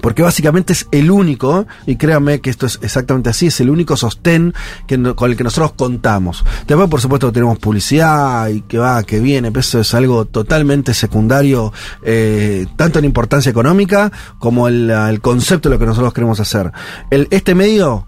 porque 0.00 0.22
básicamente 0.22 0.72
es 0.72 0.88
el 0.90 1.10
único, 1.10 1.66
y 1.86 1.96
créanme 1.96 2.40
que 2.40 2.50
esto 2.50 2.66
es 2.66 2.78
exactamente 2.82 3.30
así, 3.30 3.46
es 3.46 3.60
el 3.60 3.70
único 3.70 3.96
sostén 3.96 4.54
que 4.86 4.98
con 5.14 5.30
el 5.30 5.36
que 5.36 5.44
nosotros 5.44 5.72
contamos. 5.72 6.44
Después, 6.66 6.88
por 6.88 7.00
supuesto, 7.00 7.32
tenemos 7.32 7.58
publicidad 7.58 8.48
y 8.48 8.62
que 8.62 8.78
va, 8.78 9.02
que 9.04 9.20
viene, 9.20 9.50
pero 9.50 9.60
eso 9.60 9.80
es 9.80 9.94
algo 9.94 10.24
totalmente 10.24 10.94
secundario, 10.94 11.72
eh, 12.02 12.66
tanto 12.76 12.98
en 12.98 13.04
importancia 13.04 13.50
económica 13.50 14.10
como 14.38 14.68
el, 14.68 14.90
el 14.90 15.20
concepto 15.20 15.68
de 15.68 15.76
lo 15.76 15.78
que 15.78 15.86
nosotros 15.86 16.12
queremos 16.12 16.40
hacer. 16.40 16.72
El, 17.10 17.28
este 17.30 17.54
medio 17.54 18.07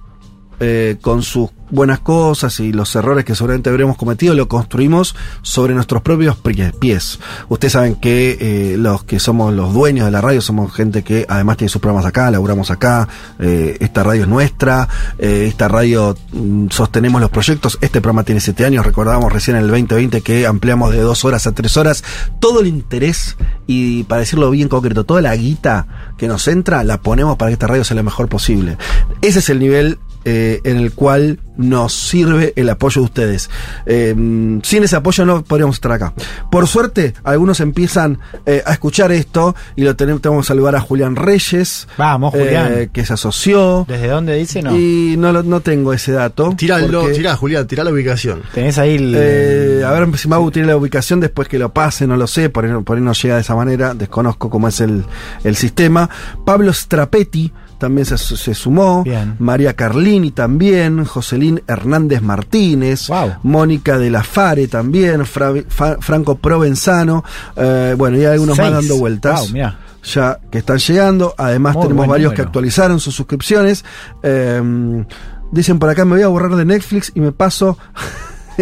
eh, 0.60 0.96
con 1.00 1.22
sus 1.22 1.50
buenas 1.72 2.00
cosas 2.00 2.58
y 2.58 2.72
los 2.72 2.94
errores 2.96 3.24
que 3.24 3.36
seguramente 3.36 3.70
habremos 3.70 3.96
cometido, 3.96 4.34
lo 4.34 4.48
construimos 4.48 5.14
sobre 5.42 5.72
nuestros 5.72 6.02
propios 6.02 6.36
prie- 6.42 6.72
pies. 6.76 7.20
Ustedes 7.48 7.74
saben 7.74 7.94
que 7.94 8.36
eh, 8.40 8.76
los 8.76 9.04
que 9.04 9.20
somos 9.20 9.54
los 9.54 9.72
dueños 9.72 10.04
de 10.06 10.10
la 10.10 10.20
radio 10.20 10.40
somos 10.40 10.72
gente 10.72 11.04
que 11.04 11.26
además 11.28 11.58
tiene 11.58 11.68
sus 11.68 11.80
programas 11.80 12.06
acá, 12.06 12.28
laburamos 12.30 12.72
acá, 12.72 13.06
eh, 13.38 13.76
esta 13.80 14.02
radio 14.02 14.22
es 14.22 14.28
nuestra, 14.28 14.88
eh, 15.18 15.46
esta 15.48 15.68
radio 15.68 16.16
mm, 16.32 16.68
sostenemos 16.70 17.20
los 17.20 17.30
proyectos, 17.30 17.78
este 17.80 18.00
programa 18.00 18.24
tiene 18.24 18.40
siete 18.40 18.64
años, 18.64 18.84
recordábamos 18.84 19.32
recién 19.32 19.56
en 19.56 19.62
el 19.62 19.68
2020 19.68 20.22
que 20.22 20.46
ampliamos 20.48 20.90
de 20.92 21.00
dos 21.00 21.24
horas 21.24 21.46
a 21.46 21.52
tres 21.52 21.76
horas, 21.76 22.02
todo 22.40 22.60
el 22.60 22.66
interés 22.66 23.36
y 23.68 24.02
para 24.04 24.20
decirlo 24.20 24.50
bien 24.50 24.68
concreto, 24.68 25.04
toda 25.04 25.22
la 25.22 25.36
guita 25.36 25.86
que 26.18 26.26
nos 26.26 26.48
entra 26.48 26.82
la 26.82 27.00
ponemos 27.00 27.36
para 27.36 27.50
que 27.50 27.52
esta 27.52 27.68
radio 27.68 27.84
sea 27.84 27.94
lo 27.96 28.02
mejor 28.02 28.28
posible. 28.28 28.76
Ese 29.22 29.38
es 29.38 29.48
el 29.50 29.60
nivel 29.60 29.98
eh, 30.24 30.60
en 30.64 30.76
el 30.76 30.92
cual 30.92 31.38
nos 31.56 31.92
sirve 31.92 32.52
el 32.56 32.68
apoyo 32.70 33.00
de 33.02 33.04
ustedes. 33.04 33.50
Eh, 33.86 34.14
sin 34.62 34.82
ese 34.84 34.96
apoyo 34.96 35.26
no 35.26 35.42
podríamos 35.44 35.76
estar 35.76 35.92
acá. 35.92 36.14
Por 36.50 36.66
suerte, 36.66 37.12
algunos 37.24 37.60
empiezan 37.60 38.18
eh, 38.46 38.62
a 38.64 38.72
escuchar 38.72 39.12
esto 39.12 39.54
y 39.76 39.82
lo 39.84 39.94
tenemos, 39.96 40.22
tenemos 40.22 40.44
que 40.44 40.48
saludar 40.48 40.76
a 40.76 40.80
Julián 40.80 41.16
Reyes. 41.16 41.86
Vamos, 41.98 42.32
Julián. 42.32 42.72
eh, 42.74 42.90
que 42.92 43.04
se 43.04 43.12
asoció. 43.12 43.84
¿Desde 43.88 44.08
dónde 44.08 44.36
dice? 44.36 44.62
No. 44.62 44.74
Y 44.76 45.16
no, 45.18 45.32
no 45.42 45.60
tengo 45.60 45.92
ese 45.92 46.12
dato. 46.12 46.54
Tiralo, 46.56 47.02
porque, 47.02 47.16
tirá, 47.16 47.36
Julián, 47.36 47.66
tirá 47.66 47.84
la 47.84 47.90
ubicación. 47.90 48.42
Tenés 48.54 48.78
ahí 48.78 48.94
el. 48.96 49.14
eh, 49.16 49.82
a 49.84 49.90
ver 49.92 50.16
si 50.18 50.28
Magu 50.28 50.50
tiene 50.50 50.68
la 50.68 50.76
ubicación 50.76 51.20
después 51.20 51.48
que 51.48 51.58
lo 51.58 51.72
pase, 51.74 52.06
no 52.06 52.16
lo 52.16 52.26
sé, 52.26 52.48
por 52.48 52.64
ahí, 52.64 52.70
no- 52.70 52.82
por 52.84 52.96
ahí 52.96 53.02
no 53.02 53.12
llega 53.12 53.34
de 53.34 53.40
esa 53.42 53.54
manera, 53.54 53.92
desconozco 53.94 54.48
cómo 54.48 54.68
es 54.68 54.80
el, 54.80 55.04
el 55.44 55.56
sistema. 55.56 56.08
Pablo 56.46 56.72
Strapetti 56.72 57.52
también 57.80 58.06
se, 58.06 58.16
se 58.16 58.54
sumó, 58.54 59.02
Bien. 59.02 59.34
María 59.40 59.74
Carlini 59.74 60.30
también, 60.30 61.04
Joselín 61.04 61.60
Hernández 61.66 62.22
Martínez, 62.22 63.08
Wow. 63.08 63.32
Mónica 63.42 63.98
de 63.98 64.10
la 64.10 64.22
Fare 64.22 64.68
también, 64.68 65.26
Fra- 65.26 65.52
Franco 65.98 66.36
Provenzano, 66.36 67.24
eh, 67.56 67.96
bueno, 67.98 68.16
y 68.16 68.20
hay 68.20 68.34
algunos 68.34 68.54
Seis. 68.56 68.70
más 68.70 68.78
dando 68.78 68.96
vueltas. 68.98 69.40
Wow, 69.40 69.48
mirá. 69.50 69.78
Ya 70.04 70.38
que 70.50 70.58
están 70.58 70.78
llegando, 70.78 71.34
además 71.36 71.74
Muy 71.74 71.82
tenemos 71.88 72.06
varios 72.06 72.32
que 72.32 72.42
actualizaron 72.42 73.00
sus 73.00 73.14
suscripciones. 73.14 73.84
Eh, 74.22 75.04
dicen 75.50 75.78
por 75.78 75.90
acá, 75.90 76.04
me 76.04 76.12
voy 76.14 76.22
a 76.22 76.28
borrar 76.28 76.54
de 76.56 76.64
Netflix 76.64 77.12
y 77.14 77.20
me 77.20 77.32
paso 77.32 77.76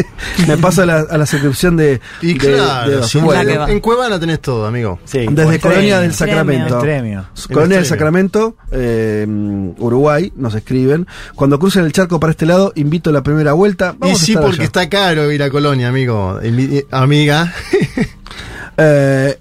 me 0.49 0.57
paso 0.59 0.83
a 0.83 0.87
la, 0.87 0.99
a 1.01 1.19
la 1.19 1.27
suscripción 1.27 1.77
de, 1.77 2.01
Y 2.23 2.35
de- 2.35 2.39
claro, 2.39 2.91
de 2.91 2.97
los 2.99 3.09
si 3.09 3.19
en 3.19 3.81
Cuevana 3.81 4.19
tenés 4.21 4.41
todo, 4.41 4.67
amigo. 4.67 4.99
Sí, 5.05 5.27
Desde 5.31 5.59
Colonia 5.61 6.01
del. 6.01 6.15
Sacramento. 6.15 6.79
Colonia 7.49 7.77
del. 7.77 7.87
Sacramento, 7.87 8.57
eh, 8.71 9.27
Uruguay, 9.79 10.33
nos 10.37 10.55
escriben. 10.55 11.07
Cuando 11.35 11.59
crucen 11.59 11.85
el 11.85 11.93
charco 11.93 12.19
para 12.21 12.31
este 12.33 12.47
lado, 12.47 12.73
invito 12.77 13.11
a 13.11 13.13
la 13.13 13.23
primera 13.23 13.53
vuelta. 13.53 13.95
Y 14.03 14.11
a 14.11 14.15
sí, 14.15 14.33
estar 14.33 14.43
porque 14.45 14.57
allá. 14.57 14.65
está 14.65 14.89
caro 14.89 15.31
ir 15.33 15.43
a 15.43 15.51
Colonia, 15.51 15.89
amigo. 15.89 16.39
Mi- 16.43 16.83
amiga. 16.91 17.53
Eh, 18.81 19.37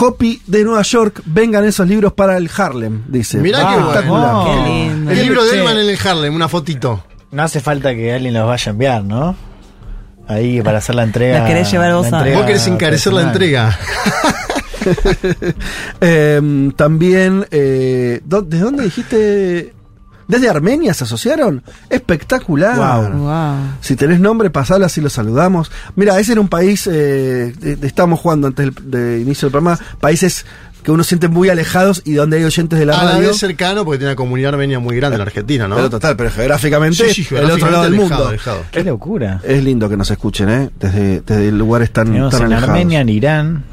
Hopi 0.00 0.40
de 0.46 0.64
Nueva 0.64 0.82
York, 0.82 1.22
vengan 1.26 1.64
esos 1.64 1.86
libros 1.88 2.12
para 2.12 2.36
el 2.36 2.50
Harlem, 2.54 3.02
dice. 3.08 3.38
Mirá 3.38 3.58
qué 3.68 3.76
Espectacular. 3.80 4.32
bueno. 4.34 4.44
Qué 4.64 4.70
lindo. 4.70 5.10
El 5.10 5.22
libro 5.22 5.44
de. 5.44 5.58
Elman 5.58 5.78
en 5.78 5.88
el 5.88 5.98
Harlem, 6.02 6.34
una 6.34 6.48
fotito. 6.48 7.04
No 7.30 7.42
hace 7.42 7.60
falta 7.60 7.94
que 7.94 8.12
alguien 8.12 8.34
los 8.34 8.46
vaya 8.46 8.70
a 8.70 8.72
enviar, 8.72 9.04
¿no? 9.04 9.34
Ahí 10.28 10.60
para 10.62 10.78
hacer 10.78 10.94
la 10.94 11.02
entrega. 11.04 11.40
¿La 11.40 11.46
querés 11.46 11.70
llevar 11.70 11.92
vos 11.94 12.10
la 12.10 12.18
a- 12.20 12.36
Vos 12.36 12.46
querés 12.46 12.66
encarecer 12.66 13.12
la 13.12 13.22
entrega. 13.22 13.76
Eh, 16.00 16.70
también, 16.76 17.44
eh, 17.50 18.20
¿dó- 18.24 18.42
¿de 18.42 18.58
dónde 18.58 18.84
dijiste? 18.84 19.74
¿Desde 20.26 20.48
Armenia 20.48 20.92
se 20.92 21.04
asociaron? 21.04 21.62
Espectacular. 21.88 22.76
Wow. 23.16 23.56
Si 23.80 23.96
tenés 23.96 24.20
nombre, 24.20 24.50
pasalo 24.50 24.84
así 24.84 25.00
lo 25.00 25.08
saludamos. 25.08 25.70
Mira, 25.96 26.18
ese 26.20 26.32
era 26.32 26.40
un 26.42 26.48
país, 26.48 26.86
eh, 26.86 27.52
de- 27.58 27.76
de- 27.76 27.86
estábamos 27.86 28.20
jugando 28.20 28.46
antes 28.46 28.66
del 28.66 28.90
de 28.90 29.20
inicio 29.20 29.46
del 29.46 29.52
programa, 29.52 29.78
países 30.00 30.44
que 30.88 30.92
uno 30.92 31.04
siente 31.04 31.28
muy 31.28 31.50
alejados 31.50 32.00
y 32.06 32.14
donde 32.14 32.38
hay 32.38 32.44
oyentes 32.44 32.78
de 32.78 32.86
la 32.86 32.98
A 32.98 33.04
la 33.04 33.12
radio. 33.12 33.28
vez 33.28 33.36
cercano 33.36 33.84
porque 33.84 33.98
tiene 33.98 34.12
una 34.12 34.16
comunidad 34.16 34.54
armenia 34.54 34.78
muy 34.80 34.96
grande 34.96 35.16
en 35.16 35.20
Argentina, 35.20 35.68
¿no? 35.68 35.76
Pero 35.76 35.90
total, 35.90 36.16
pero 36.16 36.30
geográficamente, 36.30 37.12
Sí, 37.12 37.24
sí, 37.24 37.34
el 37.34 37.44
otro 37.50 37.70
lado 37.70 37.84
del 37.84 37.92
geográficamente 37.92 37.98
mundo. 37.98 38.14
alejado, 38.28 38.28
alejado. 38.56 38.62
Qué 38.72 38.84
locura. 38.84 39.40
Es 39.44 39.62
lindo 39.62 39.86
que 39.90 39.98
nos 39.98 40.10
escuchen, 40.10 40.48
¿eh? 40.48 40.70
Desde, 40.80 41.20
desde 41.20 41.52
lugares 41.52 41.90
tan, 41.92 42.06
Tenemos 42.06 42.30
tan 42.32 42.40
en 42.46 42.52
alejados. 42.54 42.70
Armenia, 42.70 43.00
en 43.02 43.08
Irán, 43.10 43.64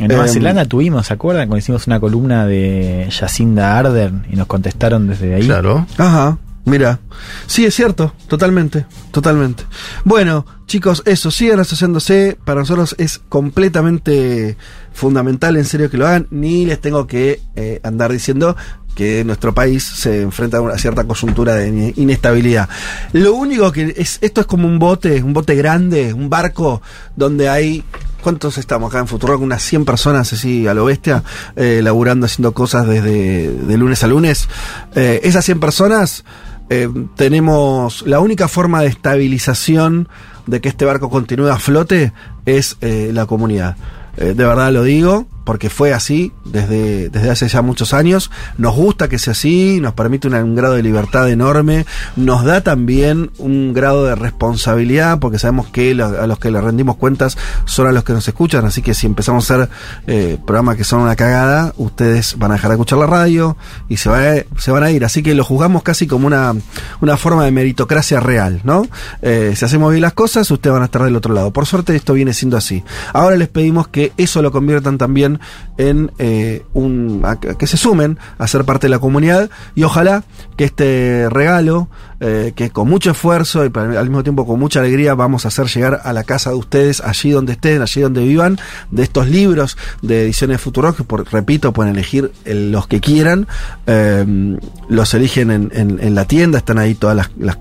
en 0.00 0.08
Nueva 0.08 0.26
Em, 0.26 0.32
Zelanda 0.32 0.64
tuvimos, 0.64 1.06
¿se 1.06 1.14
acuerdan? 1.14 1.46
Cuando 1.46 1.58
hicimos 1.58 1.86
una 1.86 2.00
columna 2.00 2.46
de 2.46 3.08
Jacinda 3.16 3.78
Arder 3.78 4.10
y 4.28 4.34
nos 4.34 4.48
contestaron 4.48 5.06
desde 5.06 5.36
ahí. 5.36 5.46
Claro. 5.46 5.86
Ajá, 5.98 6.38
mira. 6.66 7.00
Sí, 7.46 7.64
es 7.64 7.74
cierto, 7.74 8.12
totalmente, 8.28 8.84
totalmente. 9.10 9.64
Bueno, 10.04 10.44
chicos, 10.66 11.02
eso, 11.06 11.30
sigan 11.30 11.60
asociándose. 11.60 12.36
Para 12.44 12.60
nosotros 12.60 12.94
es 12.98 13.20
completamente 13.28 14.56
fundamental, 14.92 15.56
en 15.56 15.64
serio, 15.64 15.90
que 15.90 15.96
lo 15.96 16.06
hagan. 16.06 16.26
Ni 16.30 16.66
les 16.66 16.80
tengo 16.80 17.06
que 17.06 17.40
eh, 17.56 17.80
andar 17.82 18.12
diciendo 18.12 18.56
que 18.94 19.24
nuestro 19.24 19.52
país 19.54 19.84
se 19.84 20.22
enfrenta 20.22 20.56
a 20.56 20.60
una 20.62 20.78
cierta 20.78 21.04
coyuntura 21.04 21.54
de 21.54 21.68
ine- 21.68 21.92
inestabilidad. 21.96 22.68
Lo 23.12 23.34
único 23.34 23.70
que 23.70 23.94
es, 23.96 24.18
esto 24.22 24.40
es 24.40 24.46
como 24.46 24.66
un 24.66 24.78
bote, 24.78 25.22
un 25.22 25.34
bote 25.34 25.54
grande, 25.54 26.12
un 26.14 26.28
barco 26.30 26.82
donde 27.16 27.48
hay 27.48 27.84
¿Cuántos 28.22 28.58
estamos 28.58 28.90
acá 28.90 28.98
en 28.98 29.06
Futuro? 29.06 29.38
Unas 29.38 29.62
100 29.62 29.84
personas 29.84 30.32
así 30.32 30.66
a 30.66 30.74
lo 30.74 30.86
bestia, 30.86 31.22
eh, 31.54 31.80
laburando, 31.80 32.26
haciendo 32.26 32.52
cosas 32.52 32.84
desde 32.88 33.52
de 33.52 33.76
lunes 33.76 34.02
a 34.02 34.08
lunes. 34.08 34.48
Eh, 34.96 35.20
esas 35.22 35.44
100 35.44 35.60
personas 35.60 36.24
eh, 36.68 36.88
tenemos 37.14 38.02
la 38.06 38.20
única 38.20 38.48
forma 38.48 38.82
de 38.82 38.88
estabilización 38.88 40.08
de 40.46 40.60
que 40.60 40.68
este 40.68 40.84
barco 40.84 41.10
continúe 41.10 41.48
a 41.48 41.58
flote 41.58 42.12
es 42.44 42.76
eh, 42.80 43.10
la 43.12 43.26
comunidad. 43.26 43.76
Eh, 44.16 44.34
de 44.34 44.44
verdad 44.44 44.72
lo 44.72 44.82
digo, 44.82 45.26
porque 45.46 45.70
fue 45.70 45.94
así 45.94 46.32
desde, 46.44 47.08
desde 47.08 47.30
hace 47.30 47.46
ya 47.48 47.62
muchos 47.62 47.94
años. 47.94 48.32
Nos 48.58 48.74
gusta 48.74 49.08
que 49.08 49.18
sea 49.18 49.30
así, 49.30 49.80
nos 49.80 49.94
permite 49.94 50.26
un 50.26 50.54
grado 50.56 50.74
de 50.74 50.82
libertad 50.82 51.30
enorme, 51.30 51.86
nos 52.16 52.44
da 52.44 52.60
también 52.62 53.30
un 53.38 53.72
grado 53.72 54.04
de 54.04 54.16
responsabilidad, 54.16 55.20
porque 55.20 55.38
sabemos 55.38 55.68
que 55.68 55.94
lo- 55.94 56.06
a 56.20 56.26
los 56.26 56.38
que 56.40 56.50
le 56.50 56.60
rendimos 56.60 56.96
cuentas 56.96 57.38
son 57.64 57.86
a 57.86 57.92
los 57.92 58.02
que 58.02 58.12
nos 58.12 58.26
escuchan, 58.26 58.64
así 58.64 58.82
que 58.82 58.92
si 58.92 59.06
empezamos 59.06 59.48
a 59.50 59.54
hacer 59.54 59.68
eh, 60.08 60.36
programas 60.44 60.76
que 60.76 60.82
son 60.84 61.00
una 61.02 61.14
cagada, 61.14 61.72
ustedes 61.76 62.36
van 62.38 62.50
a 62.50 62.54
dejar 62.54 62.70
de 62.70 62.74
escuchar 62.74 62.98
la 62.98 63.06
radio 63.06 63.56
y 63.88 63.98
se, 63.98 64.08
va- 64.10 64.42
se 64.58 64.70
van 64.72 64.82
a 64.82 64.90
ir. 64.90 65.04
Así 65.04 65.22
que 65.22 65.34
lo 65.34 65.44
juzgamos 65.44 65.82
casi 65.84 66.08
como 66.08 66.26
una, 66.26 66.54
una 67.00 67.16
forma 67.16 67.44
de 67.44 67.52
meritocracia 67.52 68.18
real, 68.18 68.62
¿no? 68.64 68.86
Eh, 69.22 69.54
si 69.56 69.64
hacemos 69.64 69.90
bien 69.92 70.02
las 70.02 70.12
cosas, 70.14 70.50
ustedes 70.50 70.72
van 70.72 70.82
a 70.82 70.86
estar 70.86 71.04
del 71.04 71.14
otro 71.14 71.32
lado. 71.32 71.52
Por 71.52 71.66
suerte 71.66 71.94
esto 71.94 72.14
viene 72.14 72.34
siendo 72.34 72.56
así. 72.56 72.82
Ahora 73.12 73.36
les 73.36 73.46
pedimos 73.48 73.86
que 73.88 74.12
eso 74.16 74.42
lo 74.42 74.50
conviertan 74.50 74.98
también 74.98 75.35
en 75.78 76.10
eh, 76.18 76.64
un 76.74 77.22
que 77.58 77.66
se 77.66 77.76
sumen 77.76 78.18
a 78.38 78.46
ser 78.46 78.64
parte 78.64 78.86
de 78.86 78.90
la 78.90 78.98
comunidad 78.98 79.50
y 79.74 79.82
ojalá 79.82 80.24
que 80.56 80.64
este 80.64 81.28
regalo 81.30 81.88
eh, 82.20 82.52
que 82.56 82.70
con 82.70 82.88
mucho 82.88 83.10
esfuerzo 83.10 83.64
y 83.66 83.70
al 83.76 84.04
mismo 84.08 84.22
tiempo 84.22 84.46
con 84.46 84.58
mucha 84.58 84.80
alegría 84.80 85.14
vamos 85.14 85.44
a 85.44 85.48
hacer 85.48 85.66
llegar 85.66 86.00
a 86.02 86.12
la 86.14 86.24
casa 86.24 86.50
de 86.50 86.56
ustedes 86.56 87.00
allí 87.02 87.30
donde 87.30 87.52
estén 87.52 87.82
allí 87.82 88.00
donde 88.00 88.24
vivan 88.24 88.58
de 88.90 89.02
estos 89.02 89.28
libros 89.28 89.76
de 90.02 90.22
ediciones 90.24 90.60
Futuro 90.60 90.94
que 90.96 91.04
por, 91.04 91.30
repito 91.30 91.72
pueden 91.72 91.92
elegir 91.94 92.32
el- 92.44 92.72
los 92.72 92.86
que 92.86 93.00
quieran 93.00 93.46
eh, 93.86 94.56
los 94.88 95.14
eligen 95.14 95.50
en, 95.50 96.14
la 96.14 96.24
tienda 96.24 96.58
están 96.58 96.78
ahí 96.78 96.94
todas 96.94 97.16
las 97.38 97.56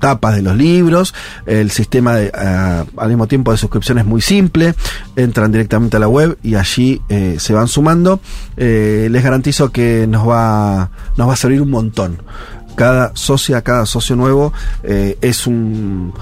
tapas 0.00 0.36
de 0.36 0.42
los 0.42 0.56
libros, 0.56 1.14
el 1.46 1.70
sistema 1.70 2.16
de, 2.16 2.30
ah, 2.34 2.84
al 2.96 3.08
mismo 3.08 3.26
tiempo 3.26 3.52
de 3.52 3.58
suscripción 3.58 3.98
es 3.98 4.04
muy 4.04 4.20
simple, 4.20 4.74
entran 5.16 5.52
directamente 5.52 5.96
a 5.96 6.00
la 6.00 6.08
web 6.08 6.38
y 6.42 6.54
allí 6.54 7.00
eh, 7.08 7.36
se 7.38 7.52
van 7.52 7.68
sumando. 7.68 8.20
Eh, 8.56 9.08
les 9.10 9.22
garantizo 9.22 9.70
que 9.70 10.06
nos 10.06 10.28
va, 10.28 10.90
nos 11.16 11.28
va 11.28 11.32
a 11.32 11.36
servir 11.36 11.60
un 11.60 11.70
montón. 11.70 12.22
Cada 12.76 13.12
socia, 13.14 13.62
cada 13.62 13.86
socio 13.86 14.16
nuevo 14.16 14.52
eh, 14.82 15.16
es 15.20 15.46
un, 15.46 16.12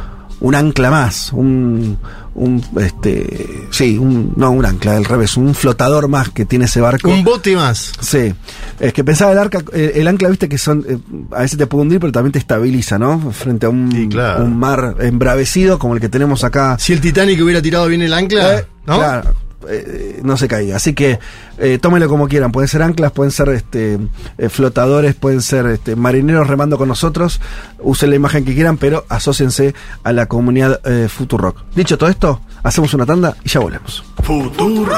un 0.40 0.55
ancla 0.55 0.90
más, 0.90 1.33
un, 1.33 1.98
un 2.35 2.64
este, 2.81 3.66
sí, 3.71 3.99
un, 3.99 4.33
no 4.37 4.51
un 4.51 4.64
ancla, 4.64 4.97
al 4.97 5.05
revés, 5.05 5.37
un 5.37 5.55
flotador 5.55 6.09
más 6.09 6.31
que 6.31 6.45
tiene 6.45 6.64
ese 6.64 6.81
barco. 6.81 7.09
Un 7.11 7.25
bote 7.25 7.55
más. 7.57 7.92
Sí, 8.01 8.33
es 8.81 8.92
que 8.92 9.05
pensaba 9.05 9.33
el 9.33 9.38
arca, 9.38 9.61
el 9.73 10.07
ancla, 10.09 10.29
viste 10.29 10.49
que 10.49 10.59
son, 10.59 10.85
eh, 10.88 10.99
a 11.33 11.42
veces 11.42 11.59
te 11.59 11.66
puede 11.66 11.83
hundir, 11.83 12.01
pero 12.01 12.12
también 12.12 12.33
te 12.33 12.38
estabiliza, 12.38 12.99
¿no? 12.99 13.33
Frente 13.33 13.66
a 13.66 13.68
un, 13.71 13.90
Sí, 13.92 14.09
claro. 14.09 14.45
un 14.45 14.59
mar 14.59 14.97
embravecido 15.01 15.79
como 15.79 15.95
el 15.95 16.01
que 16.01 16.09
tenemos 16.09 16.42
acá. 16.45 16.77
Si 16.79 16.92
el 16.92 17.01
Titanic 17.01 17.40
hubiera 17.42 17.61
tirado 17.61 17.87
bien 17.87 18.03
el 18.03 18.12
ancla, 18.14 18.59
Eh, 18.59 18.66
¿no? 18.87 18.99
Claro, 18.99 19.35
eh, 19.68 20.20
no 20.22 20.37
se 20.37 20.48
caía. 20.48 20.77
Así 20.77 20.94
que 20.94 21.18
eh, 21.59 21.79
tómenlo 21.79 22.09
como 22.09 22.29
quieran. 22.29 22.53
Pueden 22.53 22.68
ser 22.68 22.83
anclas, 22.83 23.12
pueden 23.12 23.31
ser 23.31 23.48
este, 23.51 23.98
eh, 24.38 24.48
flotadores, 24.48 25.14
pueden 25.14 25.42
ser 25.42 25.66
este, 25.66 25.96
marineros 25.96 26.46
remando 26.46 26.79
con 26.79 26.88
nosotros. 26.88 27.40
Usen 27.79 28.11
la 28.11 28.16
imagen 28.16 28.44
que 28.44 28.55
quieran, 28.55 28.77
pero 28.77 29.05
asóciense 29.09 29.75
a 30.03 30.12
la 30.12 30.27
comunidad 30.27 30.81
eh, 30.85 31.09
Futurock. 31.09 31.64
Dicho 31.75 31.98
todo 31.98 32.11
esto, 32.11 32.40
hacemos 32.62 32.92
una 32.94 33.07
tanda 33.07 33.37
y 33.45 33.49
ya 33.49 33.61
volvemos. 33.61 34.05
Futuro, 34.22 34.97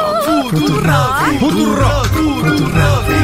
futuro, 0.51 0.95
futuro, 1.41 2.05
futuro, 2.05 2.55
futuro. 2.57 3.24